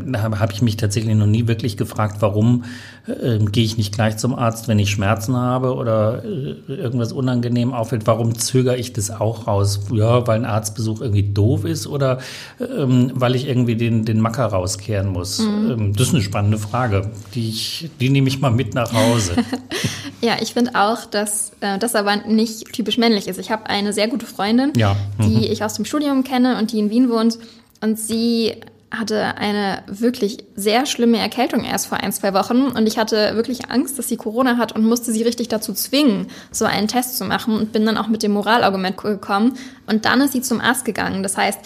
habe 0.40 0.52
ich 0.54 0.62
mich 0.62 0.78
tatsächlich 0.78 1.14
noch 1.14 1.26
nie 1.26 1.46
wirklich 1.46 1.76
gefragt, 1.76 2.16
warum 2.20 2.64
äh, 3.06 3.38
gehe 3.38 3.62
ich 3.62 3.76
nicht 3.76 3.94
gleich 3.94 4.16
zum 4.16 4.34
Arzt, 4.34 4.68
wenn 4.68 4.78
ich 4.78 4.90
Schmerzen 4.90 5.36
habe 5.36 5.74
oder 5.74 6.24
äh, 6.24 6.72
irgendwas 6.72 7.12
unangenehm 7.12 7.74
auffällt? 7.74 8.06
Warum 8.06 8.38
zögere 8.38 8.78
ich 8.78 8.94
das 8.94 9.10
auch 9.10 9.46
raus? 9.46 9.80
Ja, 9.92 10.26
weil 10.26 10.38
ein 10.38 10.44
Arztbesuch 10.46 11.02
irgendwie 11.02 11.24
doof 11.24 11.66
ist 11.66 11.86
oder 11.86 12.20
ähm, 12.60 13.12
weil 13.14 13.34
ich 13.34 13.46
irgendwie 13.46 13.76
den, 13.76 14.06
den 14.06 14.20
Macker 14.20 14.46
rauskehren 14.46 15.08
muss? 15.08 15.40
Mhm. 15.40 15.70
Ähm, 15.70 15.92
das 15.92 16.08
ist 16.08 16.14
eine 16.14 16.22
spannende 16.22 16.56
Frage, 16.56 17.10
die, 17.34 17.50
ich, 17.50 17.90
die 18.00 18.08
nehme 18.08 18.28
ich 18.28 18.40
mal 18.40 18.50
mit 18.50 18.72
nach 18.72 18.94
Hause. 18.94 19.32
ja, 20.22 20.36
ich 20.40 20.54
finde 20.54 20.70
auch, 20.74 21.04
dass 21.04 21.52
äh, 21.60 21.78
das 21.78 21.94
aber 21.94 22.16
nicht 22.16 22.72
typisch 22.72 22.96
männlich 22.96 23.28
ist. 23.28 23.38
Ich 23.38 23.50
habe 23.50 23.66
eine 23.66 23.92
sehr 23.92 24.08
gute 24.08 24.24
Freundin, 24.24 24.72
ja. 24.76 24.96
mhm. 25.18 25.24
die 25.24 25.33
ich 25.46 25.64
aus 25.64 25.74
dem 25.74 25.84
Studium 25.84 26.24
kenne 26.24 26.58
und 26.58 26.72
die 26.72 26.78
in 26.78 26.90
Wien 26.90 27.10
wohnt. 27.10 27.38
Und 27.80 27.98
sie 27.98 28.54
hatte 28.98 29.36
eine 29.36 29.82
wirklich 29.86 30.44
sehr 30.54 30.86
schlimme 30.86 31.18
Erkältung 31.18 31.64
erst 31.64 31.86
vor 31.86 31.98
ein, 31.98 32.12
zwei 32.12 32.34
Wochen 32.34 32.68
und 32.68 32.86
ich 32.86 32.98
hatte 32.98 33.34
wirklich 33.34 33.70
Angst, 33.70 33.98
dass 33.98 34.08
sie 34.08 34.16
Corona 34.16 34.56
hat 34.56 34.72
und 34.72 34.84
musste 34.84 35.12
sie 35.12 35.22
richtig 35.22 35.48
dazu 35.48 35.72
zwingen, 35.72 36.28
so 36.50 36.64
einen 36.64 36.88
Test 36.88 37.16
zu 37.16 37.24
machen 37.24 37.56
und 37.56 37.72
bin 37.72 37.84
dann 37.86 37.98
auch 37.98 38.08
mit 38.08 38.22
dem 38.22 38.32
Moralargument 38.32 38.96
gekommen 38.96 39.54
und 39.86 40.04
dann 40.04 40.20
ist 40.20 40.32
sie 40.32 40.42
zum 40.42 40.60
Arzt 40.60 40.84
gegangen. 40.84 41.22
Das 41.22 41.36
heißt, 41.36 41.60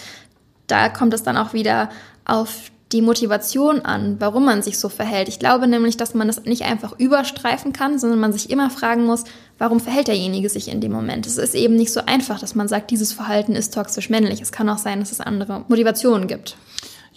da 0.66 0.88
kommt 0.88 1.14
es 1.14 1.22
dann 1.22 1.36
auch 1.36 1.52
wieder 1.52 1.90
auf 2.24 2.70
die 2.92 3.02
Motivation 3.02 3.82
an, 3.82 4.16
warum 4.18 4.46
man 4.46 4.62
sich 4.62 4.78
so 4.78 4.88
verhält. 4.88 5.28
Ich 5.28 5.38
glaube 5.38 5.66
nämlich, 5.66 5.98
dass 5.98 6.14
man 6.14 6.26
das 6.26 6.44
nicht 6.44 6.62
einfach 6.62 6.98
überstreifen 6.98 7.72
kann, 7.72 7.98
sondern 7.98 8.18
man 8.18 8.32
sich 8.32 8.48
immer 8.48 8.70
fragen 8.70 9.04
muss, 9.04 9.24
warum 9.58 9.80
verhält 9.80 10.08
derjenige 10.08 10.48
sich 10.48 10.68
in 10.68 10.80
dem 10.80 10.92
Moment? 10.92 11.26
Es 11.26 11.36
ist 11.36 11.54
eben 11.54 11.76
nicht 11.76 11.92
so 11.92 12.00
einfach, 12.06 12.40
dass 12.40 12.54
man 12.54 12.68
sagt, 12.68 12.90
dieses 12.90 13.12
Verhalten 13.12 13.52
ist 13.52 13.74
toxisch 13.74 14.08
männlich. 14.10 14.40
Es 14.40 14.52
kann 14.52 14.68
auch 14.68 14.78
sein, 14.78 15.00
dass 15.00 15.12
es 15.12 15.20
andere 15.20 15.64
Motivationen 15.68 16.28
gibt. 16.28 16.56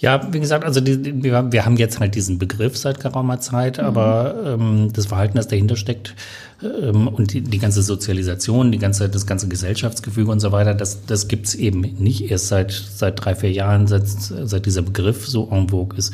Ja, 0.01 0.33
wie 0.33 0.39
gesagt, 0.39 0.65
also 0.65 0.81
die, 0.81 1.23
wir, 1.23 1.51
wir, 1.51 1.63
haben 1.63 1.77
jetzt 1.77 1.99
halt 1.99 2.15
diesen 2.15 2.39
Begriff 2.39 2.75
seit 2.75 2.99
geraumer 2.99 3.39
Zeit, 3.39 3.77
mhm. 3.77 3.83
aber 3.83 4.35
ähm, 4.47 4.89
das 4.91 5.05
Verhalten, 5.05 5.37
das 5.37 5.47
dahinter 5.47 5.75
steckt 5.75 6.15
ähm, 6.63 7.07
und 7.07 7.33
die, 7.33 7.41
die, 7.41 7.59
ganze 7.59 7.83
Sozialisation, 7.83 8.71
die 8.71 8.79
ganze, 8.79 9.09
das 9.09 9.27
ganze 9.27 9.47
Gesellschaftsgefüge 9.47 10.31
und 10.31 10.39
so 10.39 10.51
weiter, 10.51 10.73
das, 10.73 11.05
das 11.05 11.27
gibt's 11.27 11.53
eben 11.53 11.81
nicht 11.81 12.31
erst 12.31 12.47
seit, 12.47 12.71
seit 12.71 13.23
drei, 13.23 13.35
vier 13.35 13.51
Jahren, 13.51 13.85
seit, 13.85 14.07
seit 14.07 14.65
dieser 14.65 14.81
Begriff 14.81 15.27
so 15.27 15.47
en 15.51 15.69
vogue 15.69 15.95
ist. 15.99 16.11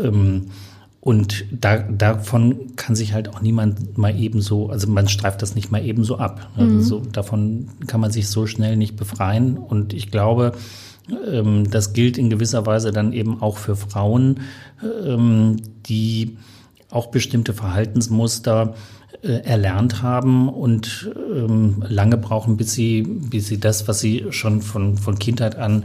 Ähm, 0.00 0.52
und 1.00 1.46
da, 1.50 1.78
davon 1.78 2.76
kann 2.76 2.94
sich 2.94 3.14
halt 3.14 3.28
auch 3.28 3.40
niemand 3.40 3.96
mal 3.96 4.14
ebenso, 4.18 4.68
also 4.68 4.86
man 4.86 5.08
streift 5.08 5.40
das 5.40 5.54
nicht 5.54 5.70
mal 5.70 5.82
ebenso 5.82 6.18
ab. 6.18 6.50
Mhm. 6.56 6.76
Also 6.76 7.00
davon 7.00 7.68
kann 7.86 8.00
man 8.00 8.10
sich 8.10 8.28
so 8.28 8.46
schnell 8.46 8.76
nicht 8.76 8.96
befreien. 8.96 9.56
Und 9.56 9.94
ich 9.94 10.10
glaube, 10.10 10.52
ähm, 11.26 11.70
das 11.70 11.94
gilt 11.94 12.18
in 12.18 12.28
gewisser 12.28 12.66
Weise 12.66 12.92
dann 12.92 13.14
eben 13.14 13.40
auch 13.40 13.56
für 13.56 13.76
Frauen, 13.76 14.40
ähm, 14.82 15.56
die 15.86 16.36
auch 16.90 17.06
bestimmte 17.06 17.54
Verhaltensmuster 17.54 18.74
erlernt 19.22 20.02
haben 20.02 20.48
und 20.48 21.10
ähm, 21.14 21.84
lange 21.86 22.16
brauchen, 22.16 22.56
bis 22.56 22.72
sie, 22.72 23.02
bis 23.02 23.48
sie 23.48 23.60
das, 23.60 23.86
was 23.86 24.00
sie 24.00 24.26
schon 24.30 24.62
von, 24.62 24.96
von 24.96 25.18
Kindheit 25.18 25.56
an 25.56 25.84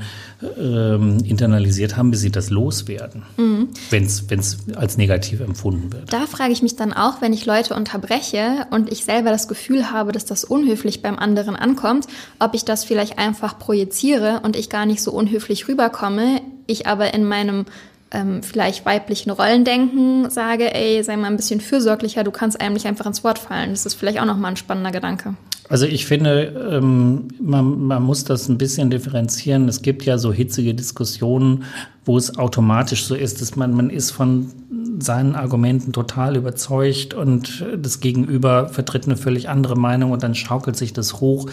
ähm, 0.58 1.18
internalisiert 1.26 1.98
haben, 1.98 2.12
bis 2.12 2.22
sie 2.22 2.32
das 2.32 2.50
loswerden, 2.50 3.24
mhm. 3.36 3.70
wenn 3.90 4.06
es 4.06 4.58
als 4.76 4.98
negativ 4.98 5.42
empfunden 5.42 5.92
wird. 5.92 6.14
Da 6.14 6.28
frage 6.28 6.54
ich 6.54 6.62
mich 6.62 6.78
dann 6.78 6.94
auch, 6.94 7.22
wenn 7.22 7.34
ich 7.34 7.46
Leute 7.46 7.76
unterbreche 7.76 8.68
und 8.72 8.90
ich 8.92 9.04
selber 9.04 9.32
das 9.32 9.48
Gefühl 9.50 9.92
habe, 9.92 10.14
dass 10.14 10.26
das 10.26 10.46
unhöflich 10.46 11.02
beim 11.02 11.20
anderen 11.20 11.58
ankommt, 11.58 12.08
ob 12.40 12.54
ich 12.54 12.64
das 12.64 12.86
vielleicht 12.86 13.18
einfach 13.18 13.60
projiziere 13.60 14.42
und 14.44 14.56
ich 14.56 14.70
gar 14.70 14.86
nicht 14.86 15.02
so 15.02 15.12
unhöflich 15.12 15.68
rüberkomme, 15.68 16.42
ich 16.68 16.88
aber 16.88 17.14
in 17.14 17.26
meinem 17.26 17.66
ähm, 18.12 18.44
vielleicht 18.44 18.86
weiblichen 18.86 19.32
Rollendenken 19.32 20.30
sage, 20.30 20.74
ey, 20.74 21.04
sei 21.04 21.18
mal 21.18 21.28
ein 21.28 21.38
bisschen 21.38 21.62
fürsorglicher, 21.62 22.24
du 22.24 22.32
kannst 22.32 22.60
einem 22.62 22.74
nicht 22.74 22.86
einfach 22.86 23.06
ins 23.06 23.24
Wort 23.24 23.40
fallen. 23.40 23.72
Das 23.72 23.86
ist 23.86 23.96
vielleicht 23.96 24.20
auch 24.20 24.26
nochmal 24.26 24.52
ein 24.52 24.58
spannender 24.58 24.92
Gedanke. 24.92 25.36
Also 25.68 25.86
ich 25.88 26.06
finde, 26.06 26.70
ähm, 26.72 27.28
man, 27.42 27.86
man 27.86 28.04
muss 28.04 28.24
das 28.24 28.48
ein 28.48 28.58
bisschen 28.58 28.92
differenzieren. 28.92 29.68
Es 29.68 29.82
gibt 29.82 30.04
ja 30.06 30.20
so 30.20 30.32
hitzige 30.32 30.76
Diskussionen, 30.76 31.64
wo 32.06 32.18
es 32.18 32.38
automatisch 32.38 33.06
so 33.06 33.16
ist, 33.16 33.42
dass 33.42 33.56
man, 33.56 33.74
man 33.74 33.90
ist 33.90 34.12
von 34.12 34.52
seinen 35.00 35.36
Argumenten 35.36 35.92
total 35.92 36.38
überzeugt 36.38 37.16
und 37.16 37.66
das 37.78 38.00
Gegenüber 38.00 38.70
vertritt 38.70 39.06
eine 39.06 39.18
völlig 39.18 39.50
andere 39.50 39.76
Meinung 39.76 40.12
und 40.12 40.22
dann 40.22 40.36
schaukelt 40.36 40.78
sich 40.78 40.94
das 40.94 41.20
hoch. 41.20 41.50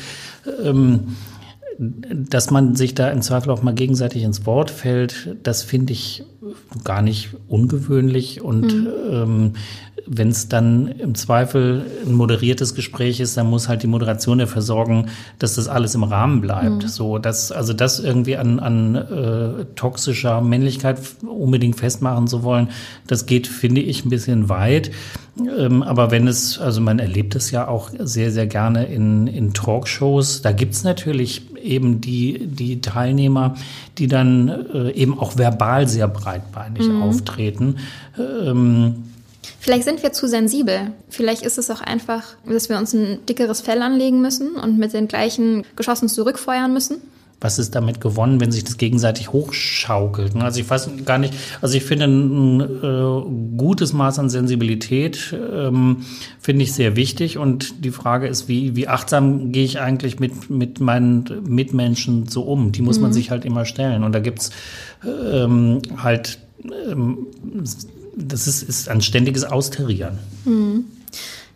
Ähm, 0.62 1.16
dass 1.78 2.50
man 2.50 2.76
sich 2.76 2.94
da 2.94 3.08
im 3.08 3.22
Zweifel 3.22 3.50
auch 3.50 3.62
mal 3.62 3.74
gegenseitig 3.74 4.22
ins 4.22 4.44
Wort 4.44 4.70
fällt, 4.70 5.36
das 5.42 5.62
finde 5.62 5.94
ich 5.94 6.22
gar 6.84 7.02
nicht 7.02 7.30
ungewöhnlich. 7.48 8.42
Und 8.42 8.74
mhm. 8.74 8.88
ähm, 9.10 9.52
wenn 10.06 10.28
es 10.28 10.48
dann 10.48 10.88
im 10.88 11.14
Zweifel 11.14 11.86
ein 12.06 12.14
moderiertes 12.14 12.74
Gespräch 12.74 13.20
ist, 13.20 13.36
dann 13.36 13.48
muss 13.48 13.68
halt 13.68 13.82
die 13.82 13.86
Moderation 13.86 14.38
dafür 14.38 14.62
sorgen, 14.62 15.06
dass 15.38 15.54
das 15.54 15.68
alles 15.68 15.94
im 15.94 16.02
Rahmen 16.02 16.40
bleibt. 16.40 16.82
Mhm. 16.82 16.88
So, 16.88 17.18
dass, 17.18 17.52
also 17.52 17.72
das 17.72 18.00
irgendwie 18.00 18.36
an, 18.36 18.58
an 18.58 18.94
äh, 18.94 19.64
toxischer 19.76 20.40
Männlichkeit 20.40 20.98
unbedingt 21.22 21.76
festmachen 21.76 22.26
zu 22.26 22.42
wollen, 22.42 22.68
das 23.06 23.26
geht, 23.26 23.46
finde 23.46 23.80
ich, 23.80 24.04
ein 24.04 24.10
bisschen 24.10 24.48
weit. 24.48 24.90
Ähm, 25.38 25.82
aber 25.82 26.10
wenn 26.10 26.26
es, 26.26 26.58
also 26.58 26.80
man 26.80 26.98
erlebt 26.98 27.34
es 27.34 27.50
ja 27.50 27.66
auch 27.66 27.90
sehr, 27.98 28.30
sehr 28.30 28.46
gerne 28.46 28.86
in, 28.86 29.26
in 29.26 29.54
Talkshows, 29.54 30.42
da 30.42 30.52
gibt's 30.52 30.84
natürlich 30.84 31.54
eben 31.62 32.00
die, 32.00 32.46
die 32.46 32.80
Teilnehmer, 32.80 33.54
die 33.98 34.08
dann 34.08 34.48
äh, 34.48 34.90
eben 34.90 35.18
auch 35.18 35.38
verbal 35.38 35.88
sehr 35.88 36.08
breitbeinig 36.32 36.88
mhm. 36.88 37.02
auftreten. 37.02 37.76
Ähm, 38.18 39.04
Vielleicht 39.58 39.84
sind 39.84 40.02
wir 40.02 40.12
zu 40.12 40.26
sensibel. 40.28 40.92
Vielleicht 41.08 41.42
ist 41.42 41.58
es 41.58 41.70
auch 41.70 41.80
einfach, 41.80 42.22
dass 42.46 42.68
wir 42.68 42.78
uns 42.78 42.92
ein 42.92 43.24
dickeres 43.26 43.60
Fell 43.60 43.82
anlegen 43.82 44.20
müssen 44.20 44.56
und 44.56 44.78
mit 44.78 44.92
den 44.92 45.08
gleichen 45.08 45.64
Geschossen 45.76 46.08
zurückfeuern 46.08 46.72
müssen 46.72 46.96
was 47.42 47.58
ist 47.58 47.74
damit 47.74 48.00
gewonnen, 48.00 48.40
wenn 48.40 48.52
sich 48.52 48.64
das 48.64 48.76
gegenseitig 48.76 49.32
hochschaukelt? 49.32 50.36
Also 50.36 50.60
ich 50.60 50.70
weiß 50.70 50.90
gar 51.04 51.18
nicht, 51.18 51.34
also 51.60 51.76
ich 51.76 51.84
finde 51.84 52.06
ein 52.06 52.60
äh, 52.60 53.56
gutes 53.56 53.92
Maß 53.92 54.18
an 54.18 54.30
Sensibilität 54.30 55.34
ähm, 55.34 56.04
finde 56.40 56.64
ich 56.64 56.72
sehr 56.72 56.96
wichtig 56.96 57.38
und 57.38 57.84
die 57.84 57.90
Frage 57.90 58.26
ist, 58.26 58.48
wie, 58.48 58.76
wie 58.76 58.88
achtsam 58.88 59.52
gehe 59.52 59.64
ich 59.64 59.80
eigentlich 59.80 60.20
mit, 60.20 60.50
mit 60.50 60.80
meinen 60.80 61.24
Mitmenschen 61.46 62.28
so 62.28 62.42
um? 62.42 62.72
Die 62.72 62.82
muss 62.82 62.96
mhm. 62.96 63.02
man 63.02 63.12
sich 63.12 63.30
halt 63.30 63.44
immer 63.44 63.64
stellen 63.64 64.04
und 64.04 64.12
da 64.12 64.20
gibt's 64.20 64.50
ähm, 65.04 65.82
halt, 65.96 66.38
ähm, 66.90 67.26
das 68.16 68.46
ist, 68.46 68.62
ist 68.62 68.88
ein 68.88 69.00
ständiges 69.00 69.44
Austarieren. 69.44 70.18
Mhm. 70.44 70.84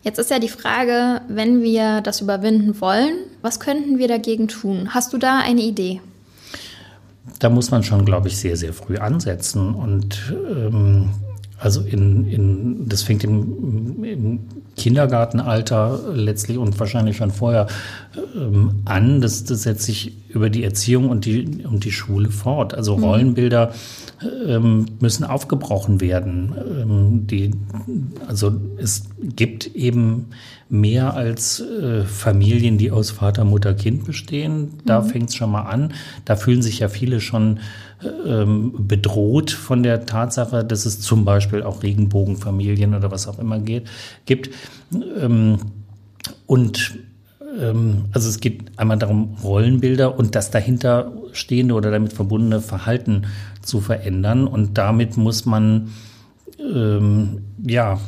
Jetzt 0.03 0.19
ist 0.19 0.31
ja 0.31 0.39
die 0.39 0.49
Frage, 0.49 1.21
wenn 1.27 1.61
wir 1.63 2.01
das 2.01 2.21
überwinden 2.21 2.79
wollen, 2.79 3.15
was 3.41 3.59
könnten 3.59 3.97
wir 3.97 4.07
dagegen 4.07 4.47
tun? 4.47 4.93
Hast 4.93 5.11
du 5.13 5.17
da 5.17 5.39
eine 5.39 5.61
Idee? 5.61 6.01
Da 7.39 7.49
muss 7.49 7.71
man 7.71 7.83
schon, 7.83 8.05
glaube 8.05 8.29
ich, 8.29 8.37
sehr, 8.37 8.55
sehr 8.57 8.73
früh 8.73 8.97
ansetzen. 8.97 9.75
Und 9.75 10.33
ähm, 10.49 11.09
also 11.59 11.81
in, 11.81 12.27
in, 12.27 12.89
das 12.89 13.03
fängt 13.03 13.23
im, 13.23 14.03
im, 14.03 14.39
Kindergartenalter 14.75 15.99
letztlich 16.13 16.59
und 16.59 16.79
wahrscheinlich 16.79 17.17
schon 17.17 17.31
vorher 17.31 17.65
ähm, 18.35 18.83
an. 18.85 19.21
Das, 19.21 19.43
das 19.43 19.63
setzt 19.63 19.83
sich 19.83 20.13
über 20.29 20.49
die 20.49 20.63
Erziehung 20.63 21.09
und 21.09 21.25
die, 21.25 21.65
und 21.65 21.85
die 21.85 21.91
Schule 21.91 22.29
fort. 22.29 22.73
Also 22.73 22.97
mhm. 22.97 23.03
Rollenbilder 23.03 23.73
ähm, 24.45 24.85
müssen 24.99 25.23
aufgebrochen 25.23 26.01
werden. 26.01 26.53
Ähm, 26.57 27.27
die, 27.27 27.51
also 28.27 28.53
es 28.77 29.03
gibt 29.21 29.67
eben 29.75 30.27
mehr 30.69 31.13
als 31.13 31.61
äh, 31.61 32.03
Familien, 32.03 32.77
die 32.77 32.91
aus 32.91 33.11
Vater, 33.11 33.45
Mutter, 33.45 33.73
Kind 33.73 34.05
bestehen. 34.05 34.73
Da 34.85 35.01
mhm. 35.01 35.05
fängt 35.05 35.29
es 35.29 35.35
schon 35.35 35.51
mal 35.51 35.63
an. 35.63 35.93
Da 36.25 36.35
fühlen 36.35 36.61
sich 36.61 36.79
ja 36.79 36.89
viele 36.89 37.21
schon 37.21 37.59
ähm, 38.25 38.73
bedroht 38.77 39.51
von 39.51 39.81
der 39.81 40.05
Tatsache, 40.05 40.63
dass 40.63 40.85
es 40.85 40.99
zum 40.99 41.25
Beispiel 41.25 41.63
auch 41.63 41.83
Regenbogenfamilien 41.83 42.93
oder 42.93 43.11
was 43.11 43.27
auch 43.27 43.39
immer 43.39 43.59
geht, 43.59 43.87
gibt. 44.25 44.49
Ähm, 45.19 45.57
und 46.45 46.97
also 48.13 48.29
es 48.29 48.39
geht 48.39 48.77
einmal 48.77 48.97
darum, 48.97 49.37
Rollenbilder 49.43 50.17
und 50.17 50.35
das 50.35 50.51
dahinter 50.51 51.11
stehende 51.31 51.73
oder 51.73 51.91
damit 51.91 52.13
verbundene 52.13 52.61
Verhalten 52.61 53.27
zu 53.61 53.81
verändern. 53.81 54.47
Und 54.47 54.77
damit 54.77 55.17
muss 55.17 55.45
man 55.45 55.89
ähm, 56.59 57.43
ja, 57.65 57.99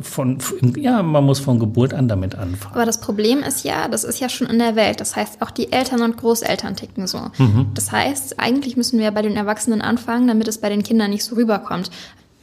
von, 0.00 0.38
ja, 0.76 1.02
man 1.02 1.24
muss 1.24 1.38
von 1.38 1.58
Geburt 1.58 1.94
an 1.94 2.08
damit 2.08 2.34
anfangen. 2.34 2.74
Aber 2.74 2.86
das 2.86 3.00
Problem 3.00 3.40
ist 3.40 3.64
ja, 3.64 3.88
das 3.88 4.04
ist 4.04 4.20
ja 4.20 4.28
schon 4.28 4.46
in 4.46 4.58
der 4.58 4.76
Welt. 4.76 5.00
Das 5.00 5.16
heißt, 5.16 5.42
auch 5.42 5.50
die 5.50 5.72
Eltern 5.72 6.02
und 6.02 6.16
Großeltern 6.16 6.76
ticken 6.76 7.06
so. 7.06 7.18
Mhm. 7.38 7.68
Das 7.74 7.92
heißt, 7.92 8.40
eigentlich 8.40 8.76
müssen 8.76 8.98
wir 8.98 9.10
bei 9.10 9.22
den 9.22 9.36
Erwachsenen 9.36 9.82
anfangen, 9.82 10.28
damit 10.28 10.48
es 10.48 10.58
bei 10.58 10.68
den 10.68 10.82
Kindern 10.82 11.10
nicht 11.10 11.24
so 11.24 11.36
rüberkommt. 11.36 11.90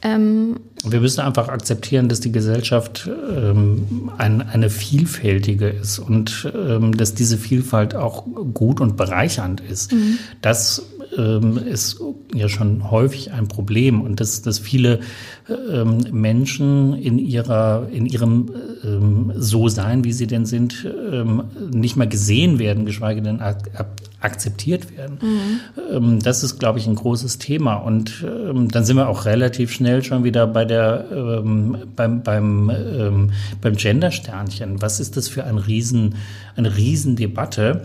Ähm, 0.02 0.60
wir 0.84 1.00
müssen 1.00 1.20
einfach 1.20 1.48
akzeptieren, 1.48 2.08
dass 2.08 2.20
die 2.20 2.30
Gesellschaft 2.30 3.08
ähm, 3.08 4.10
ein, 4.16 4.42
eine 4.42 4.70
vielfältige 4.70 5.68
ist 5.68 5.98
und 5.98 6.50
ähm, 6.54 6.96
dass 6.96 7.14
diese 7.14 7.36
Vielfalt 7.36 7.96
auch 7.96 8.24
gut 8.54 8.80
und 8.80 8.96
bereichernd 8.96 9.60
ist. 9.60 9.92
Mhm. 9.92 10.18
Das 10.40 10.84
ähm, 11.16 11.58
ist 11.58 12.00
ja 12.34 12.48
schon 12.48 12.90
häufig 12.90 13.32
ein 13.32 13.48
Problem 13.48 14.00
und 14.00 14.20
dass, 14.20 14.42
dass 14.42 14.58
viele 14.58 15.00
ähm, 15.48 15.98
Menschen 16.10 16.94
in 16.94 17.18
ihrer 17.18 17.88
in 17.90 18.06
ihrem 18.06 18.50
ähm, 18.84 19.32
so 19.36 19.68
sein, 19.68 20.04
wie 20.04 20.12
sie 20.12 20.26
denn 20.26 20.46
sind, 20.46 20.86
ähm, 21.12 21.44
nicht 21.70 21.96
mal 21.96 22.08
gesehen 22.08 22.58
werden, 22.58 22.86
geschweige 22.86 23.22
denn 23.22 23.40
ak 23.40 23.70
akzeptiert 24.20 24.96
werden. 24.96 25.18
Mhm. 25.22 25.60
Ähm, 25.92 26.18
das 26.20 26.42
ist, 26.42 26.58
glaube 26.58 26.80
ich, 26.80 26.88
ein 26.88 26.96
großes 26.96 27.38
Thema 27.38 27.74
und 27.74 28.24
ähm, 28.26 28.68
dann 28.68 28.84
sind 28.84 28.96
wir 28.96 29.08
auch 29.08 29.26
relativ 29.26 29.72
schnell 29.72 30.02
schon 30.02 30.24
wieder 30.24 30.46
bei 30.46 30.64
der 30.64 31.06
ähm, 31.12 31.76
beim 31.94 32.22
beim 32.22 32.70
ähm, 32.70 33.30
beim 33.60 33.76
Gendersternchen. 33.76 34.82
Was 34.82 34.98
ist 34.98 35.16
das 35.16 35.28
für 35.28 35.44
ein 35.44 35.58
riesen 35.58 36.16
eine 36.56 36.76
Riesendebatte? 36.76 37.82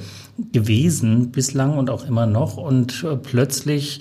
Gewesen 0.51 1.31
bislang 1.31 1.77
und 1.77 1.89
auch 1.89 2.07
immer 2.07 2.25
noch. 2.25 2.57
Und 2.57 3.03
äh, 3.03 3.15
plötzlich 3.15 3.99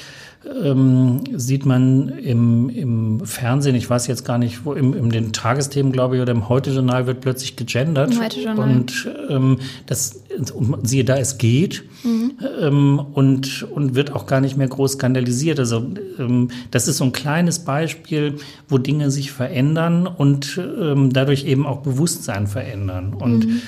ähm, 0.62 1.22
sieht 1.35 1.66
man 1.66 2.09
im, 2.09 2.68
im 2.68 3.20
Fernsehen, 3.24 3.74
ich 3.76 3.89
weiß 3.89 4.07
jetzt 4.07 4.24
gar 4.24 4.39
nicht, 4.39 4.64
wo, 4.64 4.72
im, 4.72 4.95
in 4.95 5.11
den 5.11 5.33
Tagesthemen, 5.33 5.93
glaube 5.93 6.16
ich, 6.16 6.22
oder 6.22 6.33
im 6.33 6.49
Heute-Journal 6.49 7.07
wird 7.07 7.20
plötzlich 7.20 7.57
gegendert. 7.57 8.18
Heute-Journal. 8.18 8.70
Und 8.70 9.09
ähm, 9.28 9.59
das, 9.87 10.22
und 10.55 10.89
siehe 10.89 11.05
da, 11.05 11.16
es 11.16 11.39
geht 11.39 11.85
mhm. 12.05 12.33
ähm, 12.61 12.99
und, 13.12 13.64
und 13.70 13.95
wird 13.95 14.12
auch 14.12 14.26
gar 14.26 14.41
nicht 14.41 14.57
mehr 14.57 14.68
groß 14.68 14.93
skandalisiert. 14.93 15.59
Also 15.59 15.85
ähm, 16.18 16.49
das 16.70 16.89
ist 16.89 16.99
so 16.99 17.05
ein 17.05 17.12
kleines 17.12 17.61
Beispiel, 17.61 18.37
wo 18.68 18.78
Dinge 18.78 19.11
sich 19.11 19.33
verändern 19.33 20.07
und 20.07 20.59
ähm, 20.59 21.12
dadurch 21.12 21.45
eben 21.45 21.66
auch 21.66 21.80
Bewusstsein 21.80 22.47
verändern. 22.47 23.14
Und 23.14 23.47
mhm. 23.47 23.61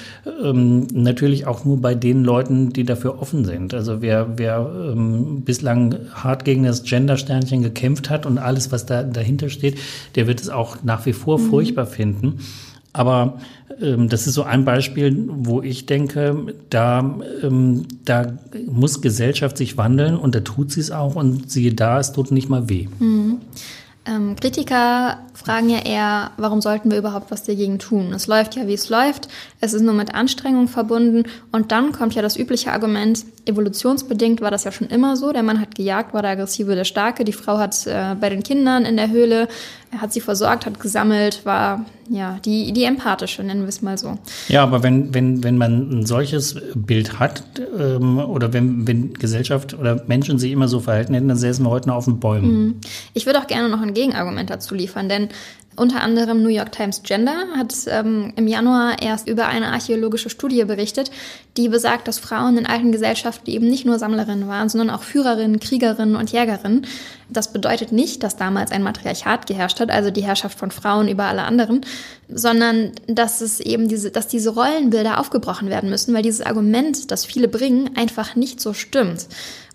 ähm, 0.42 0.86
natürlich 0.92 1.46
auch 1.46 1.64
nur 1.64 1.80
bei 1.80 1.94
den 1.94 2.24
Leuten, 2.24 2.70
die 2.72 2.84
dafür 2.84 3.20
offen 3.20 3.44
sind. 3.44 3.74
Also 3.74 4.00
wer, 4.00 4.38
wer 4.38 4.70
ähm, 4.92 5.42
bislang 5.42 5.96
hart 6.14 6.44
gegen 6.44 6.64
das 6.64 6.82
Gender-Sternchen 6.84 7.62
gekämpft 7.62 8.10
hat 8.10 8.26
und 8.26 8.38
alles, 8.38 8.72
was 8.72 8.86
da 8.86 9.02
dahinter 9.02 9.48
steht, 9.48 9.78
der 10.14 10.26
wird 10.26 10.40
es 10.40 10.48
auch 10.48 10.78
nach 10.82 11.06
wie 11.06 11.12
vor 11.12 11.38
mhm. 11.38 11.50
furchtbar 11.50 11.86
finden. 11.86 12.38
Aber 12.94 13.40
ähm, 13.82 14.08
das 14.08 14.26
ist 14.26 14.34
so 14.34 14.44
ein 14.44 14.64
Beispiel, 14.64 15.28
wo 15.28 15.60
ich 15.60 15.84
denke, 15.84 16.54
da, 16.70 17.18
ähm, 17.42 17.86
da 18.04 18.38
muss 18.66 19.02
Gesellschaft 19.02 19.58
sich 19.58 19.76
wandeln 19.76 20.16
und 20.16 20.34
da 20.34 20.40
tut 20.40 20.70
sie 20.70 20.80
es 20.80 20.90
auch 20.90 21.16
und 21.16 21.50
siehe 21.50 21.74
da, 21.74 21.98
es 21.98 22.12
tut 22.12 22.30
nicht 22.30 22.48
mal 22.48 22.68
weh. 22.70 22.88
Mhm. 23.00 23.40
Ähm, 24.06 24.36
Kritiker 24.36 25.18
fragen 25.32 25.70
ja 25.70 25.78
eher, 25.78 26.30
warum 26.36 26.60
sollten 26.60 26.90
wir 26.90 26.98
überhaupt 26.98 27.30
was 27.30 27.42
dagegen 27.42 27.78
tun? 27.78 28.12
Es 28.12 28.26
läuft 28.26 28.54
ja, 28.54 28.66
wie 28.66 28.74
es 28.74 28.90
läuft. 28.90 29.28
Es 29.60 29.72
ist 29.72 29.82
nur 29.82 29.94
mit 29.94 30.14
Anstrengung 30.14 30.68
verbunden. 30.68 31.24
Und 31.52 31.72
dann 31.72 31.92
kommt 31.92 32.14
ja 32.14 32.22
das 32.22 32.36
übliche 32.36 32.72
Argument, 32.72 33.24
evolutionsbedingt 33.46 34.40
war 34.40 34.50
das 34.50 34.64
ja 34.64 34.72
schon 34.72 34.88
immer 34.88 35.16
so. 35.16 35.32
Der 35.32 35.42
Mann 35.42 35.60
hat 35.60 35.74
gejagt, 35.74 36.14
war 36.14 36.22
der 36.22 36.32
Aggressive, 36.32 36.74
der 36.74 36.84
Starke. 36.84 37.24
Die 37.24 37.32
Frau 37.32 37.58
hat 37.58 37.86
äh, 37.86 38.14
bei 38.20 38.30
den 38.30 38.42
Kindern 38.42 38.84
in 38.84 38.96
der 38.96 39.10
Höhle, 39.10 39.48
er 39.90 40.00
hat 40.00 40.12
sie 40.12 40.20
versorgt, 40.20 40.66
hat 40.66 40.80
gesammelt, 40.80 41.44
war 41.44 41.84
ja 42.08 42.38
die, 42.44 42.72
die 42.72 42.84
empathische, 42.84 43.42
nennen 43.42 43.62
wir 43.62 43.68
es 43.68 43.82
mal 43.82 43.96
so. 43.96 44.18
Ja, 44.48 44.62
aber 44.62 44.82
wenn, 44.82 45.14
wenn, 45.14 45.44
wenn 45.44 45.56
man 45.56 46.00
ein 46.00 46.06
solches 46.06 46.56
Bild 46.74 47.18
hat 47.18 47.44
ähm, 47.78 48.18
oder 48.18 48.52
wenn, 48.52 48.86
wenn 48.86 49.14
Gesellschaft 49.14 49.74
oder 49.74 50.02
Menschen 50.06 50.38
sich 50.38 50.52
immer 50.52 50.68
so 50.68 50.80
verhalten 50.80 51.14
hätten, 51.14 51.28
dann 51.28 51.36
säßen 51.36 51.64
wir 51.64 51.70
heute 51.70 51.88
noch 51.88 51.96
auf 51.96 52.04
den 52.06 52.20
Bäumen. 52.20 52.64
Mhm. 52.64 52.74
Ich 53.12 53.26
würde 53.26 53.40
auch 53.40 53.46
gerne 53.46 53.68
noch 53.68 53.80
ein 53.80 53.94
Gegenargument 53.94 54.50
dazu 54.50 54.74
liefern, 54.74 55.08
denn 55.08 55.28
unter 55.76 56.02
anderem 56.02 56.42
New 56.42 56.48
York 56.48 56.72
Times 56.72 57.02
Gender 57.02 57.46
hat 57.56 57.74
ähm, 57.86 58.32
im 58.36 58.46
Januar 58.46 59.02
erst 59.02 59.28
über 59.28 59.46
eine 59.46 59.68
archäologische 59.68 60.30
Studie 60.30 60.64
berichtet, 60.64 61.10
die 61.56 61.68
besagt, 61.68 62.08
dass 62.08 62.18
Frauen 62.18 62.56
in 62.58 62.66
alten 62.66 62.92
Gesellschaften 62.92 63.50
eben 63.50 63.68
nicht 63.68 63.84
nur 63.84 63.98
Sammlerinnen 63.98 64.48
waren, 64.48 64.68
sondern 64.68 64.90
auch 64.90 65.02
Führerinnen, 65.02 65.60
Kriegerinnen 65.60 66.16
und 66.16 66.32
Jägerinnen. 66.32 66.86
Das 67.28 67.52
bedeutet 67.52 67.92
nicht, 67.92 68.22
dass 68.22 68.36
damals 68.36 68.72
ein 68.72 68.82
Matriarchat 68.82 69.46
geherrscht 69.46 69.80
hat, 69.80 69.90
also 69.90 70.10
die 70.10 70.24
Herrschaft 70.24 70.58
von 70.58 70.70
Frauen 70.70 71.08
über 71.08 71.24
alle 71.24 71.42
anderen, 71.42 71.80
sondern 72.34 72.92
dass 73.06 73.40
es 73.40 73.60
eben 73.60 73.88
diese, 73.88 74.10
dass 74.10 74.28
diese 74.28 74.50
Rollenbilder 74.50 75.18
aufgebrochen 75.20 75.68
werden 75.68 75.88
müssen, 75.88 76.14
weil 76.14 76.22
dieses 76.22 76.40
Argument, 76.40 77.10
das 77.10 77.24
viele 77.24 77.48
bringen, 77.48 77.90
einfach 77.96 78.34
nicht 78.34 78.60
so 78.60 78.74
stimmt. 78.74 79.26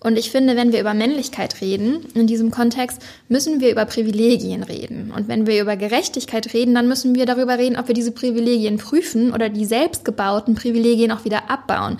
Und 0.01 0.17
ich 0.17 0.31
finde, 0.31 0.55
wenn 0.55 0.71
wir 0.71 0.79
über 0.79 0.93
Männlichkeit 0.93 1.59
reden, 1.59 2.05
in 2.13 2.27
diesem 2.27 2.51
Kontext, 2.51 3.01
müssen 3.27 3.59
wir 3.59 3.71
über 3.71 3.85
Privilegien 3.85 4.63
reden. 4.63 5.11
Und 5.15 5.27
wenn 5.27 5.45
wir 5.45 5.61
über 5.61 5.75
Gerechtigkeit 5.75 6.53
reden, 6.53 6.73
dann 6.73 6.87
müssen 6.87 7.15
wir 7.15 7.25
darüber 7.25 7.57
reden, 7.57 7.77
ob 7.77 7.87
wir 7.87 7.95
diese 7.95 8.11
Privilegien 8.11 8.77
prüfen 8.77 9.33
oder 9.33 9.49
die 9.49 9.65
selbstgebauten 9.65 10.55
Privilegien 10.55 11.11
auch 11.11 11.25
wieder 11.25 11.49
abbauen. 11.49 11.97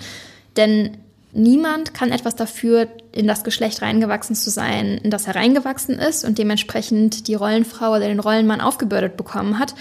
Denn 0.56 0.96
niemand 1.32 1.92
kann 1.92 2.10
etwas 2.10 2.36
dafür, 2.36 2.88
in 3.12 3.26
das 3.26 3.44
Geschlecht 3.44 3.82
reingewachsen 3.82 4.34
zu 4.34 4.50
sein, 4.50 4.98
in 5.02 5.10
das 5.10 5.26
er 5.26 5.34
reingewachsen 5.34 5.98
ist 5.98 6.24
und 6.24 6.38
dementsprechend 6.38 7.28
die 7.28 7.34
Rollenfrau 7.34 7.90
oder 7.90 8.08
den 8.08 8.20
Rollenmann 8.20 8.60
aufgebürdet 8.60 9.16
bekommen 9.16 9.58
hat. 9.58 9.74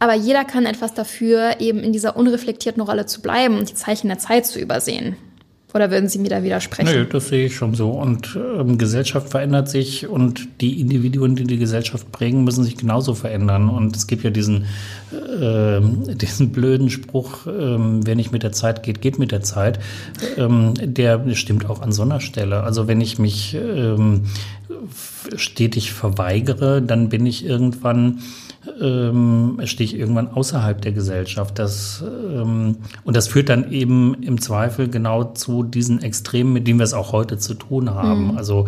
Aber 0.00 0.14
jeder 0.14 0.44
kann 0.44 0.64
etwas 0.64 0.94
dafür, 0.94 1.60
eben 1.60 1.80
in 1.80 1.92
dieser 1.92 2.16
unreflektierten 2.16 2.82
Rolle 2.82 3.04
zu 3.06 3.20
bleiben 3.20 3.58
und 3.58 3.68
die 3.68 3.74
Zeichen 3.74 4.08
der 4.08 4.18
Zeit 4.18 4.46
zu 4.46 4.58
übersehen. 4.58 5.16
Oder 5.74 5.90
würden 5.90 6.08
Sie 6.08 6.18
mir 6.18 6.30
da 6.30 6.42
widersprechen? 6.42 6.92
Nö, 6.92 7.04
das 7.04 7.28
sehe 7.28 7.46
ich 7.46 7.54
schon 7.54 7.74
so. 7.74 7.90
Und 7.90 8.36
ähm, 8.36 8.76
Gesellschaft 8.76 9.28
verändert 9.28 9.68
sich 9.68 10.08
und 10.08 10.48
die 10.60 10.80
Individuen, 10.80 11.36
die 11.36 11.44
die 11.44 11.58
Gesellschaft 11.58 12.10
prägen, 12.10 12.42
müssen 12.44 12.64
sich 12.64 12.76
genauso 12.76 13.14
verändern. 13.14 13.68
Und 13.68 13.94
es 13.94 14.06
gibt 14.06 14.24
ja 14.24 14.30
diesen, 14.30 14.64
äh, 15.12 15.80
diesen 16.14 16.50
blöden 16.50 16.90
Spruch, 16.90 17.46
äh, 17.46 17.50
wer 17.50 18.16
nicht 18.16 18.32
mit 18.32 18.42
der 18.42 18.52
Zeit 18.52 18.82
geht, 18.82 19.00
geht 19.00 19.18
mit 19.18 19.32
der 19.32 19.42
Zeit. 19.42 19.78
Ähm, 20.36 20.74
der 20.82 21.22
stimmt 21.34 21.68
auch 21.68 21.82
an 21.82 21.92
so 21.92 22.02
einer 22.02 22.20
Stelle. 22.20 22.64
Also 22.64 22.88
wenn 22.88 23.00
ich 23.00 23.18
mich 23.18 23.54
ähm, 23.54 24.24
stetig 25.36 25.92
verweigere, 25.92 26.82
dann 26.82 27.10
bin 27.10 27.26
ich 27.26 27.44
irgendwann 27.44 28.20
ähm, 28.80 29.60
stehe 29.64 29.86
ich 29.86 29.98
irgendwann 29.98 30.28
außerhalb 30.28 30.80
der 30.80 30.92
Gesellschaft. 30.92 31.58
Das, 31.58 32.02
ähm, 32.02 32.76
und 33.04 33.16
das 33.16 33.28
führt 33.28 33.48
dann 33.48 33.70
eben 33.70 34.14
im 34.22 34.40
Zweifel 34.40 34.88
genau 34.88 35.24
zu 35.24 35.62
diesen 35.62 36.02
Extremen, 36.02 36.52
mit 36.52 36.66
denen 36.66 36.78
wir 36.78 36.84
es 36.84 36.94
auch 36.94 37.12
heute 37.12 37.38
zu 37.38 37.54
tun 37.54 37.90
haben. 37.94 38.32
Mhm. 38.32 38.38
Also 38.38 38.66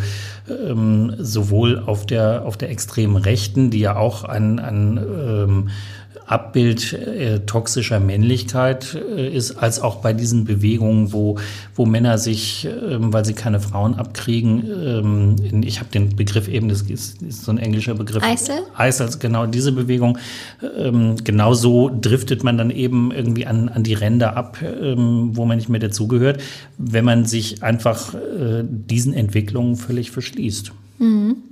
ähm, 0.49 1.15
sowohl 1.19 1.83
auf 1.85 2.07
der, 2.07 2.45
auf 2.45 2.57
der 2.57 2.71
extremen 2.71 3.17
Rechten, 3.17 3.71
die 3.71 3.81
ja 3.81 3.97
auch 3.97 4.25
ein, 4.25 4.59
ein 4.59 4.99
ähm, 4.99 5.69
Abbild 6.27 6.93
äh, 6.93 7.41
toxischer 7.41 8.01
Männlichkeit 8.01 8.95
äh, 8.95 9.29
ist, 9.29 9.53
als 9.53 9.81
auch 9.81 9.97
bei 9.97 10.13
diesen 10.13 10.45
Bewegungen, 10.45 11.13
wo, 11.13 11.39
wo 11.75 11.85
Männer 11.85 12.19
sich, 12.19 12.67
ähm, 12.67 13.13
weil 13.13 13.25
sie 13.25 13.35
keine 13.35 13.61
Frauen 13.61 13.95
abkriegen, 13.95 14.65
ähm, 14.65 15.37
in, 15.43 15.63
ich 15.63 15.81
habe 15.81 15.91
den 15.91 16.15
Begriff 16.15 16.49
eben, 16.49 16.69
das 16.69 16.83
ist, 16.83 17.23
ist, 17.23 17.45
so 17.45 17.51
ein 17.51 17.59
englischer 17.59 17.95
Begriff. 17.95 18.23
Eisel? 18.23 18.61
Eisel, 18.77 19.11
genau 19.19 19.47
diese 19.47 19.73
Bewegung. 19.73 20.19
Ähm, 20.79 21.17
genau 21.23 21.55
so 21.55 21.91
driftet 22.01 22.45
man 22.45 22.57
dann 22.57 22.71
eben 22.71 23.11
irgendwie 23.13 23.47
an, 23.47 23.69
an 23.69 23.83
die 23.83 23.95
Ränder 23.95 24.37
ab, 24.37 24.59
ähm, 24.63 25.31
wo 25.37 25.45
man 25.45 25.59
nicht 25.59 25.69
mehr 25.69 25.81
dazugehört, 25.81 26.41
wenn 26.79 27.05
man 27.05 27.25
sich 27.25 27.63
einfach 27.63 28.15
äh, 28.15 28.63
diesen 28.65 29.13
Entwicklungen 29.15 29.77
völlig 29.77 30.11
verschließt. 30.11 30.73
Mhm. 30.99 31.43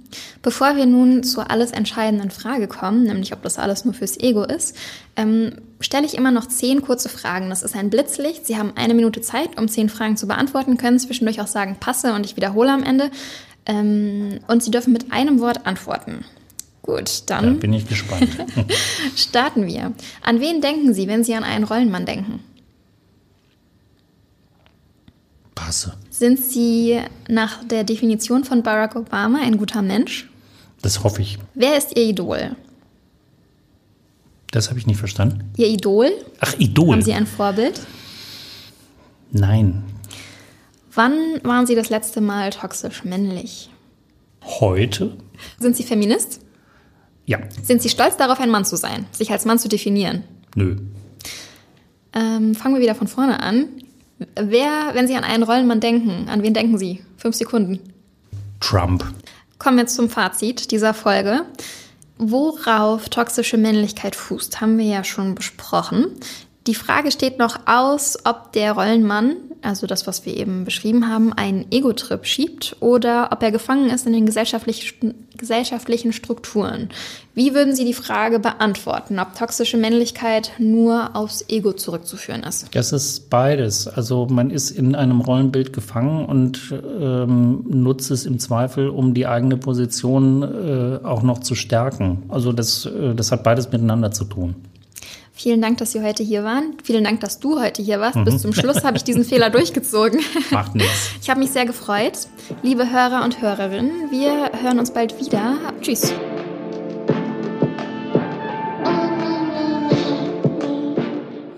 Bevor 0.42 0.76
wir 0.76 0.86
nun 0.86 1.22
zur 1.22 1.50
alles 1.50 1.70
entscheidenden 1.70 2.30
Frage 2.30 2.66
kommen, 2.66 3.04
nämlich 3.04 3.32
ob 3.32 3.42
das 3.42 3.58
alles 3.58 3.84
nur 3.84 3.94
fürs 3.94 4.18
Ego 4.18 4.42
ist, 4.42 4.76
ähm, 5.16 5.52
stelle 5.80 6.06
ich 6.06 6.16
immer 6.16 6.30
noch 6.32 6.46
zehn 6.46 6.82
kurze 6.82 7.08
Fragen. 7.08 7.48
Das 7.48 7.62
ist 7.62 7.76
ein 7.76 7.90
Blitzlicht. 7.90 8.46
Sie 8.46 8.56
haben 8.56 8.72
eine 8.74 8.94
Minute 8.94 9.20
Zeit, 9.20 9.58
um 9.58 9.68
zehn 9.68 9.88
Fragen 9.88 10.16
zu 10.16 10.26
beantworten, 10.26 10.76
können 10.76 10.98
zwischendurch 10.98 11.40
auch 11.40 11.46
sagen, 11.46 11.76
passe 11.78 12.12
und 12.12 12.26
ich 12.26 12.36
wiederhole 12.36 12.72
am 12.72 12.82
Ende. 12.82 13.10
Ähm, 13.66 14.40
und 14.48 14.62
Sie 14.62 14.70
dürfen 14.70 14.92
mit 14.92 15.12
einem 15.12 15.40
Wort 15.40 15.66
antworten. 15.66 16.24
Gut, 16.82 17.22
dann. 17.26 17.54
Da 17.54 17.60
bin 17.60 17.72
ich 17.72 17.86
gespannt. 17.86 18.28
starten 19.16 19.66
wir. 19.66 19.92
An 20.22 20.40
wen 20.40 20.60
denken 20.60 20.94
Sie, 20.94 21.06
wenn 21.06 21.24
Sie 21.24 21.34
an 21.34 21.44
einen 21.44 21.64
Rollenmann 21.64 22.06
denken? 22.06 22.40
Passe. 25.60 25.92
Sind 26.08 26.38
Sie 26.38 26.98
nach 27.28 27.62
der 27.64 27.84
Definition 27.84 28.44
von 28.44 28.62
Barack 28.62 28.96
Obama 28.96 29.40
ein 29.42 29.58
guter 29.58 29.82
Mensch? 29.82 30.30
Das 30.80 31.04
hoffe 31.04 31.20
ich. 31.20 31.38
Wer 31.54 31.76
ist 31.76 31.96
Ihr 31.96 32.04
Idol? 32.04 32.56
Das 34.50 34.70
habe 34.70 34.78
ich 34.78 34.86
nicht 34.86 34.98
verstanden. 34.98 35.52
Ihr 35.56 35.68
Idol? 35.68 36.10
Ach, 36.40 36.54
Idol. 36.58 36.92
Haben 36.92 37.02
Sie 37.02 37.12
ein 37.12 37.26
Vorbild? 37.26 37.78
Nein. 39.32 39.84
Wann 40.94 41.12
waren 41.44 41.66
Sie 41.66 41.74
das 41.74 41.90
letzte 41.90 42.20
Mal 42.22 42.50
toxisch 42.50 43.04
männlich? 43.04 43.68
Heute. 44.42 45.16
Sind 45.58 45.76
Sie 45.76 45.84
Feminist? 45.84 46.40
Ja. 47.26 47.38
Sind 47.62 47.82
Sie 47.82 47.90
stolz 47.90 48.16
darauf, 48.16 48.40
ein 48.40 48.50
Mann 48.50 48.64
zu 48.64 48.76
sein, 48.76 49.04
sich 49.12 49.30
als 49.30 49.44
Mann 49.44 49.58
zu 49.58 49.68
definieren? 49.68 50.24
Nö. 50.56 50.76
Ähm, 52.14 52.54
fangen 52.54 52.74
wir 52.74 52.82
wieder 52.82 52.94
von 52.94 53.06
vorne 53.06 53.40
an. 53.40 53.68
Wer, 54.34 54.90
wenn 54.92 55.06
Sie 55.06 55.16
an 55.16 55.24
einen 55.24 55.42
Rollenmann 55.42 55.80
denken, 55.80 56.28
an 56.28 56.42
wen 56.42 56.54
denken 56.54 56.78
Sie? 56.78 57.02
Fünf 57.16 57.36
Sekunden. 57.36 57.80
Trump. 58.60 59.04
Kommen 59.58 59.78
wir 59.78 59.86
zum 59.86 60.10
Fazit 60.10 60.70
dieser 60.70 60.94
Folge. 60.94 61.46
Worauf 62.18 63.08
toxische 63.08 63.56
Männlichkeit 63.56 64.14
fußt, 64.14 64.60
haben 64.60 64.76
wir 64.76 64.84
ja 64.84 65.04
schon 65.04 65.34
besprochen. 65.34 66.08
Die 66.66 66.74
Frage 66.74 67.10
steht 67.10 67.38
noch 67.38 67.66
aus, 67.66 68.18
ob 68.24 68.52
der 68.52 68.72
Rollenmann, 68.72 69.36
also 69.62 69.86
das, 69.86 70.06
was 70.06 70.26
wir 70.26 70.36
eben 70.36 70.64
beschrieben 70.64 71.08
haben, 71.08 71.32
einen 71.32 71.66
Ego-Trip 71.70 72.24
schiebt 72.24 72.76
oder 72.80 73.28
ob 73.32 73.42
er 73.42 73.50
gefangen 73.50 73.90
ist 73.90 74.06
in 74.06 74.12
den 74.12 74.26
gesellschaftlichen, 74.26 76.12
Strukturen. 76.12 76.88
Wie 77.34 77.54
würden 77.54 77.74
Sie 77.74 77.84
die 77.84 77.94
Frage 77.94 78.38
beantworten, 78.38 79.18
ob 79.18 79.34
toxische 79.34 79.76
Männlichkeit 79.76 80.52
nur 80.58 81.16
aufs 81.16 81.44
Ego 81.48 81.72
zurückzuführen 81.72 82.42
ist? 82.42 82.74
Das 82.74 82.92
ist 82.92 83.30
beides. 83.30 83.88
Also 83.88 84.26
man 84.26 84.50
ist 84.50 84.70
in 84.70 84.94
einem 84.94 85.20
Rollenbild 85.20 85.72
gefangen 85.72 86.26
und 86.26 86.74
ähm, 87.00 87.64
nutzt 87.68 88.10
es 88.10 88.26
im 88.26 88.38
Zweifel, 88.38 88.88
um 88.88 89.14
die 89.14 89.26
eigene 89.26 89.56
Position 89.56 90.42
äh, 90.42 91.04
auch 91.04 91.22
noch 91.22 91.38
zu 91.38 91.54
stärken. 91.54 92.24
Also 92.28 92.52
das, 92.52 92.86
äh, 92.86 93.14
das 93.14 93.32
hat 93.32 93.42
beides 93.42 93.70
miteinander 93.72 94.10
zu 94.10 94.24
tun. 94.24 94.54
Vielen 95.42 95.62
Dank, 95.62 95.78
dass 95.78 95.92
Sie 95.92 96.02
heute 96.02 96.22
hier 96.22 96.44
waren. 96.44 96.74
Vielen 96.84 97.02
Dank, 97.02 97.20
dass 97.20 97.40
du 97.40 97.58
heute 97.58 97.80
hier 97.80 97.98
warst. 97.98 98.16
Mhm. 98.16 98.26
Bis 98.26 98.42
zum 98.42 98.52
Schluss 98.52 98.84
habe 98.84 98.98
ich 98.98 99.04
diesen 99.04 99.24
Fehler 99.24 99.48
durchgezogen. 99.50 100.20
Macht 100.50 100.74
nichts. 100.74 101.12
Ich 101.22 101.30
habe 101.30 101.40
mich 101.40 101.50
sehr 101.50 101.64
gefreut. 101.64 102.12
Liebe 102.62 102.90
Hörer 102.90 103.24
und 103.24 103.40
Hörerinnen, 103.40 104.10
wir 104.10 104.52
hören 104.60 104.78
uns 104.78 104.90
bald 104.90 105.18
wieder. 105.18 105.56
Tschüss. 105.80 106.12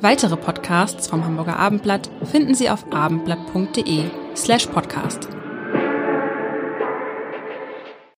Weitere 0.01 0.37
Podcasts 0.37 1.09
vom 1.09 1.25
Hamburger 1.25 1.59
Abendblatt 1.59 2.09
finden 2.31 2.55
Sie 2.55 2.71
auf 2.71 2.85
abendblatt.de 2.93 4.05
slash 4.37 4.67
podcast. 4.67 5.29